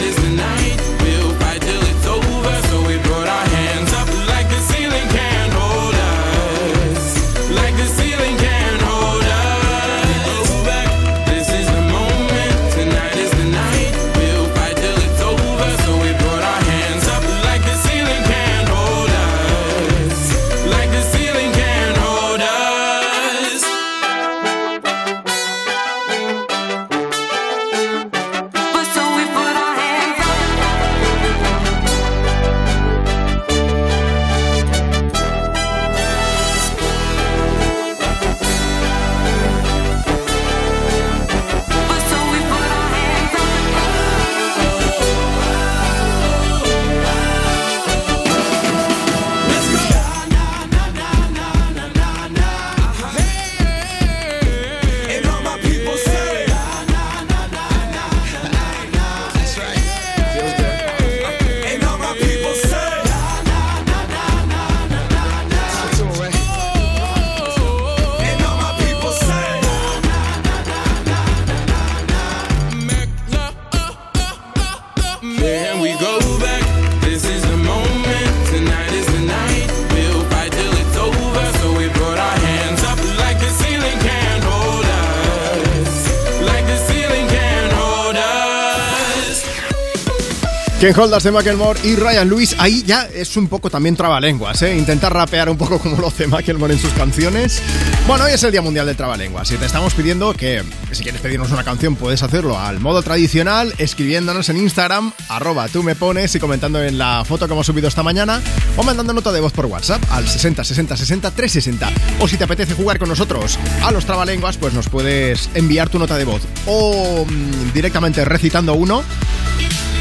[90.81, 94.75] Ken Holdas de Macklemore y Ryan Lewis, ahí ya es un poco también trabalenguas, ¿eh?
[94.75, 97.61] Intentar rapear un poco como lo hace Macklemore en sus canciones.
[98.07, 101.03] Bueno, hoy es el Día Mundial del Trabalenguas y te estamos pidiendo que, que si
[101.03, 105.93] quieres pedirnos una canción puedes hacerlo al modo tradicional, escribiéndonos en Instagram, arroba tú me
[105.93, 108.41] pones y comentando en la foto que hemos subido esta mañana
[108.75, 111.91] o mandando nota de voz por WhatsApp al 60 60 60 360.
[112.21, 115.99] O si te apetece jugar con nosotros a los trabalenguas, pues nos puedes enviar tu
[115.99, 119.03] nota de voz o mm, directamente recitando uno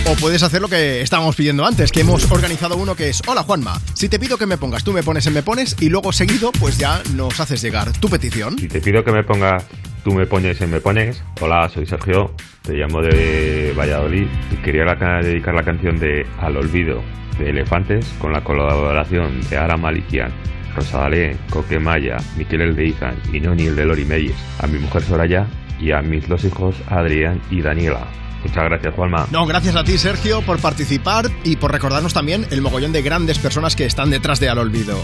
[0.07, 3.43] o puedes hacer lo que estábamos pidiendo antes, que hemos organizado uno que es Hola
[3.43, 6.13] Juanma, si te pido que me pongas, tú me pones en me pones y luego
[6.13, 8.59] seguido pues ya nos haces llegar tu petición.
[8.59, 9.65] Si te pido que me pongas,
[10.05, 11.23] tú me pones y me pones.
[11.41, 14.85] Hola, soy Sergio, te llamo de Valladolid y quería
[15.23, 17.03] dedicar la canción de Al Olvido
[17.39, 20.33] de Elefantes con la colaboración de Ara Malikian,
[20.75, 25.03] Rosalé, Coquemaya, Miquel el de Izan y Noni el de Lori Meyes, a mi mujer
[25.03, 25.47] Soraya
[25.81, 28.07] y a mis dos hijos Adrián y Daniela.
[28.43, 29.27] Muchas gracias, Juanma.
[29.31, 33.39] No, gracias a ti Sergio por participar y por recordarnos también el mogollón de grandes
[33.39, 34.99] personas que están detrás de Al Olvido.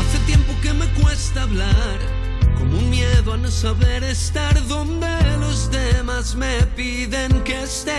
[0.00, 1.98] Hace tiempo que me cuesta hablar,
[2.58, 5.08] como un miedo a no saber estar donde
[5.40, 7.98] los demás me piden que esté.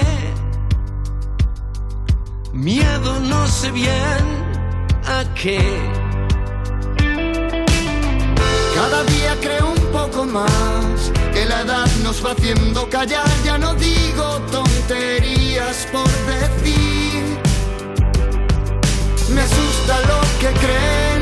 [2.53, 3.87] Miedo no sé bien
[5.05, 5.59] a qué.
[8.73, 13.27] Cada día creo un poco más que la edad nos va haciendo callar.
[13.43, 17.23] Ya no digo tonterías por decir.
[19.29, 21.16] Me asusta lo que creen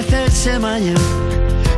[0.00, 0.98] hacerse mayor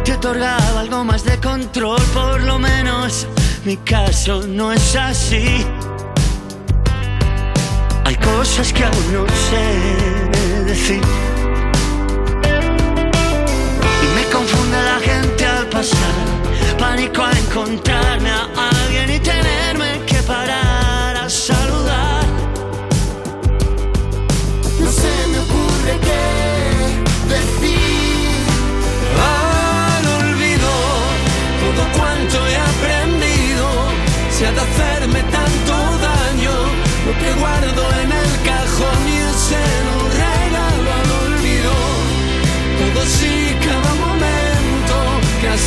[0.04, 3.26] te otorgaba algo más de control, por lo menos
[3.64, 5.64] mi caso no es así.
[8.04, 11.00] Hay cosas que aún no sé decir.
[14.02, 19.41] Y me confunde la gente al pasar, pánico a encontrarme a alguien y tenerme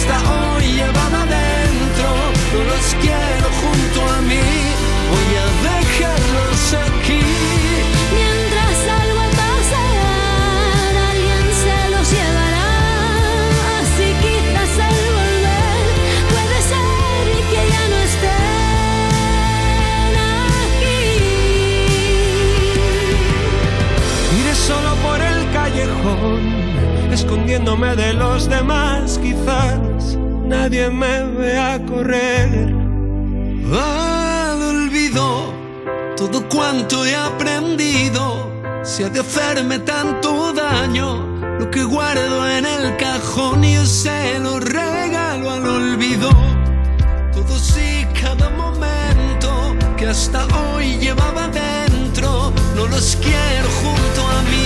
[0.07, 2.07] hasta hoy llevaba dentro,
[2.53, 4.45] no los quiero junto a mí,
[5.11, 7.21] voy a dejarlos aquí.
[8.13, 12.69] Mientras algo al pasar, alguien se los llevará.
[13.79, 15.85] Así quizás al volver
[16.33, 18.45] puede ser que ya no estén
[24.39, 26.41] Iré solo por el callejón,
[27.11, 29.84] escondiéndome de los demás, quizás
[30.47, 32.49] nadie me vea correr.
[33.73, 35.53] Al olvido
[36.15, 38.51] todo cuanto he aprendido,
[38.83, 41.25] si ha de hacerme tanto daño,
[41.59, 46.29] lo que guardo en el cajón yo se lo regalo al olvido.
[47.33, 54.65] Todos y cada momento que hasta hoy llevaba dentro, no los quiero junto a mí.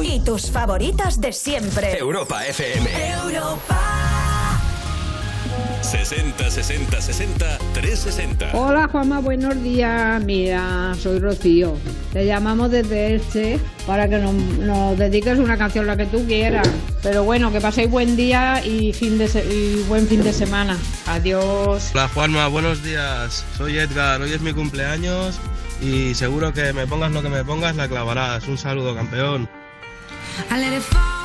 [0.00, 0.06] hoy.
[0.16, 1.96] Y tus favoritas de siempre.
[1.98, 2.88] Europa FM.
[3.12, 3.78] Europa.
[5.82, 8.50] 60 60 60 360.
[8.54, 10.22] Hola Juanma, buenos días.
[10.22, 11.76] Mira, soy Rocío.
[12.12, 16.68] Te llamamos desde Elche para que nos, nos dediques una canción la que tú quieras.
[17.02, 20.78] Pero bueno, que paséis buen día y, fin de se- y buen fin de semana.
[21.06, 21.90] Adiós.
[21.92, 23.44] Hola Juanma, buenos días.
[23.56, 25.38] Soy Edgar, hoy es mi cumpleaños
[25.82, 28.46] y seguro que me pongas lo que me pongas la clavarás.
[28.46, 29.48] Un saludo, campeón.
[30.50, 31.19] I let it fall.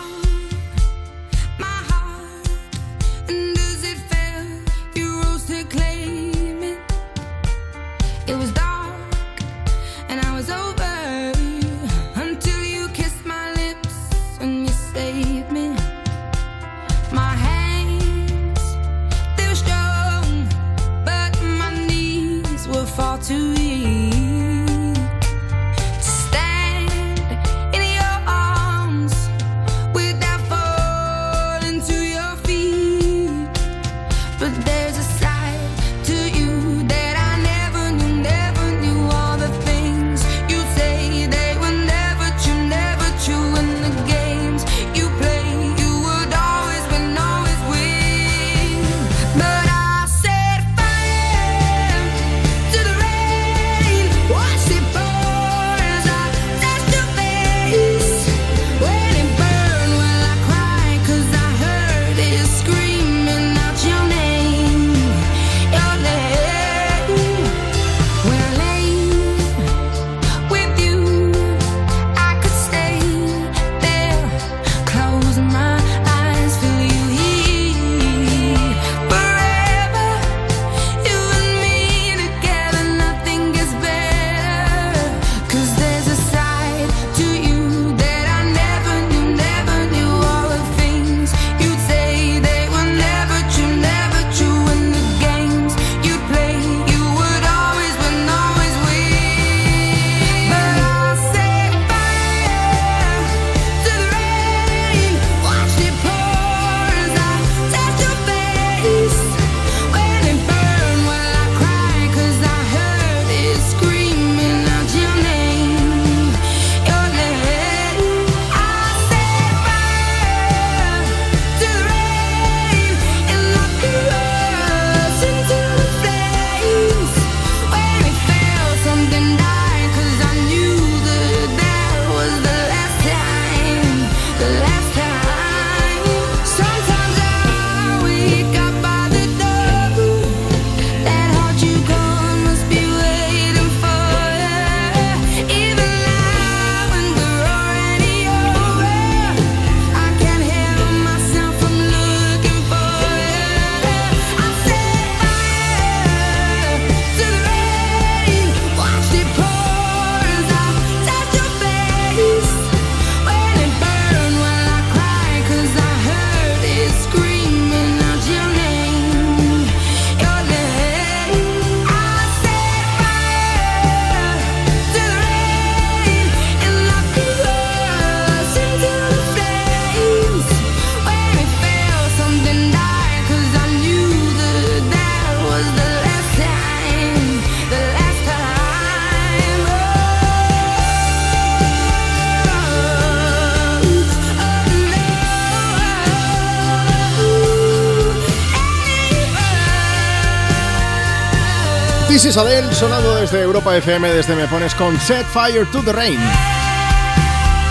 [202.35, 206.19] Is Adele sonando desde Europa FM, desde Me Pones con Set Fire to the Rain.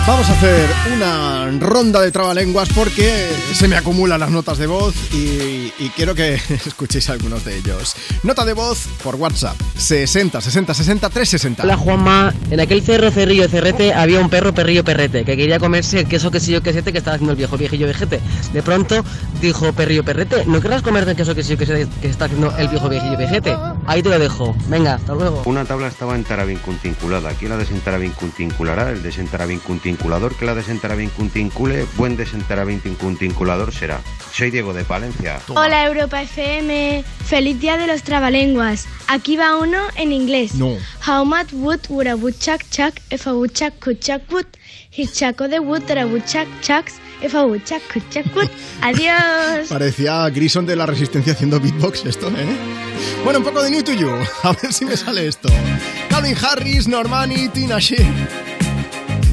[0.07, 4.95] Vamos a hacer una ronda de trabalenguas porque se me acumulan las notas de voz
[5.13, 6.35] y, y quiero que
[6.65, 7.95] escuchéis algunos de ellos.
[8.23, 11.63] Nota de voz por WhatsApp 60 60 60 360.
[11.63, 15.99] Hola Juanma, en aquel cerro cerrillo cerrete había un perro perrillo perrete que quería comerse
[15.99, 18.19] el queso quesillo quesete que estaba haciendo el viejo viejillo vejete.
[18.53, 19.03] De pronto
[19.41, 22.89] dijo perrillo perrete, ¿no querrás comerte el queso quesillo quesete que está haciendo el viejo
[22.89, 23.55] viejillo vejete?
[23.87, 24.55] Ahí te lo dejo.
[24.67, 25.43] Venga, hasta luego.
[25.45, 27.31] Una tabla estaba entaravincuntinculada.
[27.33, 28.89] ¿Quién la desentaravincuntinculará?
[28.89, 34.01] El desentaravincuntinculador que la desentaravincuntincule, buen desentaravincuntinculador será.
[34.33, 35.39] Soy Diego de Palencia.
[35.49, 38.87] Hola Europa FM, feliz día de los trabalenguas.
[39.07, 40.55] Aquí va uno en inglés.
[40.55, 40.77] No.
[41.05, 44.47] How much wood would a woodchuck chuck if a woodchuck could chuck wood?
[44.89, 48.49] He chuck the wood that a woodchuck chucks if a woodchuck could chuck wood.
[48.81, 49.67] Adiós.
[49.69, 52.84] Parecía Grison de la Resistencia haciendo beatbox esto, ¿eh?
[53.23, 54.09] Bueno, un poco de New to You.
[54.43, 55.49] A ver si me sale esto.
[56.09, 57.77] Calvin Harris, Normani, Tina.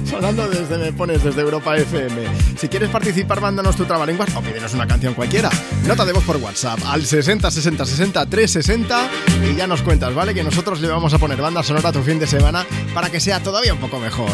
[0.08, 2.23] Sonando desde Me Pones, desde Europa FM.
[2.58, 5.49] Si quieres participar, mándanos tu trabalenguas o pídenos una canción cualquiera.
[5.86, 9.10] Nota de voz por WhatsApp al 60 60 60 360
[9.50, 10.34] y ya nos cuentas, ¿vale?
[10.34, 13.20] Que nosotros le vamos a poner banda sonora a tu fin de semana para que
[13.20, 14.32] sea todavía un poco mejor.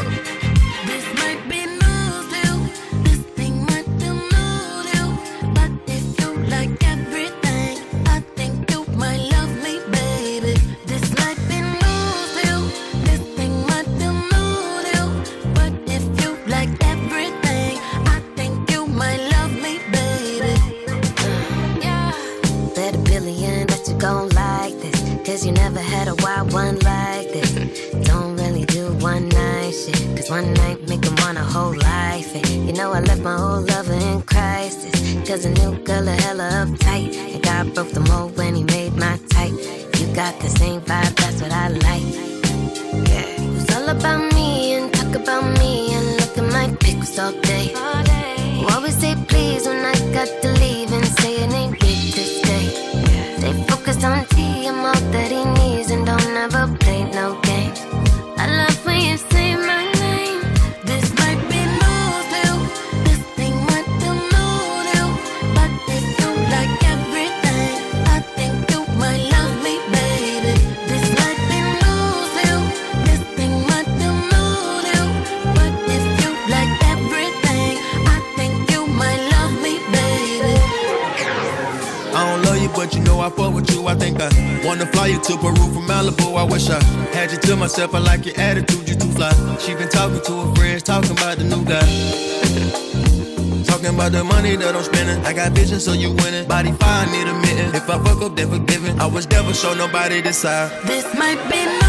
[95.29, 96.49] I got vision, so you winning.
[96.49, 97.75] Body fine, need a mitten.
[97.75, 98.99] If I fuck up, then forgiven.
[98.99, 100.71] I was never show nobody this side.
[100.87, 101.88] This might be new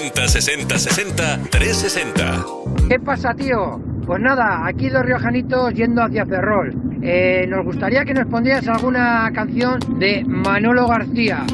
[0.00, 2.44] 60 60 60 360.
[2.88, 3.78] ¿Qué pasa, tío?
[4.06, 6.74] Pues nada, aquí dos riojanitos yendo hacia Ferrol.
[7.02, 11.44] Eh, nos gustaría que nos pondrías alguna canción de Manolo García.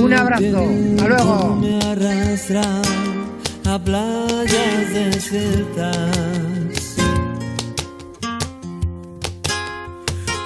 [0.00, 0.68] Un abrazo.
[0.94, 1.56] Hasta luego.
[1.56, 2.62] Me arrastra
[3.68, 6.96] a playas desiertas.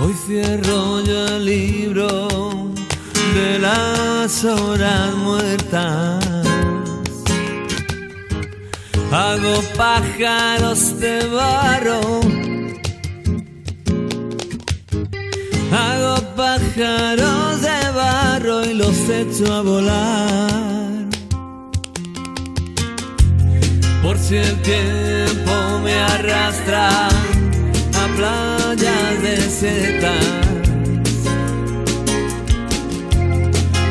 [0.00, 2.28] Hoy cierro yo el libro
[3.34, 6.39] de las horas muertas.
[9.12, 12.00] Hago pájaros de barro.
[15.72, 21.08] Hago pájaros de barro y los echo a volar.
[24.02, 30.26] Por si el tiempo me arrastra a playas desiertas.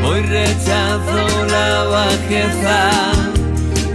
[0.06, 3.29] Hoy rechazo la bajeza,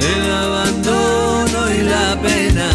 [0.04, 2.70] el abandono y la pena.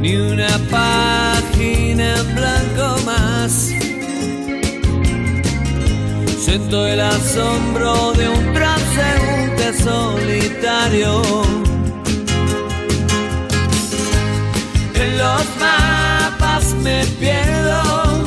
[0.00, 3.70] Ni una página en blanco más.
[6.44, 11.22] Siento el asombro de un transeúnte solitario.
[14.94, 18.24] En los mapas me pierdo,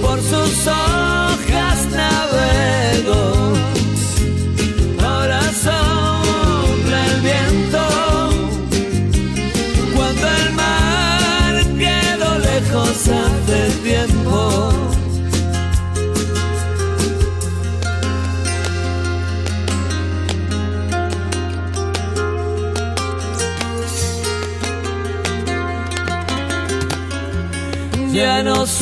[0.00, 3.41] por sus hojas navego.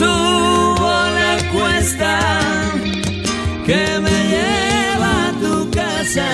[0.00, 2.14] Subo la cuesta
[3.66, 6.28] que me lleva a tu casa.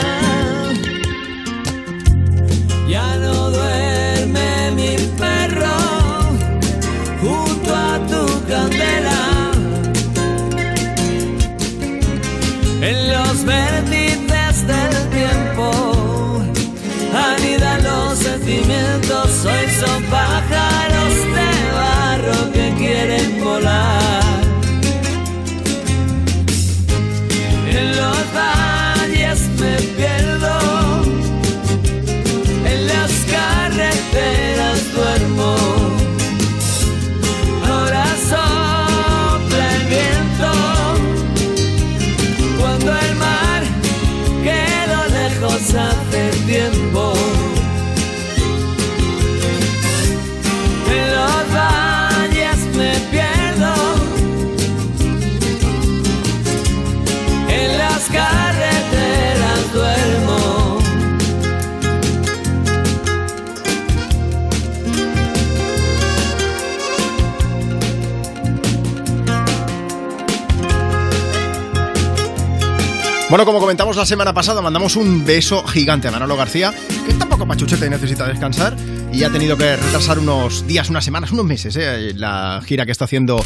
[2.89, 5.79] Ya no duerme mi perro
[7.23, 9.23] junto a tu candela.
[12.89, 15.67] En los vértices del tiempo
[17.31, 19.29] anidan los sentimientos.
[19.51, 20.01] Hoy son
[73.37, 76.73] Bueno, como comentamos la semana pasada, mandamos un beso gigante a Manolo García,
[77.05, 78.75] que está un poco pachuchete y necesita descansar,
[79.13, 82.93] y ha tenido que retrasar unos días, unas semanas, unos meses, eh, la gira que
[82.93, 83.45] está haciendo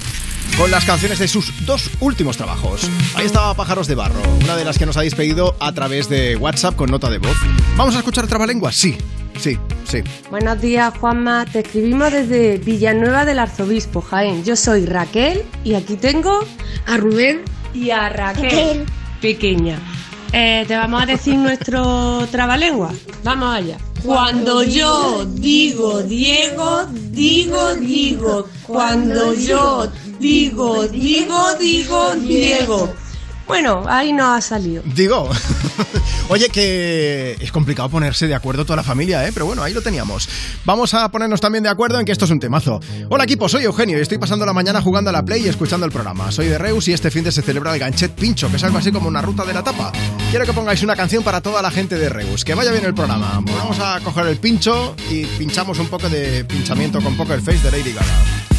[0.57, 2.89] con las canciones de sus dos últimos trabajos.
[3.17, 6.37] Ahí estaba Pájaros de Barro, una de las que nos ha despedido a través de
[6.37, 7.37] WhatsApp con nota de voz.
[7.77, 8.71] ¿Vamos a escuchar Trabalengua?
[8.71, 8.97] Sí,
[9.41, 10.05] sí, sí.
[10.31, 11.47] Buenos días, Juanma.
[11.47, 14.45] Te escribimos desde Villanueva del Arzobispo, Jaén.
[14.45, 16.47] Yo soy Raquel y aquí tengo
[16.87, 17.41] a Rubén
[17.75, 18.87] y a Raquel,
[19.21, 19.79] pequeña.
[20.33, 22.93] Eh, te vamos a decir nuestro trabalengua.
[23.25, 23.79] Vamos allá.
[24.05, 28.49] Cuando yo digo Diego, digo digo.
[28.67, 32.95] Cuando yo digo digo digo Diego.
[33.51, 34.83] Bueno, ahí nos ha salido.
[34.87, 35.29] Digo,
[36.29, 39.33] oye, que es complicado ponerse de acuerdo toda la familia, ¿eh?
[39.35, 40.29] Pero bueno, ahí lo teníamos.
[40.65, 42.79] Vamos a ponernos también de acuerdo en que esto es un temazo.
[43.09, 45.85] Hola equipo, soy Eugenio y estoy pasando la mañana jugando a la Play y escuchando
[45.85, 46.31] el programa.
[46.31, 48.79] Soy de Reus y este fin de se celebra el Ganchet Pincho, que es algo
[48.79, 49.91] así como una ruta de la tapa.
[50.31, 52.45] Quiero que pongáis una canción para toda la gente de Reus.
[52.45, 53.41] Que vaya bien el programa.
[53.43, 57.71] Vamos a coger el pincho y pinchamos un poco de pinchamiento con Poker Face de
[57.71, 58.50] Lady Gaga.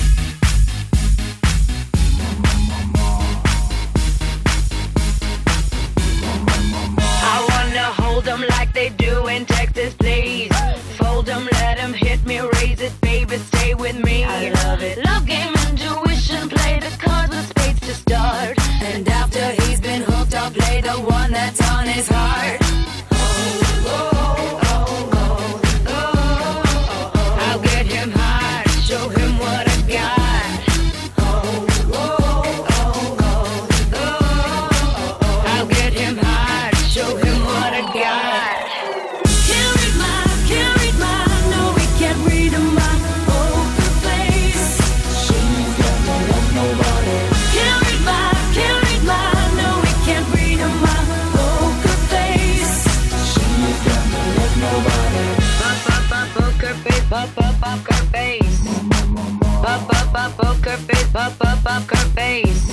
[60.72, 62.70] Poker face, pop, pop, poker face.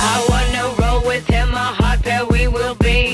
[0.00, 3.13] I wanna roll with him, a hot pair we will be.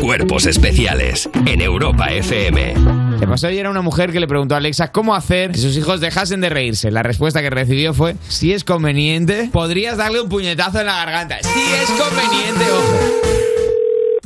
[0.00, 3.07] Cuerpos especiales en Europa FM.
[3.20, 5.76] Le pasó ayer a una mujer que le preguntó a Alexa cómo hacer que sus
[5.76, 6.92] hijos dejasen de reírse.
[6.92, 11.38] La respuesta que recibió fue, si es conveniente, podrías darle un puñetazo en la garganta.
[11.42, 13.28] Si es conveniente, ojo.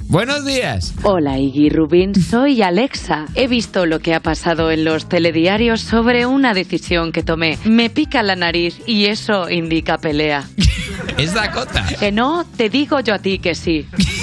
[0.09, 0.93] Buenos días.
[1.05, 3.25] Hola Iggy Rubin, soy Alexa.
[3.35, 7.59] He visto lo que ha pasado en los telediarios sobre una decisión que tomé.
[7.65, 10.47] Me pica la nariz y eso indica pelea.
[11.17, 11.87] Es Dakota.
[11.99, 13.87] Que no, te digo yo a ti que sí.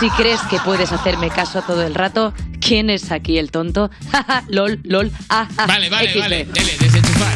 [0.00, 3.90] Si crees que puedes hacerme caso todo el rato, ¿quién es aquí el tonto?
[4.12, 6.18] Jaja, lol, lol, ah, ah, Vale, vale, XD.
[6.20, 6.44] vale.
[6.44, 7.34] Dele, desenchufar.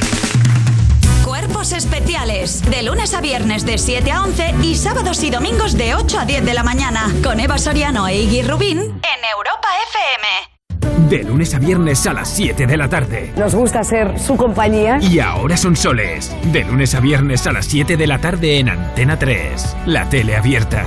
[1.24, 2.62] Cuerpos especiales.
[2.70, 6.24] De lunes a viernes de 7 a 11 y sábados y domingos de 8 a
[6.24, 7.12] 10 de la mañana.
[7.24, 11.08] Con Eva Soriano e Iggy Rubín en Europa FM.
[11.08, 13.32] De lunes a viernes a las 7 de la tarde.
[13.36, 14.98] Nos gusta ser su compañía.
[15.00, 16.32] Y ahora son soles.
[16.52, 19.76] De lunes a viernes a las 7 de la tarde en Antena 3.
[19.86, 20.86] La tele abierta.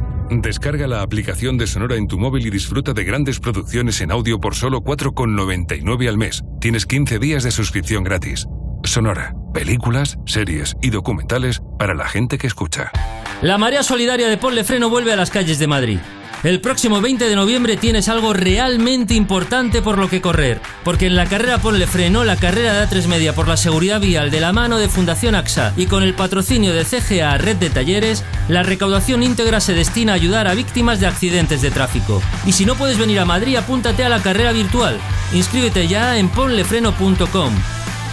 [0.33, 4.39] Descarga la aplicación de Sonora en tu móvil y disfruta de grandes producciones en audio
[4.39, 6.41] por solo 4,99 al mes.
[6.61, 8.47] Tienes 15 días de suscripción gratis.
[8.85, 12.93] Sonora, películas, series y documentales para la gente que escucha.
[13.41, 15.99] La marea solidaria de Ponle Freno vuelve a las calles de Madrid.
[16.43, 21.15] El próximo 20 de noviembre tienes algo realmente importante por lo que correr, porque en
[21.15, 24.51] la carrera Ponle Freno, la carrera de A3 Media por la seguridad vial de la
[24.51, 29.21] mano de Fundación AXA y con el patrocinio de CGA Red de Talleres, la recaudación
[29.21, 32.23] íntegra se destina a ayudar a víctimas de accidentes de tráfico.
[32.47, 34.97] Y si no puedes venir a Madrid, apúntate a la carrera virtual.
[35.33, 37.53] Inscríbete ya en ponlefreno.com.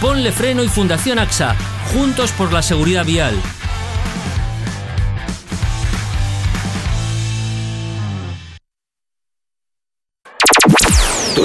[0.01, 1.55] Ponle Freno y Fundación AXA,
[1.93, 3.33] juntos por la seguridad vial.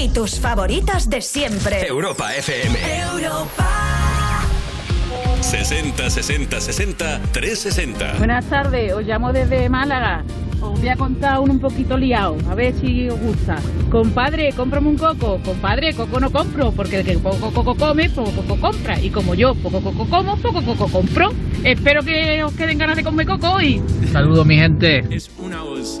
[0.00, 1.84] Y tus favoritas de siempre.
[1.84, 2.78] Europa FM.
[3.00, 3.68] Europa.
[5.40, 8.18] 60 60 60 360.
[8.18, 10.22] Buenas tardes, os llamo desde Málaga.
[10.60, 13.56] Os voy a contar uno un poquito liado, a ver si os gusta.
[13.90, 15.40] Compadre, cómprame un coco.
[15.44, 19.00] Compadre, coco no compro, porque el que poco coco come, poco coco compra.
[19.00, 21.32] Y como yo poco coco como, poco coco compro.
[21.64, 23.82] Espero que os queden ganas de comer coco hoy.
[24.12, 25.04] Saludos, mi gente.
[25.10, 26.00] Es una voz.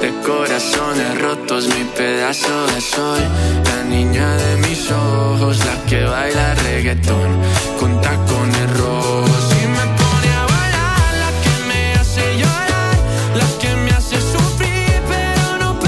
[0.00, 1.66] de corazones rotos.
[1.68, 3.20] Mi pedazo de sol,
[3.64, 7.30] la niña de mis ojos, la que baila reggaetón
[7.78, 9.54] con tacones rojos.
[9.76, 12.96] Me pone a bailar, la que me hace llorar,
[13.34, 15.78] la que me hace sufrir, pero no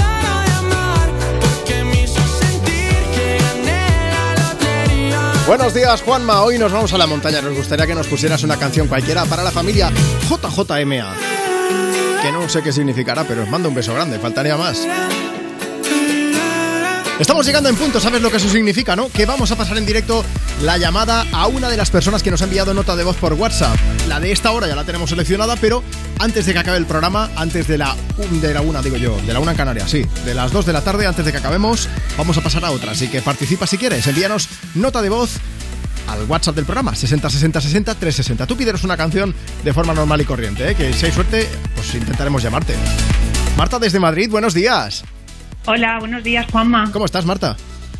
[1.41, 5.33] porque me hizo sentir que gané la lotería.
[5.47, 6.43] Buenos días, Juanma.
[6.43, 7.41] Hoy nos vamos a la montaña.
[7.41, 9.91] Nos gustaría que nos pusieras una canción cualquiera para la familia
[10.29, 11.15] JJMA.
[12.21, 14.19] Que no sé qué significará, pero os mando un beso grande.
[14.19, 14.85] Faltaría más.
[17.19, 19.09] Estamos llegando en punto, ¿sabes lo que eso significa, no?
[19.09, 20.23] Que vamos a pasar en directo
[20.61, 23.33] la llamada a una de las personas que nos ha enviado nota de voz por
[23.33, 23.75] WhatsApp.
[24.07, 25.83] La de esta hora ya la tenemos seleccionada, pero
[26.17, 27.93] antes de que acabe el programa, antes de la,
[28.41, 30.71] de la una, digo yo, de la una en Canarias, sí, de las dos de
[30.71, 32.93] la tarde, antes de que acabemos, vamos a pasar a otra.
[32.93, 35.31] Así que participa si quieres, envíanos nota de voz
[36.11, 38.47] al WhatsApp del programa, 60 60 60 360.
[38.47, 40.75] Tú pídenos una canción de forma normal y corriente, ¿eh?
[40.75, 42.73] que si hay suerte, pues intentaremos llamarte.
[43.57, 45.03] Marta desde Madrid, buenos días.
[45.65, 46.89] Hola, buenos días, Juanma.
[46.91, 47.55] ¿Cómo estás, Marta?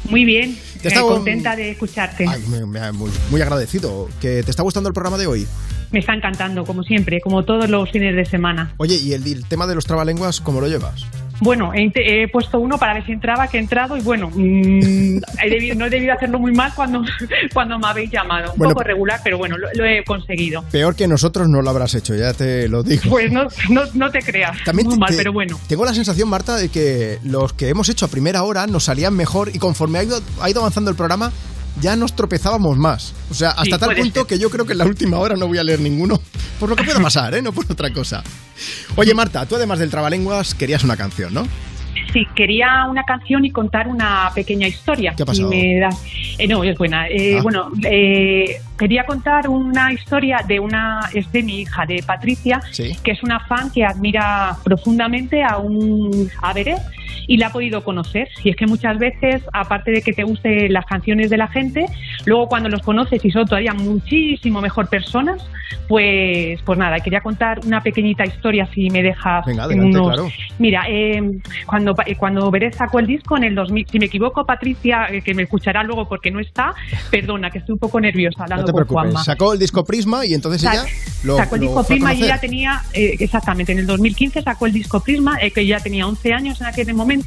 [0.05, 2.25] Muy bien, Te eh, está- contenta de escucharte.
[2.27, 4.09] Ay, me- me- muy, muy agradecido.
[4.21, 5.47] ¿Que ¿Te está gustando el programa de hoy?
[5.91, 8.73] Me está encantando, como siempre, como todos los fines de semana.
[8.77, 11.05] Oye, ¿y el, el tema de los trabalenguas, cómo lo llevas?
[11.41, 15.49] Bueno, he, puesto uno para ver si entraba, que he entrado y bueno, mm, he
[15.49, 17.01] debido- no he debido hacerlo muy mal cuando,
[17.53, 18.51] cuando me habéis llamado.
[18.53, 20.63] Un Bueno, poco regular, pero bueno, lo, lo he conseguido.
[20.71, 23.03] Peor que nosotros no lo habrás hecho, ya te lo digo.
[23.09, 25.59] Pues no, no, no te creas, También muy te- mal, te- pero bueno.
[25.67, 29.13] Tengo la sensación, Marta, de que los que hemos hecho a primera hora nos salían
[29.15, 31.31] mejor y conforme ha ido, ha ido avanzando el programa,
[31.81, 33.13] ya nos tropezábamos más.
[33.29, 34.27] O sea, hasta Sí, tal punto ser.
[34.27, 36.19] que yo creo que en la última hora no voy a leer ninguno.
[36.59, 37.41] Por lo que pueda pasar, ¿eh?
[37.41, 38.23] No por otra cosa.
[38.95, 41.47] Oye, Marta, tú además del trabalenguas querías una canción, ¿no?
[42.13, 45.13] Sí, quería una canción y contar una pequeña historia.
[45.15, 45.49] ¿Qué ha pasado?
[45.49, 47.07] Me eh, no, es buena.
[47.07, 47.41] Eh, Ah.
[47.43, 52.95] Bueno, eh, quería contar una historia de una, es de mi hija, de Patricia, Sí.
[53.03, 56.79] que es una fan que admira profundamente a un a Beret
[57.29, 58.27] y la ha podido conocer.
[58.43, 61.85] Y es que muchas veces, aparte de que te gusten las canciones de la gente,
[62.25, 65.41] Luego cuando los conoces y son todavía muchísimo mejor personas,
[65.87, 70.29] pues, pues nada, quería contar una pequeñita historia si me dejas Venga, adelante, unos- claro.
[70.59, 71.21] Mira, eh,
[71.65, 75.21] cuando, eh, cuando Veré sacó el disco en el 2000, si me equivoco, Patricia, eh,
[75.21, 76.73] que me escuchará luego porque no está,
[77.11, 79.03] perdona, que estoy un poco nerviosa hablando No te con preocupes.
[79.13, 79.23] Juanma.
[79.23, 80.83] Sacó el disco Prisma y entonces Sac- ella
[81.23, 84.65] lo sacó el lo disco Prisma y ella tenía, eh, exactamente, en el 2015 sacó
[84.67, 87.18] el disco Prisma, eh, que ella tenía 11 años en aquel momento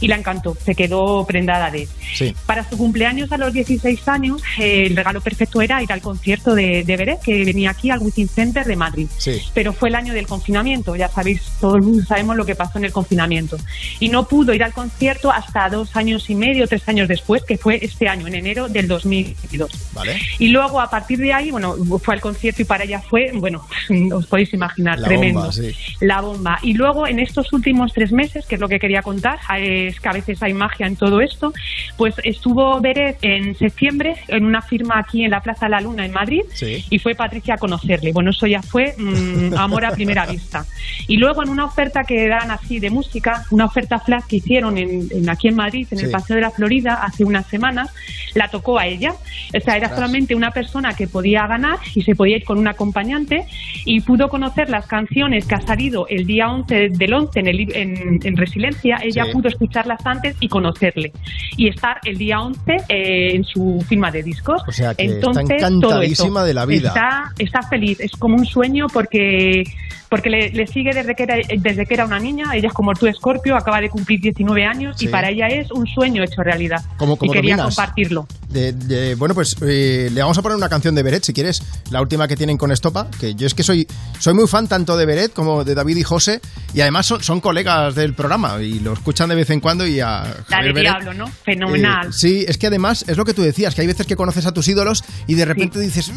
[0.00, 1.88] y la encantó, se quedó prendada de él.
[2.14, 2.34] Sí.
[2.46, 6.54] Para su cumpleaños a los 16 años, eh, el regalo perfecto era ir al concierto
[6.54, 9.06] de, de Beret, que venía aquí al Wizzing Center de Madrid.
[9.16, 9.40] Sí.
[9.54, 12.78] Pero fue el año del confinamiento, ya sabéis, todo el mundo sabemos lo que pasó
[12.78, 13.56] en el confinamiento.
[13.98, 17.56] Y no pudo ir al concierto hasta dos años y medio, tres años después, que
[17.58, 19.70] fue este año, en enero del 2022.
[19.92, 20.18] Vale.
[20.38, 23.66] Y luego, a partir de ahí, bueno, fue al concierto y para ella fue, bueno,
[24.12, 25.40] os podéis imaginar, La tremendo.
[25.40, 25.74] bomba, sí.
[26.00, 26.58] La bomba.
[26.62, 30.08] Y luego, en estos últimos tres meses, que es lo que quería contar, es que
[30.08, 31.52] a veces hay magia en todo esto,
[31.96, 36.12] pues estuvo Beret en septiembre en una firma aquí en la Plaza La Luna en
[36.12, 36.84] Madrid Sí.
[36.90, 38.12] y fue Patricia a conocerle.
[38.12, 40.64] Bueno, eso ya fue mm, amor a primera vista.
[41.08, 44.78] Y luego en una oferta que dan así de música, una oferta flash que hicieron
[44.78, 46.12] en, en- aquí en Madrid, en el Sí.
[46.12, 47.90] Paseo de la Florida, hace unas semanas,
[48.34, 49.12] la tocó a ella.
[49.56, 52.68] O sea, era solamente una persona que podía ganar y se podía ir con un
[52.68, 53.44] acompañante
[53.84, 57.76] y pudo conocer las canciones que ha salido el día 11 del 11 en, el,
[57.76, 58.96] en, en Resiliencia.
[59.10, 59.32] Ella Sí.
[59.32, 61.12] pudo escucharlas antes y conocerle
[61.56, 64.62] y estar el día 11 eh, en su firma de discos.
[64.66, 66.46] O sea que está Entonces, todo encantadísima eso.
[66.46, 66.88] de la vida.
[66.88, 69.64] Está, está feliz, es como un sueño porque
[70.10, 72.46] porque le, le sigue desde que, era, desde que era una niña.
[72.52, 75.04] Ella es como tú, Escorpio, acaba de cumplir 19 años Sí.
[75.06, 76.84] y para ella es un sueño hecho realidad.
[76.96, 77.76] ¿Cómo- cómo y quería dominas?
[77.76, 78.26] compartirlo.
[78.48, 81.62] De- de- bueno, pues eh, le vamos a poner una canción de Beret, si quieres,
[81.90, 83.86] la última que tienen con Estopa, que yo es que soy,
[84.18, 86.40] soy muy fan tanto de Beret como de David y José,
[86.74, 90.00] y además son, son colegas del programa y lo escuchan de vez en cuando y
[90.00, 91.28] a La Javier de Beret, Diablo, ¿no?
[91.44, 92.08] Fenomenal.
[92.08, 94.44] eh, sí, es que además es lo que tú decías, que hay veces que conoces
[94.46, 96.10] a tus ídolos y de repente dices,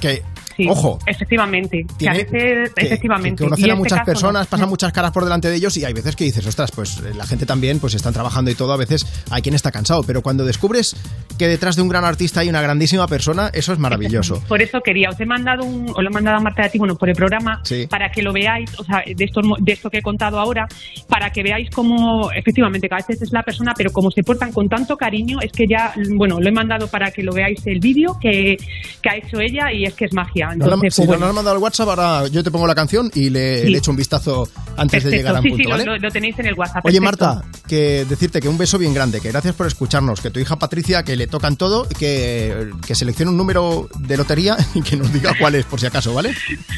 [0.00, 0.22] que,
[0.62, 1.84] Sí, ojo, efectivamente.
[1.96, 3.36] Tiene- que- efectivamente.
[3.36, 4.04] que conocen Y a este muchas no.
[4.04, 6.98] personas, pasan muchas caras por delante de ellos y hay veces que dices, ostras, pues
[6.98, 10.02] eh, la gente también pues están trabajando y todo, a veces hay quien está cansado,
[10.02, 10.96] pero cuando descubres
[11.38, 14.42] que detrás de un gran artista hay una grandísima persona, eso es maravilloso.
[14.48, 16.78] Por eso quería, os he mandado un, os lo he mandado a Marta de ti,
[16.78, 17.86] bueno, por el programa, Sí.
[17.88, 20.66] para que lo veáis, o sea, de esto, de esto que he contado ahora,
[21.08, 24.52] para que veáis cómo, efectivamente, que a veces es la persona, pero como se portan
[24.52, 27.78] con tanto cariño, es que ya, bueno, lo he mandado para que lo veáis el
[27.80, 28.56] vídeo que,
[29.02, 30.49] que ha hecho ella y es que es magia.
[30.58, 31.20] Lo- Entonces, si pues, bueno.
[31.20, 33.70] nos has mandado el WhatsApp, ahora yo te pongo la canción y le, Sí.
[33.70, 35.84] le echo un vistazo antes de llegar a sí, punto, sí, lo- ¿vale?
[35.84, 36.84] lo, lo tenéis en el WhatsApp.
[36.84, 37.26] Oye, perfecto.
[37.26, 40.56] Marta, que decirte que un beso bien grande, que gracias por escucharnos, que tu hija
[40.58, 45.12] Patricia, que le tocan todo, que, que seleccione un número de lotería y que nos
[45.12, 46.34] diga cuál es, por si acaso, ¿vale?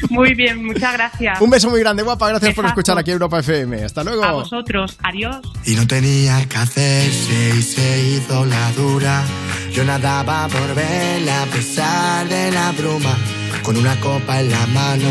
[0.09, 1.39] Muy bien, muchas gracias.
[1.41, 3.83] Un beso muy grande, guapa, gracias por escuchar aquí Europa FM.
[3.83, 4.23] Hasta luego.
[4.23, 4.97] A vosotros.
[5.01, 5.37] Adiós.
[5.65, 9.23] Y no tenía que hacerse y se hizo la dura.
[9.71, 13.17] Yo nadaba por verla a pesar de la bruma.
[13.61, 15.09] Con una copa en la mano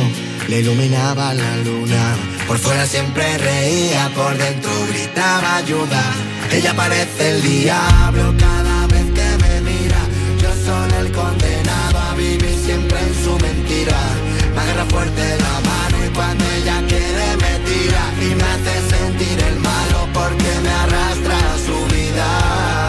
[0.48, 2.16] le iluminaba la luna.
[2.46, 6.02] Por fuera siempre reía, por dentro gritaba ayuda.
[6.50, 10.00] Ella parece el diablo cada vez que me mira.
[10.42, 14.00] Yo soy el condenado a vivir siempre en su mentira.
[14.54, 19.38] Me agarra fuerte la mano y cuando ella quiere me tira y me hace sentir
[19.48, 22.88] el malo porque me arrastra a su vida.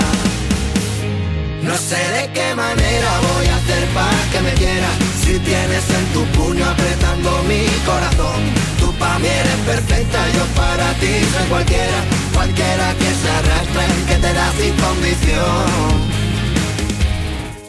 [1.62, 5.03] No sé de qué manera voy a hacer para que me quiera Si
[5.44, 8.42] tienes en tu puño apretando mi corazón
[8.80, 12.00] Tú para mí eres perfecta, yo para ti soy cualquiera
[12.34, 16.14] Cualquiera que se arrastre, que te da sin condición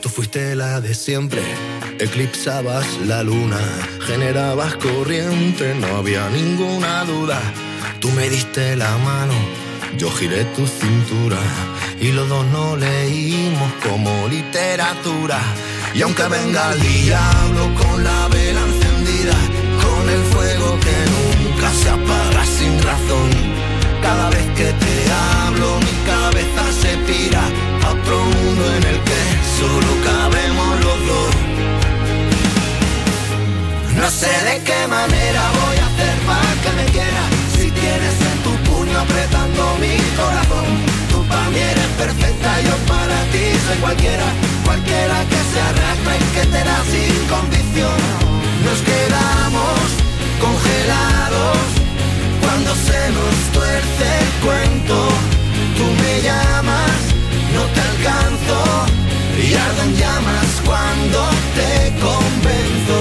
[0.04, 1.40] Tú fuiste la de siempre,
[1.98, 3.58] eclipsabas la luna,
[4.06, 7.40] generabas corriente, no había ninguna duda.
[8.00, 9.32] Tú me diste la mano,
[9.96, 11.38] yo giré tu cintura
[11.98, 15.40] y los dos no leímos como literatura.
[15.94, 19.36] Y aunque venga el diablo con la vela encendida,
[19.80, 23.30] con el fuego que nunca se apaga sin razón,
[24.02, 27.44] cada vez que te hablo mi cabeza se pira
[27.84, 29.20] a otro mundo en el que
[29.56, 31.34] solo cabemos los dos.
[33.94, 38.38] No sé de qué manera voy a hacer para que me quieras Si tienes en
[38.42, 40.66] tu puño apretando mi corazón
[41.10, 46.28] Tú para mí eres perfecta, yo para ti soy cualquiera Cualquiera que se arrastre y
[46.34, 47.98] que te da sin condición
[48.66, 49.78] Nos quedamos
[50.40, 51.58] congelados
[52.42, 54.96] Cuando se nos tuerce el cuento.
[55.78, 56.98] Tú me llamas,
[57.54, 58.58] no te alcanzo
[59.46, 61.20] Y ardo en llamas cuando
[61.54, 62.98] te convenzo.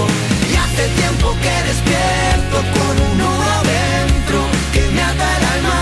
[0.52, 4.40] Y hace tiempo que despierto con un nudo dentro
[4.74, 5.82] Que me ata el alma.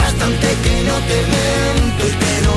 [0.00, 1.97] Bastante que no te miento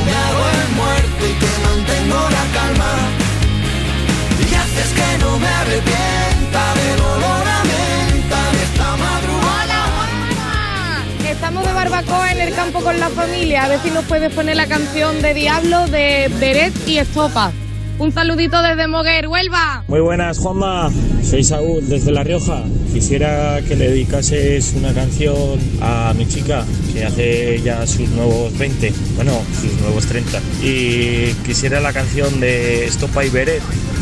[0.06, 2.92] me hago el muerto y que mantengo la calma.
[4.40, 9.80] Y haces que no me arrepienta del olor a menta de esta madrugada.
[10.00, 13.66] Hola, Estamos de barbacoa en el campo con la familia.
[13.66, 17.52] A ver si nos puedes poner la canción de Diablo de Beret y Estopa.
[18.00, 19.84] Un saludito desde Moguer, Huelva.
[19.88, 20.90] Muy buenas, Juanma.
[21.24, 22.64] Soy Saúl desde La Rioja.
[22.92, 28.94] Quisiera que le dedicases una canción a mi chica que hace ya sus nuevos 20,
[29.16, 30.40] bueno, sus nuevos 30.
[30.64, 33.62] Y quisiera la canción de Estopa y Beret.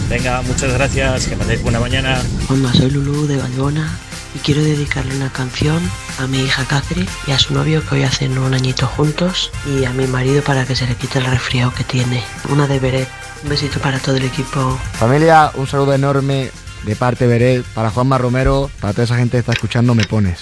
[0.09, 2.22] Venga, muchas gracias, que paséis buena mañana.
[2.50, 4.00] Hola, soy Lulu de Vallbona
[4.35, 5.80] y quiero dedicarle una canción
[6.19, 9.85] a mi hija Catherine y a su novio que hoy hacen un añito juntos y
[9.85, 12.24] a mi marido para que se le quite el resfriado que tiene.
[12.50, 13.08] Una de Beret.
[13.43, 14.77] Un besito para todo el equipo.
[14.93, 16.51] Familia, un saludo enorme
[16.84, 20.03] de parte de Beret para Juanma Romero, para toda esa gente que está escuchando Me
[20.03, 20.42] Pones.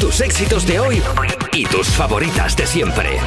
[0.00, 1.02] Tus éxitos de hoy
[1.52, 3.18] y tus favoritas de siempre.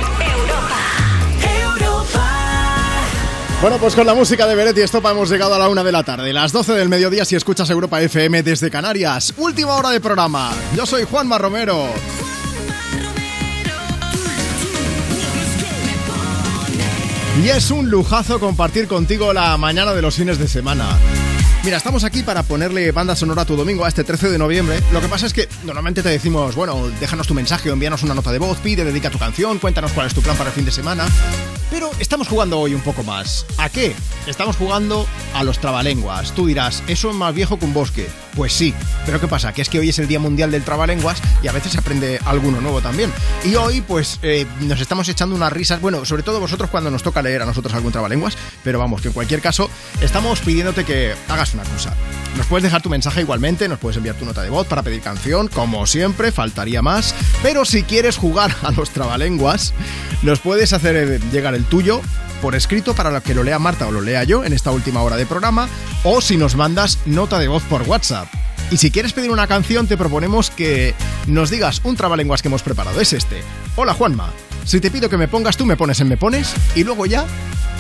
[3.62, 5.92] Bueno, pues con la música de Beret y Estopa hemos llegado a la una de
[5.92, 9.36] la tarde, las 12 del mediodía si escuchas Europa FM desde Canarias.
[9.38, 10.52] Última hora de programa.
[10.76, 11.86] Yo soy Juanma Romero.
[17.44, 20.98] Y es un lujazo compartir contigo la mañana de los fines de semana.
[21.64, 24.82] Mira, estamos aquí para ponerle banda sonora a tu domingo a este 13 de noviembre.
[24.92, 28.16] Lo que pasa es que normalmente te decimos, bueno, déjanos tu mensaje o envíanos una
[28.16, 30.66] nota de voz, pide, dedica tu canción, cuéntanos cuál es tu plan para el fin
[30.66, 31.06] de semana.
[31.70, 33.46] Pero estamos jugando hoy un poco más.
[33.58, 33.94] ¿A qué?
[34.26, 36.34] Estamos jugando a los trabalenguas.
[36.34, 38.10] Tú dirás, eso es más viejo que un bosque.
[38.36, 38.74] Pues sí,
[39.06, 39.54] pero ¿qué pasa?
[39.54, 42.20] Que es que hoy es el Día Mundial del Trabalenguas y a veces se aprende
[42.26, 43.12] alguno nuevo también.
[43.46, 47.04] Y hoy, pues, eh, nos estamos echando unas risas, bueno, sobre todo vosotros cuando nos
[47.04, 49.70] toca leer a nosotros algún trabalenguas, pero vamos, que en cualquier caso,
[50.02, 51.94] estamos pidiéndote que hagas una cosa.
[52.38, 55.02] Nos puedes dejar tu mensaje igualmente, nos puedes enviar tu nota de voz para pedir
[55.02, 57.16] canción, como siempre, faltaría más.
[57.44, 59.74] Pero si quieres jugar a los trabalenguas,
[60.22, 62.02] nos puedes hacer eh, llegar el tuyo
[62.42, 65.16] por escrito para que lo lea Marta o lo lea yo en esta última hora
[65.16, 65.70] de programa,
[66.04, 68.28] o si nos mandas nota de voz por WhatsApp.
[68.72, 70.96] Y si quieres pedir una canción, te proponemos que
[71.28, 73.02] nos digas un trabalenguas que hemos preparado.
[73.02, 73.44] Es este.
[73.76, 74.32] Hola Juanma,
[74.66, 77.26] si te pido que me pongas, tú me pones en me pones y luego ya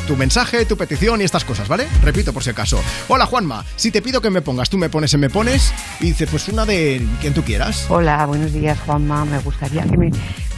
[0.07, 1.87] tu mensaje, tu petición y estas cosas, ¿vale?
[2.01, 2.81] Repito por si acaso.
[3.07, 6.07] Hola Juanma, si te pido que me pongas, tú me pones en me pones y
[6.07, 7.85] dices, pues una de quien tú quieras.
[7.89, 9.25] Hola, buenos días Juanma.
[9.25, 10.11] Me gustaría que me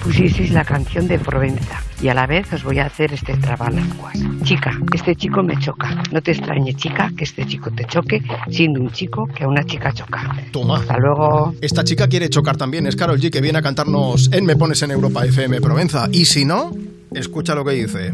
[0.03, 4.13] pusieseis la canción de Provenza y a la vez os voy a hacer este trabalenguas.
[4.43, 6.03] Chica, este chico me choca.
[6.11, 9.63] No te extrañe, chica, que este chico te choque siendo un chico que a una
[9.63, 10.35] chica choca.
[10.51, 10.77] Toma.
[10.77, 11.53] Hasta luego.
[11.61, 14.81] Esta chica quiere chocar también, es Carol G que viene a cantarnos en Me Pones
[14.83, 16.09] en Europa FM Provenza.
[16.11, 16.71] Y si no,
[17.13, 18.13] escucha lo que dice.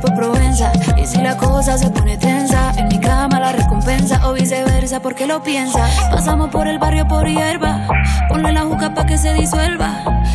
[0.00, 0.72] por Provenza.
[0.96, 5.26] Y si la cosa se pone tensa, en mi cama la recompensa o viceversa, porque
[5.26, 5.88] lo piensa.
[6.10, 7.86] Pasamos por el barrio por hierba,
[8.28, 9.90] ponle la juca pa' que se disuelva.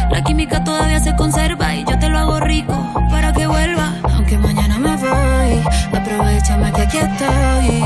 [0.09, 2.75] La química todavía se conserva y yo te lo hago rico
[3.09, 3.93] para que vuelva.
[4.03, 7.83] Aunque mañana me voy, aprovechame que aquí estoy.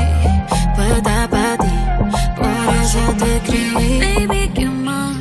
[0.74, 1.72] Puedo estar para ti,
[2.36, 4.26] por eso te escribí.
[4.26, 5.16] Baby, ¿qué más?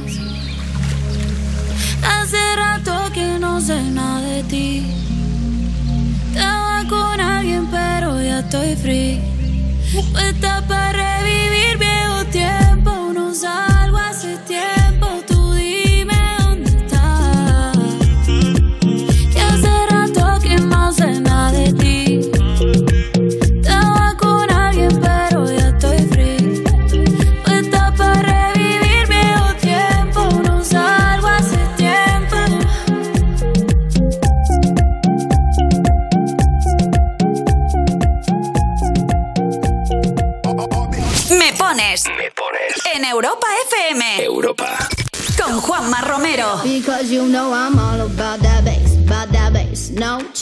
[2.03, 5.04] Hace rato que no sé nada de ti.
[8.45, 9.19] Estoy free.
[10.11, 12.04] Puesta para revivir viejo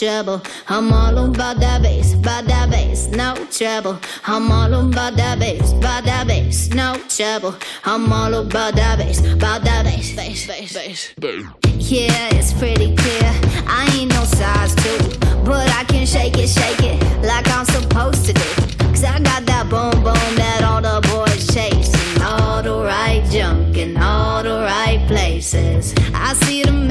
[0.03, 0.41] trouble.
[0.67, 3.97] I'm all about that bass, about that bass, no trouble.
[4.25, 7.55] I'm all about that bass, about that bass, no trouble.
[7.85, 11.13] I'm all about that bass, about that bass, bass, bass, bass.
[11.89, 13.31] Yeah, it's pretty clear.
[13.65, 14.99] I ain't no size two,
[15.45, 18.63] but I can shake it, shake it like I'm supposed to do.
[18.89, 21.91] Cause I got that boom boom that all the boys chase.
[22.21, 25.93] All the right junk in all the right places.
[26.13, 26.82] I see the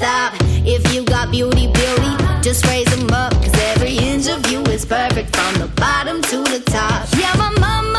[0.00, 0.32] stop.
[0.64, 3.32] If you got beauty, beauty, just raise them up.
[3.42, 7.06] Cause every inch of you is perfect from the bottom to the top.
[7.20, 7.89] Yeah, my mama,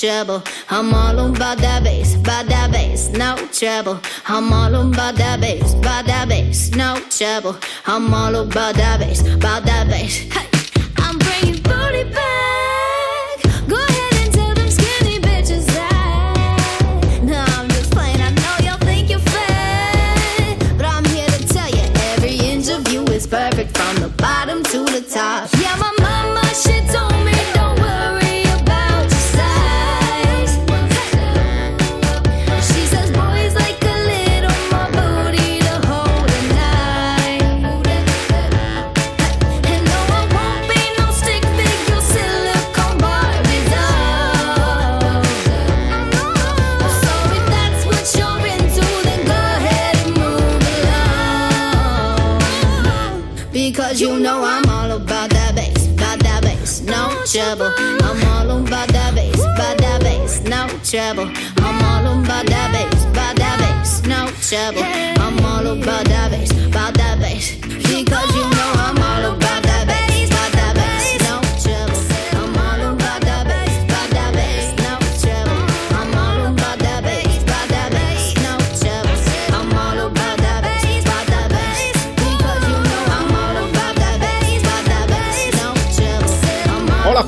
[0.00, 0.42] trouble.
[0.70, 4.00] I'm all about that bass, about that bass, no trouble.
[4.26, 7.58] I'm all about that bass, about that bass, no trouble.
[7.86, 10.20] I'm all about that bass, about that bass.
[10.32, 10.48] Hey,
[10.96, 13.42] I'm bringing booty back.
[13.68, 17.20] Go ahead and tell them skinny bitches that.
[17.58, 18.22] I'm just playing.
[18.22, 22.90] I know y'all think you're fat, but I'm here to tell you every inch of
[22.90, 25.50] you is perfect from the bottom to the top.
[25.60, 25.89] Yeah, my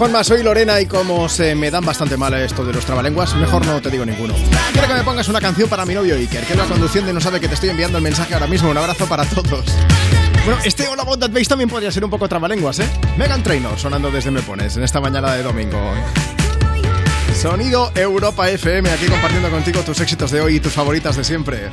[0.03, 3.65] Juanma, soy Lorena y como se me dan bastante mal esto de los trabalenguas, mejor
[3.65, 4.35] no te digo ninguno.
[4.73, 7.21] Quiero que me pongas una canción para mi novio Iker, que va conduciendo y no
[7.21, 8.69] sabe que te estoy enviando el mensaje ahora mismo.
[8.69, 9.65] Un abrazo para todos.
[10.45, 12.87] Bueno, este All About That Bass también podría ser un poco trabalenguas, ¿eh?
[13.17, 15.79] Megan Trainor sonando desde Me Pones en esta mañana de domingo.
[17.41, 21.71] Sonido Europa FM, aquí compartiendo contigo tus éxitos de hoy y tus favoritas de siempre.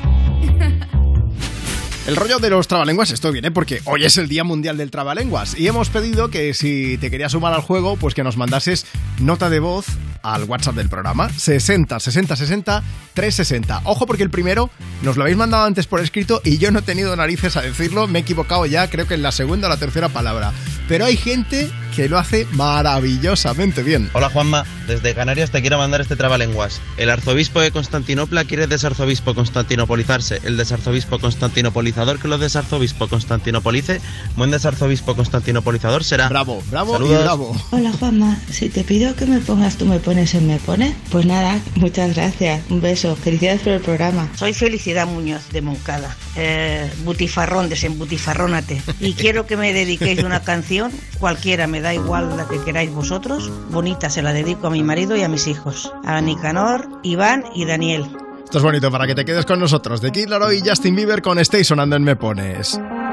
[2.07, 5.57] El rollo de los trabalenguas, esto viene porque hoy es el Día Mundial del Trabalenguas
[5.59, 8.85] y hemos pedido que si te querías sumar al juego, pues que nos mandases
[9.19, 9.85] nota de voz
[10.23, 12.83] al WhatsApp del programa 60 60 60
[13.13, 13.81] 360.
[13.85, 14.69] Ojo porque el primero
[15.01, 18.07] nos lo habéis mandado antes por escrito y yo no he tenido narices a decirlo,
[18.07, 20.51] me he equivocado ya, creo que en la segunda o la tercera palabra.
[20.87, 24.09] Pero hay gente que lo hace maravillosamente bien.
[24.13, 26.81] Hola Juanma, desde Canarias te quiero mandar este trabalenguas.
[26.97, 30.39] El arzobispo de Constantinopla quiere desarzobispo constantinopolizarse.
[30.43, 34.01] El desarzobispo constantinopolizador que lo desarzobispo constantinopolice.
[34.35, 36.29] Buen desarzobispo constantinopolizador será.
[36.29, 37.19] Bravo, bravo Saludos.
[37.19, 37.55] y bravo.
[37.71, 41.27] Hola Juanma, si te pido que me pongas tú me pones en me pone, pues
[41.27, 44.27] nada, muchas gracias, un beso, felicidades por el programa.
[44.33, 48.81] Soy Felicidad Muñoz de Moncada, eh, butifarrón, desembutifarrónate.
[48.99, 53.51] Y quiero que me dediquéis una canción, cualquiera, me da igual la que queráis vosotros.
[53.69, 57.65] Bonita, se la dedico a mi marido y a mis hijos, a Nicanor, Iván y
[57.65, 58.07] Daniel.
[58.43, 60.01] Esto es bonito para que te quedes con nosotros.
[60.01, 62.79] De Kid Laroi y Justin Bieber con Stay sonando en Me Pones.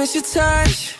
[0.00, 0.99] miss your touch.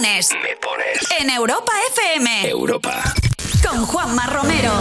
[0.00, 0.30] pones.
[0.32, 1.20] Me pones.
[1.20, 2.48] En Europa FM.
[2.48, 3.02] Europa.
[3.62, 4.72] Con Juanma Romero.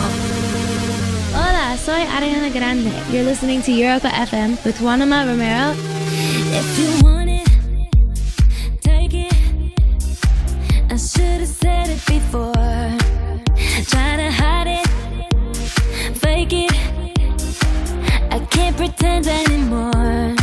[1.33, 2.91] Hola, soy Ariana Grande.
[3.11, 5.73] You're listening to Europa FM with Juanma Romero.
[6.53, 7.47] If you want it,
[8.81, 9.33] take it.
[10.89, 12.53] I should have said it before.
[13.89, 14.87] Try to hide it,
[16.17, 16.71] fake it.
[18.31, 20.38] I can't pretend anymore.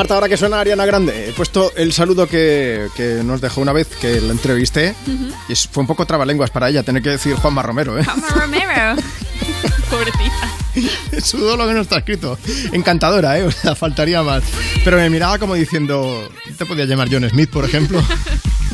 [0.00, 3.74] Marta, ahora que suena Ariana Grande, he puesto el saludo que, que nos dejó una
[3.74, 4.94] vez que la entrevisté.
[5.06, 5.28] Ujú.
[5.46, 8.04] Y es- fue un poco trabalenguas para ella tener que decir Juanma Romero, ¿eh?
[8.04, 8.96] Juanma Romero.
[9.90, 11.20] Pobrecita.
[11.22, 12.38] Sudó lo que no está escrito.
[12.72, 13.42] Encantadora, ¿eh?
[13.42, 14.42] O sea, faltaría más.
[14.84, 18.02] Pero me miraba como diciendo, ¿te podía llamar John Smith, por ejemplo?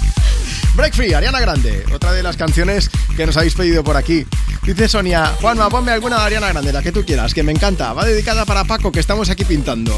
[0.76, 4.24] Break Free, Ariana Grande, otra de las canciones que nos habéis pedido por aquí.
[4.62, 7.92] Dice Sonia, Juanma, ponme alguna de Ariana Grande, la que tú quieras, que me encanta.
[7.94, 9.92] Va dedicada para Paco, que estamos aquí pintando.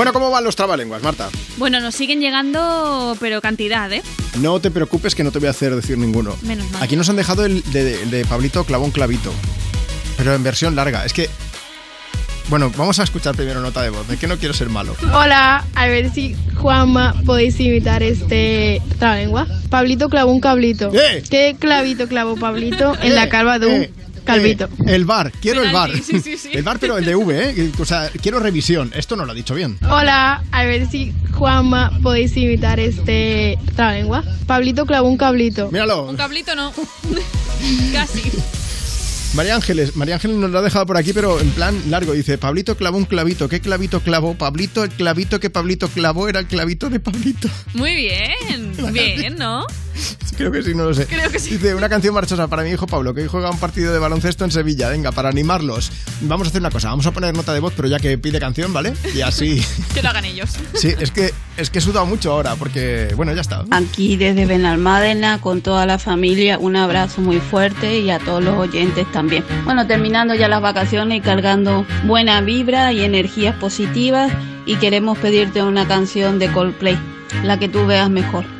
[0.00, 1.28] Bueno, ¿cómo van los trabalenguas, Marta?
[1.58, 4.02] Bueno, nos siguen llegando, pero cantidad, ¿eh?
[4.38, 6.38] No te preocupes que no te voy a hacer decir ninguno.
[6.40, 6.82] Menos mal.
[6.82, 9.30] Aquí nos han dejado el de, de- de Pablito Clavón Clavito,
[10.16, 11.04] pero en versión larga.
[11.04, 11.28] Es que...
[12.48, 14.96] Bueno, vamos a escuchar primero nota de voz, de que no quiero ser malo.
[15.12, 19.46] Hola, a ver si Juanma podéis imitar este trabalengua.
[19.68, 20.90] Pablito clavó un cablito.
[21.28, 23.90] ¿Qué clavito clavó Pablito en la calva de un Eh,
[24.24, 24.64] calvito?
[24.64, 25.90] eh, el bar, quiero el bar.
[26.02, 26.50] Sí, sí, sí.
[26.52, 27.72] El bar, pero el de V, ¿eh?
[27.78, 28.92] O sea, quiero revisión.
[28.94, 29.78] Esto no lo ha dicho bien.
[29.88, 34.24] Hola, a ver si Juanma podéis imitar este trabalengua.
[34.46, 35.70] Pablito clavó un cablito.
[35.70, 36.04] Míralo.
[36.08, 36.72] Un cablito no.
[37.92, 38.22] Casi.
[39.34, 42.14] María Ángeles, María Ángeles nos lo ha dejado por aquí, pero en plan largo.
[42.14, 43.48] Dice, Pablito clavó un clavito.
[43.48, 44.34] ¿Qué clavito clavó?
[44.34, 47.48] Pablito, el clavito que Pablito clavó era el clavito de Pablito.
[47.74, 48.72] Muy bien.
[48.92, 49.64] Bien, ¿no?
[50.36, 51.06] Creo que sí, no lo sé.
[51.06, 51.50] Creo que sí.
[51.50, 54.44] Dice, una canción marchosa para mi hijo Pablo, que hoy juega un partido de baloncesto
[54.44, 54.88] en Sevilla.
[54.88, 55.92] Venga, para animarlos.
[56.22, 58.40] Vamos a hacer una cosa, vamos a poner nota de voz, pero ya que pide
[58.40, 58.94] canción, ¿vale?
[59.14, 59.62] Y así...
[59.94, 60.50] Que lo hagan ellos.
[60.74, 63.64] Sí, es que, es que he sudado mucho ahora, porque, bueno, ya está.
[63.70, 68.56] Aquí desde Benalmádena con toda la familia, un abrazo muy fuerte y a todos los
[68.56, 69.44] oyentes también.
[69.64, 74.32] Bueno, terminando ya las vacaciones y cargando buena vibra y energías positivas
[74.64, 76.98] y queremos pedirte una canción de Coldplay,
[77.42, 78.59] la que tú veas mejor.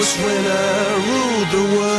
[0.00, 1.89] Was when I ruled the world.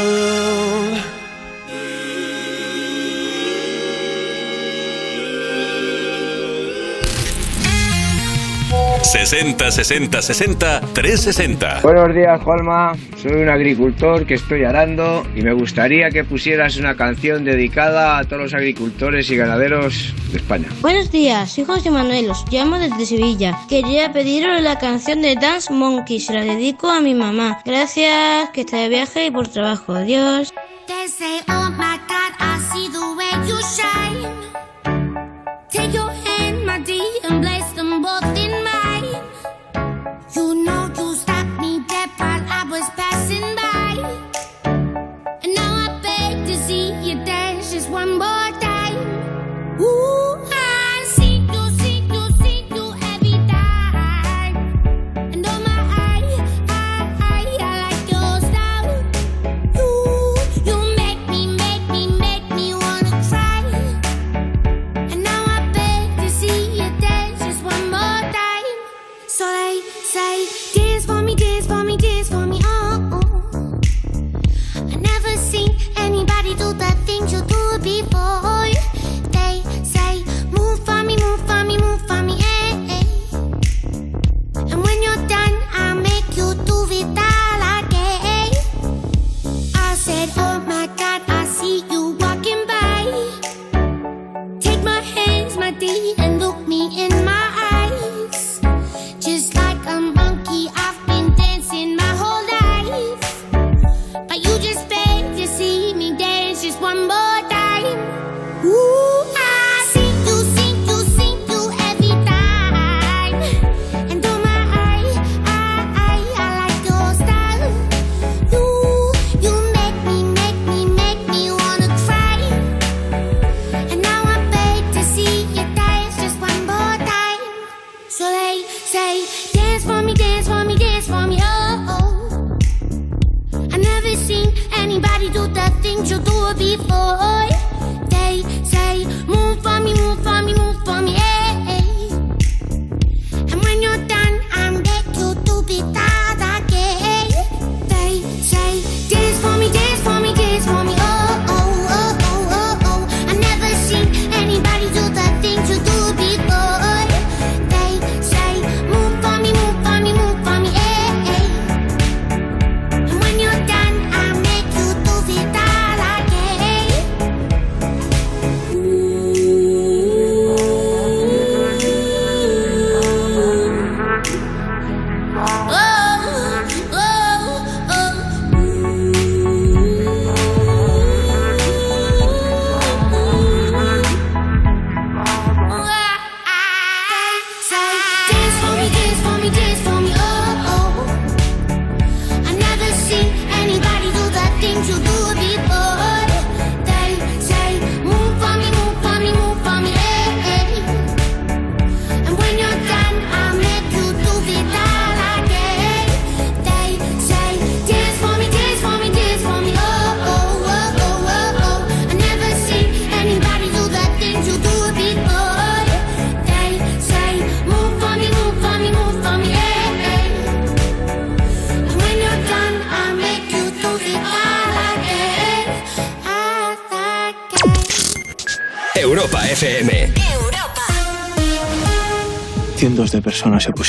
[9.26, 11.82] 60 60 60 360.
[11.84, 12.94] Buenos días, Juanma.
[13.22, 18.24] Soy un agricultor que estoy arando y me gustaría que pusieras una canción dedicada a
[18.24, 20.70] todos los agricultores y ganaderos de España.
[20.82, 23.56] Buenos días, soy José Manuel, os llamo desde Sevilla.
[23.70, 27.62] Quería pediros la canción de Dance Monkey, se la dedico a mi mamá.
[27.64, 29.94] Gracias, que está de viaje y por trabajo.
[29.94, 30.52] Adiós.
[30.88, 34.41] They say, oh my God, I see the way you shine.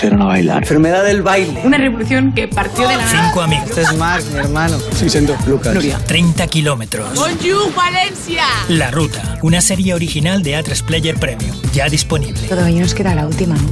[0.03, 0.63] Pusieron a bailar.
[0.63, 1.61] Enfermedad del baile.
[1.65, 3.71] Una revolución que partió de la Cinco amigos.
[3.71, 4.79] Este es Marc, mi hermano.
[4.95, 5.37] Sí, siento.
[5.47, 5.75] Lucas.
[5.75, 5.99] Nuria.
[5.99, 7.15] 30 kilómetros.
[7.15, 8.43] Bonjour, Valencia.
[8.69, 12.41] La Ruta, una serie original de A3 Player Premium, ya disponible.
[12.49, 13.71] Todavía nos queda la última, ¿no?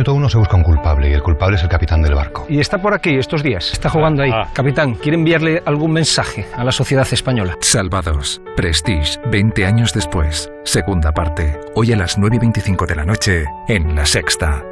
[0.00, 2.46] Minuto uno se busca un culpable y el culpable es el capitán del barco.
[2.48, 4.30] Y está por aquí estos días, está jugando ahí.
[4.54, 7.54] Capitán, ¿quiere enviarle algún mensaje a la sociedad española?
[7.60, 8.40] Salvados.
[8.56, 10.50] Prestige, 20 años después.
[10.64, 11.60] Segunda parte.
[11.74, 14.64] Hoy a las 9 y 25 de la noche en La Sexta.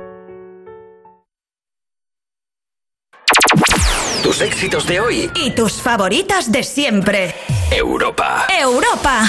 [4.22, 5.30] Tus éxitos de hoy.
[5.34, 7.34] Y tus favoritas de siempre.
[7.70, 8.46] Europa.
[8.58, 9.24] Europa.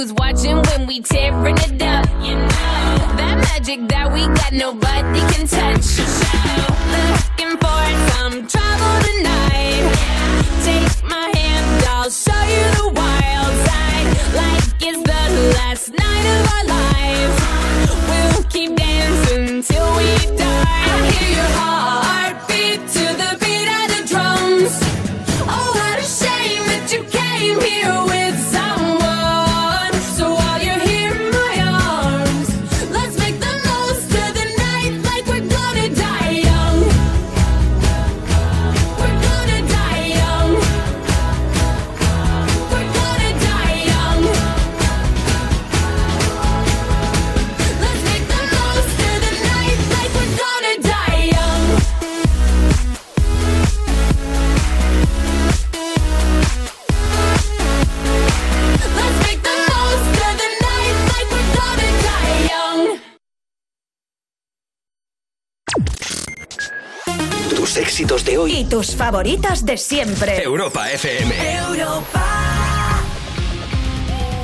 [0.00, 2.08] Who's watching when we tearing it up.
[2.24, 2.48] You know
[3.18, 5.98] that magic that we got, nobody can touch.
[5.98, 7.29] Looking
[68.40, 68.52] hoy.
[68.52, 70.42] Y tus favoritas de siempre.
[70.42, 71.34] Europa FM.
[71.56, 72.40] Europa.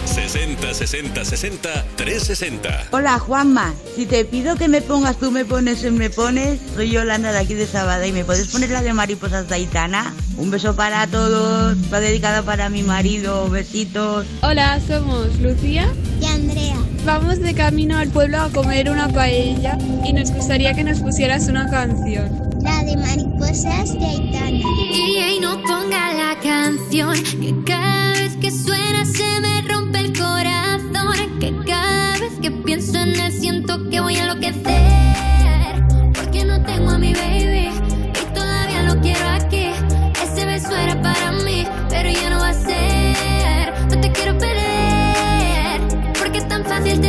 [0.07, 2.89] 60 60 60 360.
[2.91, 6.91] Hola Juanma, si te pido que me pongas tú me pones en me pones, soy
[6.91, 10.15] Yolanda de aquí de Sabada y me puedes poner la de mariposas de Aitana.
[10.37, 14.27] Un beso para todos, va dedicada para mi marido, besitos.
[14.43, 16.77] Hola, somos Lucía y Andrea.
[17.07, 21.47] Vamos de camino al pueblo a comer una paella y nos gustaría que nos pusieras
[21.47, 22.29] una canción.
[22.63, 24.59] La de mariposas de Aitana.
[24.91, 31.39] Y no ponga la canción que cada vez que suena se me rompe el corazón.
[31.39, 35.36] Que cada vez que pienso en él siento que voy a enloquecer.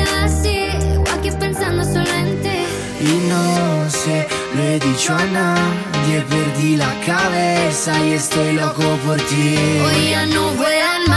[0.03, 0.97] Tan fácil te va así.
[0.97, 2.59] O aquí pensando solo en ti.
[2.99, 9.17] Y no sé, lo he dicho a nadie, perdí la cabeza y estoy loco por
[9.17, 9.55] ti.
[9.85, 11.16] Hoy ya no vuelan mariposas,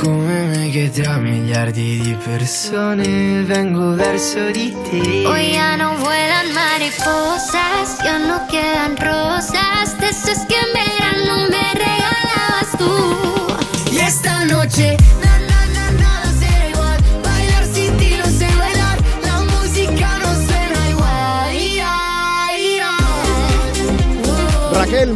[0.00, 5.26] come me che tra miliardi di persone vengo verso di te.
[5.26, 11.00] Hoy ya no vuelan mariposas, ya no quedan rosas, de esas que en verano
[11.40, 11.69] Raquel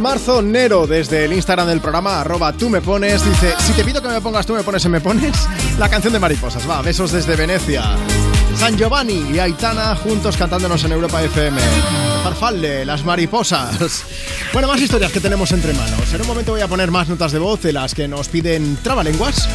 [0.05, 4.03] Marzo Nero, desde el Instagram del programa, arroba tú me pones, dice, si te pido
[4.03, 5.35] que me pongas tú me pones y me pones,
[5.79, 7.83] la canción de mariposas, va, besos desde Venecia.
[8.55, 11.59] San Giovanni y Aitana juntos cantándonos en Europa FM.
[12.23, 14.05] Farfalle, las mariposas.
[14.53, 16.13] Bueno, más historias que tenemos entre manos.
[16.13, 18.77] En un momento voy a poner más notas de voz de las que nos piden
[18.83, 19.49] trabalenguas.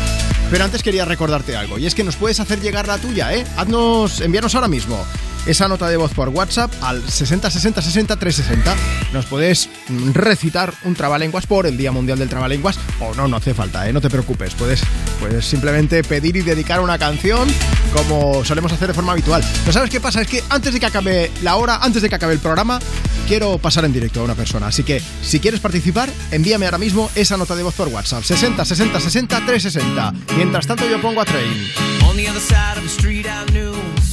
[0.50, 3.46] Pero antes quería recordarte algo, y es que nos puedes hacer llegar la tuya, ¿eh?
[3.56, 5.06] Haznos, envíanos ahora mismo
[5.46, 8.76] esa nota de voz por WhatsApp al 60 60 60 360.
[9.12, 13.54] Nos mm, recitar un trabalenguas por el Día Mundial del Trabalenguas, o no, no hace
[13.54, 13.92] falta, ¿eh?
[13.92, 14.54] no te preocupes.
[14.54, 14.82] Puedes,
[15.18, 17.48] puedes simplemente pedir y dedicar una canción
[17.94, 19.42] como solemos hacer de forma habitual.
[19.60, 20.22] Pero ¿sabes qué pasa?
[20.22, 22.78] Es que antes de que acabe la hora, antes de que acabe el programa,
[23.26, 24.68] quiero pasar en directo a una persona.
[24.68, 28.22] Así que si quieres participar, envíame ahora mismo esa nota de voz por WhatsApp.
[28.22, 30.12] 60 60 60 360.
[30.36, 31.68] Mientras tanto yo pongo a Train.
[32.08, 33.44] On the other side of the street I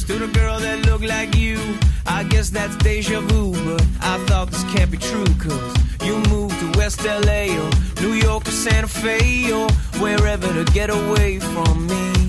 [0.08, 1.58] Stood a girl that looked like you.
[2.06, 6.58] I guess that's deja vu But I thought this can't be true Cause you moved
[6.60, 7.70] to West LA Or
[8.00, 9.68] New York or Santa Fe Or
[10.00, 12.27] wherever to get away from me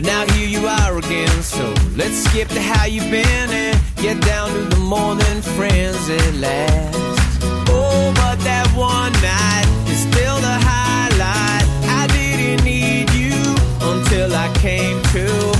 [0.00, 4.18] But now here you are again So let's skip to how you've been And get
[4.22, 6.96] down to the more than friends at last
[7.68, 11.66] Oh, but that one night is still the highlight.
[12.00, 13.36] I didn't need you
[13.82, 15.59] until I came to,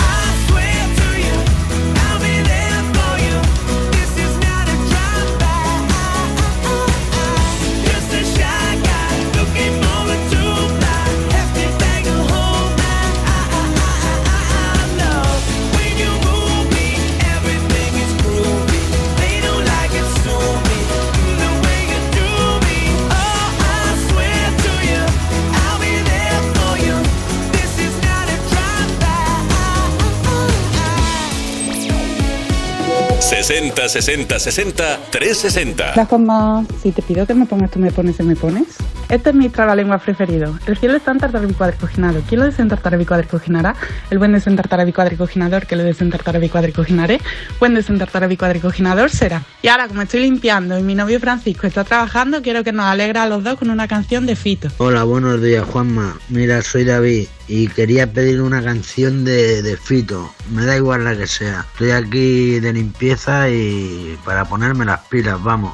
[33.41, 35.95] 60 60 60 360.
[35.95, 38.67] La forma, si te pido que me pongas, tú me pones y me pones.
[39.11, 40.57] Este es mi trabalengua preferido.
[40.65, 42.21] El cielo está en tartarabi cuadricoginado.
[42.29, 43.75] ¿Quién lo desen tartarabi cuadricoginará?
[44.09, 47.19] El buen desen tartarabi cuadricoginador, que lo desen tartarabi cuadricoginaré.
[47.59, 49.43] Buen desen tartarabi cuadricoginador será.
[49.61, 53.23] Y ahora, como estoy limpiando y mi novio Francisco está trabajando, quiero que nos alegra
[53.23, 54.69] a los dos con una canción de Fito.
[54.77, 56.17] Hola, buenos días, Juanma.
[56.29, 60.33] Mira, soy David y quería pedir una canción de Fito.
[60.51, 61.65] Me da igual la que sea.
[61.73, 65.73] Estoy aquí de limpieza y para ponerme las pilas, vamos.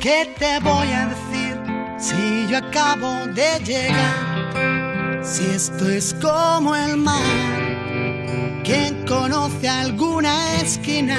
[0.00, 1.57] ¿Qué te voy a decir
[1.98, 5.24] si yo acabo de llegar?
[5.24, 11.18] Si esto es como el mar, ¿quién conoce alguna esquina?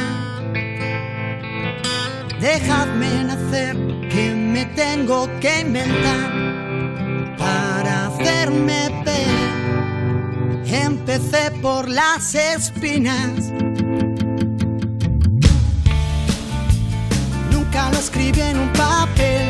[2.40, 3.76] Dejadme nacer,
[4.10, 9.30] que me tengo que inventar para hacerme ver.
[10.66, 12.34] Empecé por las
[18.00, 19.49] escribí en un papel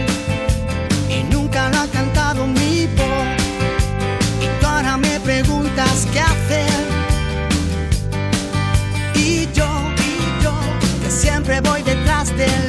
[11.49, 12.68] siempre voy detrás del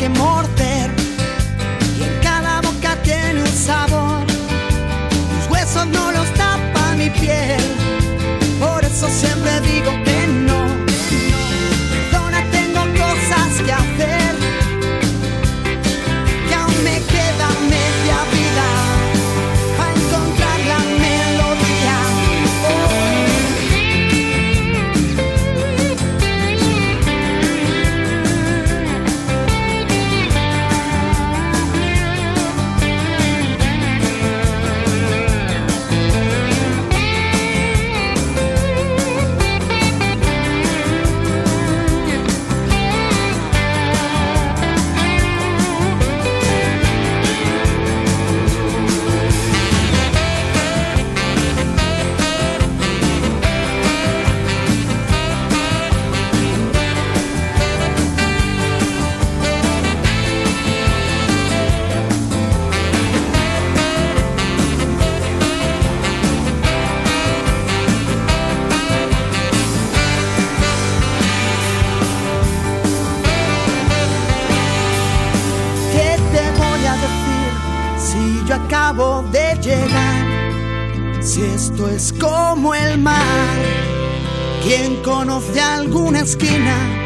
[0.00, 0.49] que hay
[81.88, 83.56] Es como el mar,
[84.62, 86.99] ¿quién conoce alguna esquina?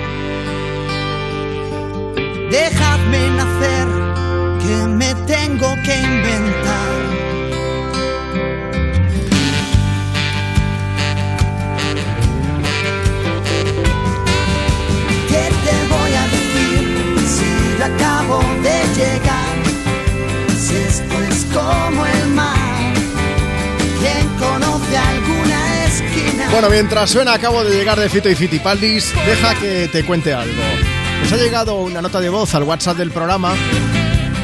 [26.64, 30.62] Bueno, mientras suena acabo de llegar de Fito y Fitipaldis, deja que te cuente algo.
[31.20, 33.54] Nos ha llegado una nota de voz al WhatsApp del programa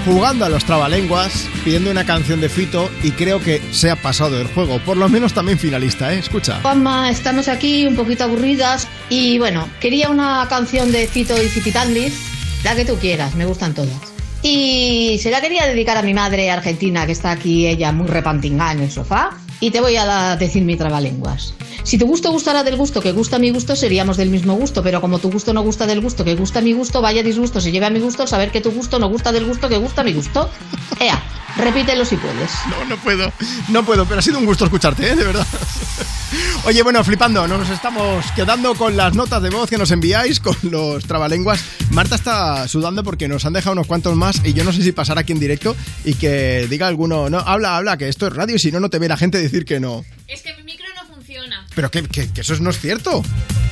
[0.04, 4.38] jugando a los trabalenguas, pidiendo una canción de Fito y creo que se ha pasado
[4.38, 6.18] el juego, por lo menos también finalista, ¿eh?
[6.18, 6.60] Escucha.
[6.60, 12.20] Juanma, estamos aquí un poquito aburridas y bueno, quería una canción de Fito y Fitipaldis,
[12.64, 13.96] la que tú quieras, me gustan todas.
[14.42, 18.72] Y se la quería dedicar a mi madre argentina, que está aquí ella muy repantingada
[18.72, 21.54] en el sofá, y te voy a decir mi trabalenguas.
[21.82, 25.00] Si tu gusto gustara del gusto que gusta mi gusto, seríamos del mismo gusto, pero
[25.00, 27.86] como tu gusto no gusta del gusto que gusta mi gusto, vaya disgusto se lleve
[27.86, 30.50] a mi gusto saber que tu gusto no gusta del gusto que gusta mi gusto.
[31.00, 31.22] Ea,
[31.56, 32.50] repítelo si puedes.
[32.68, 33.32] No, no puedo,
[33.68, 35.16] no puedo, pero ha sido un gusto escucharte, ¿eh?
[35.16, 35.46] De verdad.
[36.64, 40.56] Oye, bueno, flipando, nos estamos quedando con las notas de voz que nos enviáis, con
[40.62, 41.64] los trabalenguas.
[41.90, 44.92] Marta está sudando porque nos han dejado unos cuantos más y yo no sé si
[44.92, 45.74] pasar aquí en directo
[46.04, 48.90] y que diga alguno, no, habla, habla, que esto es radio y si no, no
[48.90, 50.04] te ve la gente decir que no.
[50.28, 51.66] Es que mi micro no funciona.
[51.74, 53.22] Pero que, que- que eso no es cierto.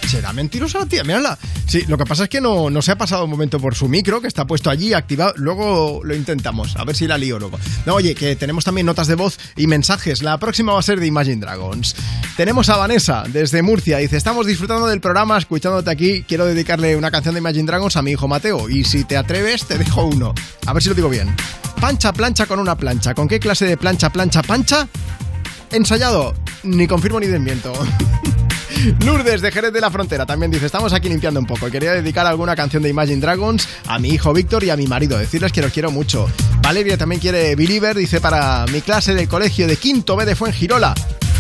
[0.09, 1.05] ¿Será mentirosa la tía?
[1.05, 1.39] Mírala.
[1.67, 3.89] Sí, lo que pasa es que no, no se ha pasado un momento por su
[3.89, 5.35] micro, que está puesto allí, activado.
[5.37, 7.59] Luego lo intentamos, a ver si la lío luego.
[7.85, 10.23] No, oye, que tenemos también notas de voz y mensajes.
[10.23, 11.95] La próxima va a ser de Imagine Dragons.
[12.39, 13.99] Tenemos a Vanessa, desde Murcia.
[13.99, 16.25] Dice, estamos disfrutando del programa, escuchándote aquí.
[16.27, 18.71] Quiero dedicarle una canción de Imagine Dragons a mi hijo Mateo.
[18.71, 20.33] Y si te atreves, te dejo uno.
[20.67, 21.35] A ver si lo digo bien.
[21.83, 23.15] Pancha, plancha con una plancha.
[23.15, 24.89] ¿Con qué clase de plancha, plancha, pancha?
[25.71, 26.35] Ensayado.
[26.63, 27.73] Ni confirmo ni desmiento.
[29.05, 32.27] Lourdes de Jerez de la Frontera también dice, estamos aquí limpiando un poco quería dedicar
[32.27, 35.63] alguna canción de Imagine Dragons a mi hijo Víctor y a mi marido, decirles que
[35.63, 36.29] los quiero mucho.
[36.63, 40.95] Valeria también quiere Believer, dice para mi clase del colegio de quinto B de Fuengirola.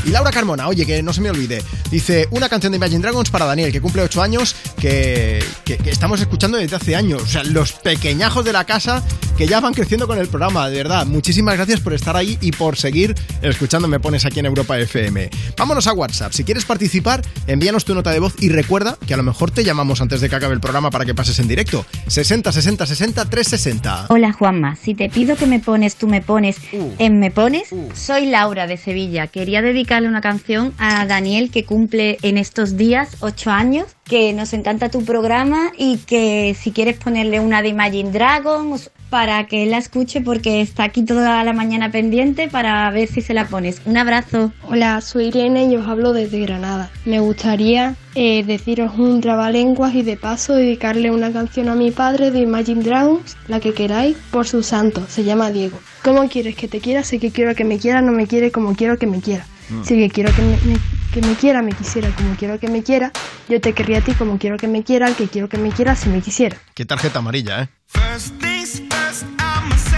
[0.06, 3.30] Y Laura Carmona, oye, que no se me olvide, dice una canción de Imagine Dragons
[3.30, 7.22] para Daniel, que cumple 8 años, que, que- que estamos escuchando desde hace años.
[7.22, 9.02] O sea, los pequeñajos de la casa
[9.36, 11.06] que ya van creciendo con el programa, de verdad.
[11.06, 15.30] Muchísimas gracias por estar ahí y por seguir escuchando Me Pones aquí en Europa FM.
[15.56, 16.32] Vámonos a WhatsApp.
[16.32, 19.62] Si quieres participar, envíanos tu nota de voz y recuerda que a lo mejor te
[19.62, 21.86] llamamos antes de que acabe el programa para que pases en directo.
[22.08, 24.06] 60 60 60 360.
[24.08, 26.90] Hola Juanma, si te pido que me pones, tú me pones, Uh.
[26.98, 29.28] en me pones, soy Laura de Sevilla.
[29.28, 34.52] Quería dedicarle una canción a Daniel que cumple en estos días ocho años, que nos
[34.52, 39.70] encanta tu programa y que si quieres ponerle una de Imagine Dragons para que él
[39.70, 43.80] la escuche porque está aquí toda la mañana pendiente para ver si se la pones.
[43.86, 44.52] Un abrazo.
[44.68, 46.90] Hola, soy Irene y os hablo desde Granada.
[47.06, 52.30] Me gustaría eh, deciros un trabalenguas y de paso dedicarle una canción a mi padre
[52.30, 55.06] de Imagine Dragons, la que queráis, por su santo.
[55.08, 55.78] Se llama Diego.
[56.04, 57.02] ¿Cómo quieres que te quiera?
[57.04, 59.46] Sé que quiero que me quiera, no me quiere como quiero que me quiera.
[59.70, 59.82] Mm.
[59.84, 60.78] Si que quiero que me, me-
[61.12, 63.12] que me quiera, me quisiera como quiero que me quiera,
[63.48, 65.70] yo te querría a ti como quiero que me quiera, al que quiero que me
[65.70, 66.56] quiera si me quisiera.
[66.74, 67.68] Qué tarjeta amarilla, ¿eh?
[67.86, 69.97] First things first, I'ma say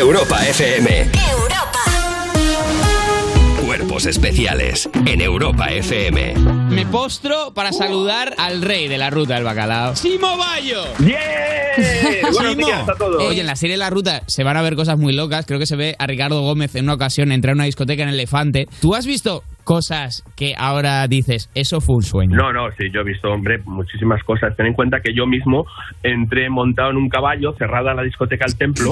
[0.00, 1.10] Europa FM.
[3.66, 6.36] Cuerpos especiales en Europa FM.
[6.70, 9.94] Me postro para saludar al rey de la ruta del bacalao.
[9.94, 10.84] ¡Simo Bayo!
[12.32, 13.22] Buenos días a todos.
[13.24, 15.44] Oye, en la serie La Ruta se van a ver cosas muy locas.
[15.44, 18.08] Creo que se ve a Ricardo Gómez en una ocasión entrar a una discoteca en
[18.08, 18.68] Elefante.
[18.80, 22.36] ¿Tú has visto cosas que ahora dices, eso fue un sueño?
[22.36, 24.56] No, no, sí, yo he visto, hombre, muchísimas cosas.
[24.56, 25.66] Ten en cuenta que yo mismo
[26.02, 28.90] entré montado en un caballo cerrada la discoteca al templo.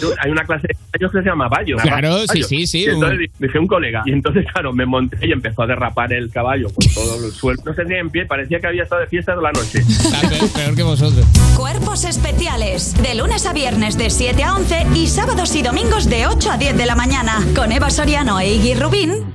[0.00, 1.76] Yo- Hay una clase de caballos que se llama bayo.
[1.76, 4.02] Claro, sí, sí, sí, Y entonces un- dije un colega.
[4.04, 7.62] Y entonces, claro, me monté y empezó a derrapar el caballo con todo el suelo.
[7.64, 9.80] No se tenía en pie, parecía que había estado de fiesta toda la noche.
[10.54, 11.24] peor, que vosotros.
[11.56, 12.94] Cuerpos especiales.
[13.02, 16.58] De lunes a viernes de 7 a 11 y sábados y domingos de 8 a
[16.58, 17.38] 10 de la mañana.
[17.54, 19.12] Con Eva Soriano e Iggy Rubín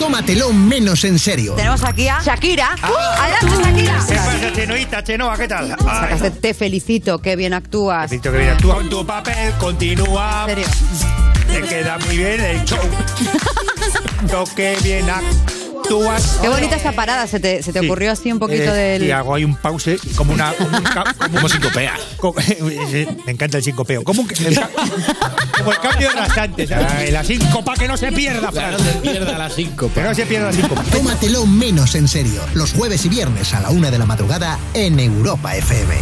[0.00, 1.52] Tómatelo menos en serio.
[1.56, 2.70] Tenemos aquí a Shakira.
[2.80, 3.16] Ah.
[3.20, 4.04] ¡Adelante, Shakira!
[4.08, 5.36] ¿Qué pasa, Chenoita, Chenoa?
[5.36, 5.68] ¿Qué tal?
[5.78, 8.08] Sacaste, te felicito, qué bien actúas.
[8.08, 8.74] Felicito que bien actúa.
[8.76, 10.46] Con tu papel continúa.
[10.48, 10.66] ¿En serio?
[11.52, 12.78] Te queda muy bien el show.
[14.32, 16.38] Lo que bien actúas.
[16.40, 17.86] Qué bonita esta parada, se te, se te Sí.
[17.86, 19.02] ocurrió así un poquito Eh, del...
[19.04, 20.52] Y hago ahí un pause, como una.
[20.58, 20.84] Como, un
[21.34, 21.94] como sincopea.
[23.26, 24.02] me encanta el sincopeo.
[24.02, 24.28] Como, un-
[25.60, 26.66] como el cambio de rasante.
[27.10, 28.74] La síncopa que no se pierda, Fran.
[29.02, 29.94] pierda la síncopa.
[29.94, 30.82] Que no se pierda la síncopa.
[30.84, 32.42] Tómatelo menos en serio.
[32.54, 35.94] Los jueves y viernes a la una de la madrugada en Europa FM.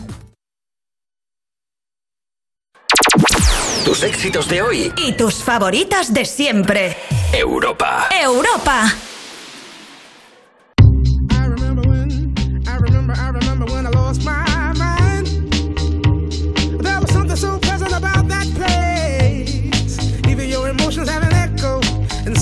[3.85, 4.93] Tus éxitos de hoy.
[4.97, 6.97] Y tus favoritas de siempre.
[7.31, 8.09] Europa.
[8.11, 8.91] Europa.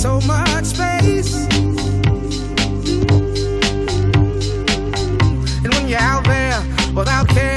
[0.03, 1.33] So much space.
[5.63, 6.59] And when you're out there
[6.93, 7.52] without care,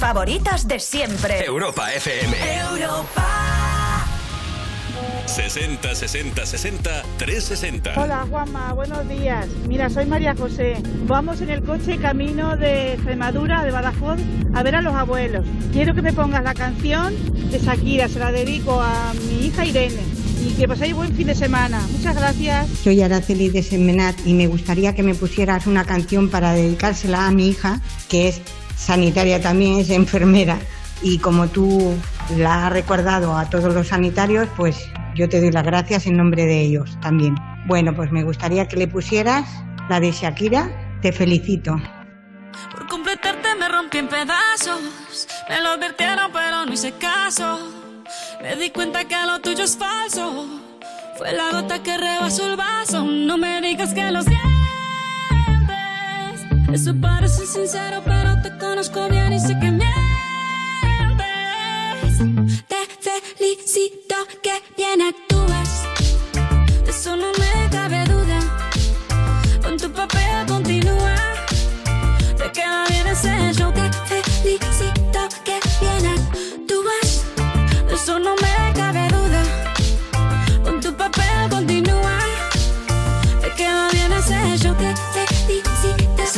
[0.00, 1.44] favoritas de siempre.
[1.44, 2.34] Europa FM.
[2.72, 3.26] Europa.
[5.26, 8.00] 60 60 60 360.
[8.00, 9.46] Hola Juanma, buenos días.
[9.68, 10.76] Mira, soy María José.
[11.06, 14.18] Vamos en el coche camino de Extremadura, de Badajoz,
[14.54, 15.46] a ver a los abuelos.
[15.72, 17.14] Quiero que me pongas la canción
[17.50, 20.02] de Shakira, se la dedico a mi hija Irene.
[20.42, 21.78] y que paséis buen fin de semana.
[21.92, 22.66] Muchas gracias.
[22.82, 27.30] Soy Araceli de Semenat y me gustaría que me pusieras una canción para dedicársela a
[27.30, 28.40] mi hija, que es
[28.80, 30.58] sanitaria también, es enfermera.
[31.02, 31.94] Y como tú
[32.36, 36.44] la has recordado a todos los sanitarios, pues yo te doy las gracias en nombre
[36.46, 37.36] de ellos también.
[37.66, 39.46] Bueno, pues me gustaría que le pusieras
[39.88, 41.80] la de Shakira, Te felicito.
[42.70, 45.26] Por completarte me rompí en pedazos.
[45.48, 47.58] Me lo advirtieron, pero no hice caso.
[48.42, 50.46] Me di cuenta que lo tuyo es falso.
[51.16, 53.04] Fue la gota que rebasó el vaso.
[53.04, 54.59] No me digas que lo sientes.
[56.72, 59.90] Eso parece sincero, pero te conozco bien y sé que mientes.
[62.68, 62.76] Te
[63.36, 65.82] felicito que bien actúas.
[66.84, 67.16] De eso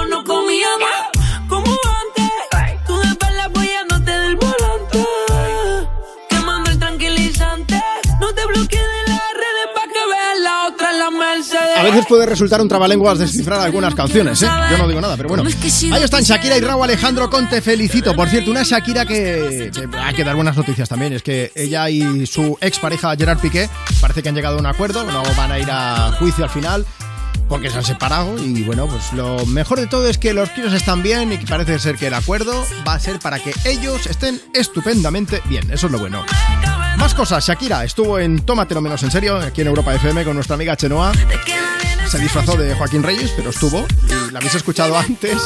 [0.00, 0.88] cómo no comíamos.
[1.48, 5.06] Como antes, tú de espalda apoyándote del volante.
[6.28, 7.80] Quemando el tranquilizante.
[8.20, 11.78] No te bloquees de las redes pa' que veas la otra en la Mercedes.
[11.78, 14.48] A veces puede resultar un trabalenguas descifrar algunas canciones, ¿eh?
[14.70, 15.42] Yo no digo nada, pero bueno.
[15.44, 18.14] Ahí están Shakira y Raúl Alejandro con Te Felicito.
[18.14, 21.14] Por cierto, una Shakira que, que hay que dar buenas noticias también.
[21.14, 23.68] Es que ella y su expareja Gerard Piqué
[24.00, 25.04] parece que han llegado a un acuerdo.
[25.04, 26.86] No van a ir a juicio al final
[27.50, 28.38] porque se han separado.
[28.38, 31.46] Y bueno, pues lo mejor de todo es que los críos están bien y que
[31.46, 35.70] parece ser que el acuerdo va a ser para que ellos estén estupendamente bien.
[35.70, 36.24] Eso es lo bueno.
[36.96, 40.54] Más cosas, Shakira estuvo en Tómatelo menos en serio, aquí en Europa FM con nuestra
[40.54, 41.12] amiga Chenoa.
[42.08, 43.86] Se disfrazó de Joaquín Reyes, pero estuvo.
[44.08, 45.38] Y la habéis escuchado antes.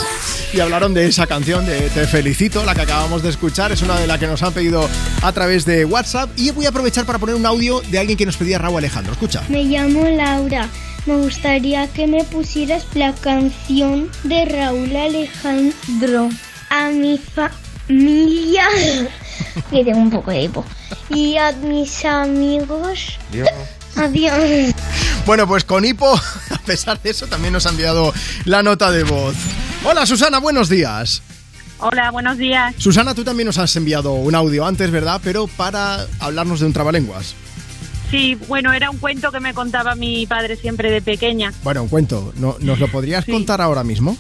[0.53, 3.73] Y hablaron de esa canción de Te Felicito, la que acabamos de escuchar.
[3.73, 4.89] Es una de las que nos han pedido
[5.23, 6.31] a través de WhatsApp.
[6.37, 9.13] Y voy a aprovechar para poner un audio de alguien que nos pedía Raúl Alejandro.
[9.13, 9.43] Escucha.
[9.49, 10.69] Me llamo Laura.
[11.07, 16.31] Me gustaría que me pusieras la canción de Raúl Alejandro
[16.71, 18.65] a mi familia,
[19.71, 20.65] que tengo un poco de hipo,
[21.11, 23.19] y a mis amigos.
[23.97, 24.75] Adiós.
[25.27, 26.15] Bueno, pues con hipo,
[26.51, 28.15] a pesar de eso, también nos ha enviado
[28.47, 29.35] la nota de voz.
[29.85, 31.23] Hola Susana, buenos días.
[31.81, 32.75] Hola, buenos días.
[32.79, 35.21] Susana, tú también nos has enviado un audio antes, ¿verdad?
[35.23, 37.35] Pero para hablarnos de un trabalenguas.
[38.11, 41.53] Sí, bueno, era un cuento que me contaba mi padre siempre de pequeña.
[41.65, 42.33] Bueno, un cuento.
[42.37, 44.17] ¿No- ¿Nos lo podrías contar ahora mismo?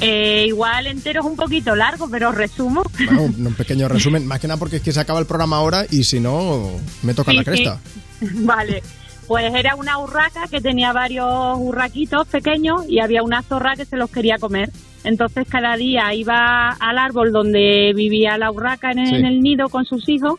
[0.00, 2.82] Eh, igual entero es un poquito largo, pero resumo.
[3.04, 4.26] Bueno, un un pequeño resumen.
[4.26, 6.70] Más que nada porque es que se acaba el programa ahora y si no,
[7.02, 7.80] me toca Sí, la cresta.
[8.20, 8.26] sí.
[8.44, 8.82] Vale.
[9.26, 11.26] Pues era una urraca que tenía varios
[11.58, 14.70] urraquitos pequeños y había una zorra que se los quería comer.
[15.02, 19.14] Entonces cada día iba al árbol donde vivía la urraca en, el- Sí.
[19.16, 20.34] en el nido con sus hijos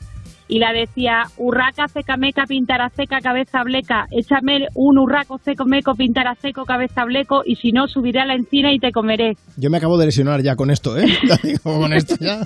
[0.48, 5.96] y la decía, urraca seca meca, pintara seca, cabeza bleca, échame un urraco seco meco,
[5.96, 9.38] pintara seco, cabeza bleco y si no subiré a la encina y te comeré.
[9.58, 11.06] Yo me acabo de lesionar ya con esto, ¿eh?
[11.64, 12.40] Con esto ya.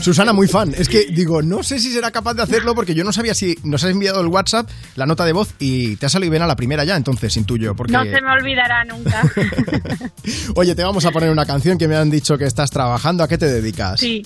[0.00, 0.72] Susana, muy fan.
[0.76, 3.56] Es que digo, no sé si será capaz de hacerlo porque yo no sabía si
[3.64, 6.46] nos has enviado el WhatsApp, la nota de voz y te ha salido bien a
[6.46, 7.74] la primera ya, entonces, intuyo.
[7.74, 9.22] Porque, No se me olvidará nunca.
[10.56, 13.22] oye, te vamos a poner una canción que me han dicho que estás trabajando.
[13.24, 14.00] ¿A qué te dedicas?
[14.00, 14.22] Sí,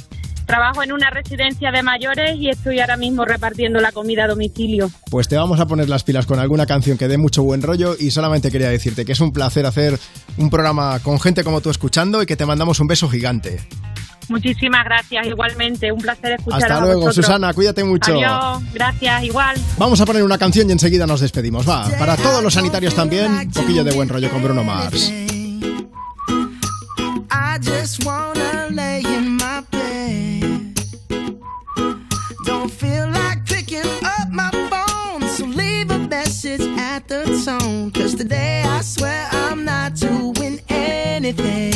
[0.46, 4.90] trabajo en una residencia de mayores y estoy ahora mismo repartiendo la comida a domicilio.
[5.10, 7.96] Pues te vamos a poner las pilas con alguna canción que dé mucho buen rollo
[7.98, 9.98] y solamente quería decirte que es un placer hacer
[10.38, 13.60] un programa con gente como tú escuchando y que te mandamos un beso gigante.
[14.28, 15.92] Muchísimas gracias, igualmente.
[15.92, 17.12] Un placer escucharos Hasta luego.
[17.12, 18.14] Susana, cuídate mucho.
[18.14, 19.56] Adiós, gracias, igual.
[19.78, 21.68] Vamos a poner una canción y enseguida nos despedimos.
[21.68, 25.12] Va, para todos los sanitarios también, un poquillo de buen rollo con Bruno Mars.
[27.30, 29.05] I just wanna lay
[36.96, 37.90] at the tone.
[37.90, 41.75] Cause today I swear I'm not doing anything.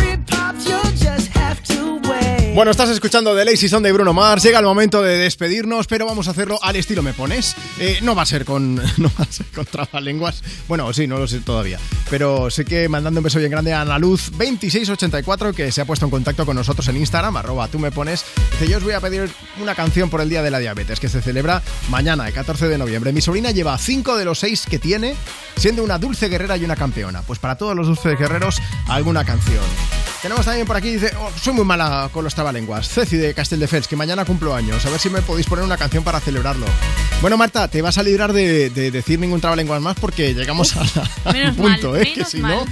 [2.61, 4.43] Bueno, estás escuchando The Lazy Son de Bruno Mars.
[4.43, 7.55] Llega el momento de despedirnos, pero vamos a hacerlo al estilo me pones.
[7.79, 10.43] Eh, no va a ser con no va a ser con trabalenguas.
[10.67, 11.79] Bueno, sí, no lo sé todavía.
[12.11, 15.85] Pero sé que mandando un beso bien grande a Ana Luz 2684 que se ha
[15.85, 18.25] puesto en contacto con nosotros en Instagram, arroba tú me pones.
[18.51, 19.27] Dice, yo os voy a pedir
[19.59, 22.77] una canción por el Día de la Diabetes que se celebra mañana, el 14 de
[22.77, 23.11] noviembre.
[23.11, 25.15] Mi sobrina lleva cinco de los seis que tiene,
[25.57, 27.23] siendo una dulce guerrera y una campeona.
[27.23, 29.63] Pues para todos los dulces guerreros, alguna canción.
[30.21, 32.89] Tenemos también por aquí, dice, "Oh, soy muy mala con los trabalenguas.
[32.89, 34.85] Ceci de Castelldefels, que mañana cumplo años.
[34.85, 36.65] A ver si me podéis poner una canción para celebrarlo.
[37.21, 40.83] Bueno, Marta, te vas a librar de, de decir ningún trabalenguas más porque llegamos a
[40.83, 42.13] la- al punto, mal, ¿eh?
[42.13, 42.51] Que si mal.
[42.55, 42.65] no...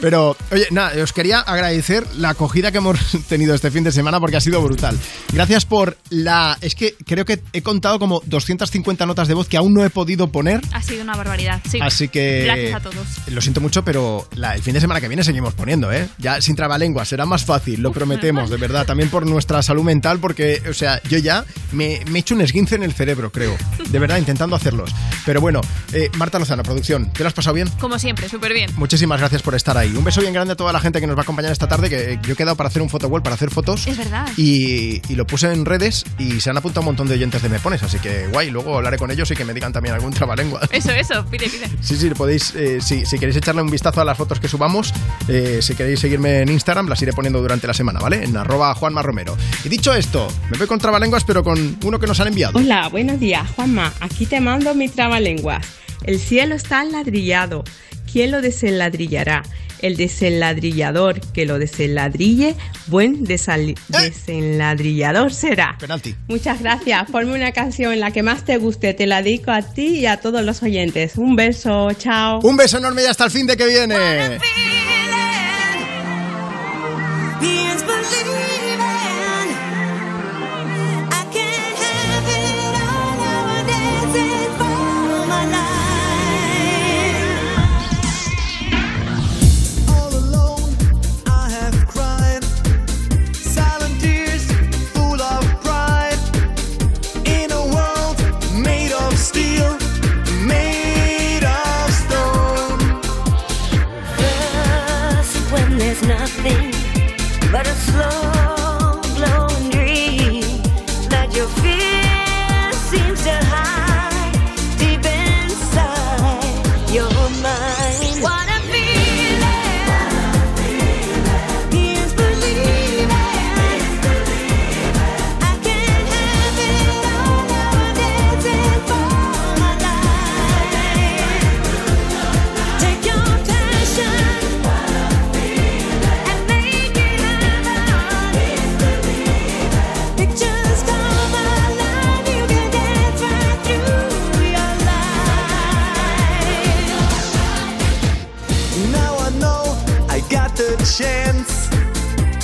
[0.00, 4.20] Pero, oye, nada, os quería agradecer la acogida que hemos tenido este fin de semana
[4.20, 4.98] porque ha sido brutal.
[5.32, 6.56] Gracias por la...
[6.60, 9.90] Es que creo que he contado como 250 notas de voz que aún no he
[9.90, 10.60] podido poner.
[10.72, 11.78] Ha sido una barbaridad, sí.
[11.82, 12.42] Así que.
[12.44, 13.06] Gracias a todos.
[13.26, 16.08] Lo siento mucho, pero la- el fin de semana que viene seguimos poniendo, ¿eh?
[16.18, 18.83] Ya sin trabalenguas, será más fácil, lo prometemos, de verdad.
[18.86, 22.40] También por nuestra salud mental, porque, o sea, yo ya me, me he hecho un
[22.40, 23.56] esguince en el cerebro, creo.
[23.88, 24.90] De verdad, intentando hacerlos.
[25.24, 25.60] Pero bueno,
[25.92, 27.68] eh, Marta Lozano, producción, ¿te lo has pasado bien?
[27.80, 28.70] Como siempre, súper bien.
[28.76, 29.94] Muchísimas gracias por estar ahí.
[29.96, 31.88] Un beso bien grande a toda la gente que nos va a acompañar esta tarde,
[31.88, 33.86] que eh, yo he quedado para hacer un photowall, para hacer fotos.
[33.86, 34.28] Es verdad.
[34.36, 37.48] Y, y lo puse en redes y se han apuntado un montón de oyentes de
[37.48, 40.12] Me Pones, así que guay, luego hablaré con ellos y que me digan también algún
[40.12, 40.68] trabalenguas.
[40.72, 41.68] Eso, eso, pide, pide.
[41.80, 44.92] Sí, sí, podéis, eh, si, si queréis echarle un vistazo a las fotos que subamos,
[45.28, 48.24] eh, si queréis seguirme en Instagram, las iré poniendo durante la semana, ¿vale?
[48.24, 49.36] En arroba Juanma Romero.
[49.64, 52.58] Y dicho esto, me voy con trabalenguas, pero con uno que nos han enviado.
[52.58, 53.92] Hola, buenos días, Juanma.
[54.00, 55.64] Aquí te mando mi trabalenguas.
[56.04, 57.64] El cielo está enladrillado.
[58.12, 59.42] ¿Quién lo desenladrillará?
[59.80, 62.54] El desenladrillador que lo desenladrille,
[62.86, 65.76] buen desali- desenladrillador será.
[65.78, 66.14] Penalti.
[66.28, 67.10] Muchas gracias.
[67.10, 68.94] Ponme una canción la que más te guste.
[68.94, 71.16] Te la dedico a ti y a todos los oyentes.
[71.16, 72.40] Un beso, chao.
[72.42, 74.38] Un beso enorme y hasta el fin de que viene.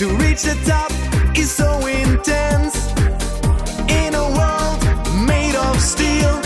[0.01, 0.91] To reach the top
[1.37, 2.75] is so intense.
[3.87, 4.81] In a world
[5.29, 6.41] made of steel,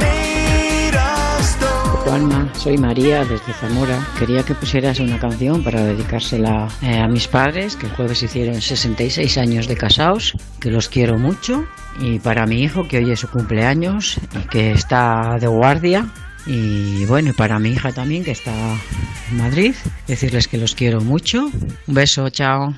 [0.00, 2.04] made of stone.
[2.06, 3.98] Juanma, soy María desde Zamora.
[4.18, 8.58] Quería que pusieras una canción para dedicársela eh, a mis padres, que el jueves hicieron
[8.58, 11.66] 66 años de casados, que los quiero mucho,
[12.00, 16.10] y para mi hijo, que hoy es su cumpleaños y que está de guardia.
[16.48, 18.54] Y bueno, y para mi hija también, que está
[19.30, 19.74] en Madrid,
[20.06, 21.50] decirles que los quiero mucho.
[21.86, 22.74] Un beso, chao.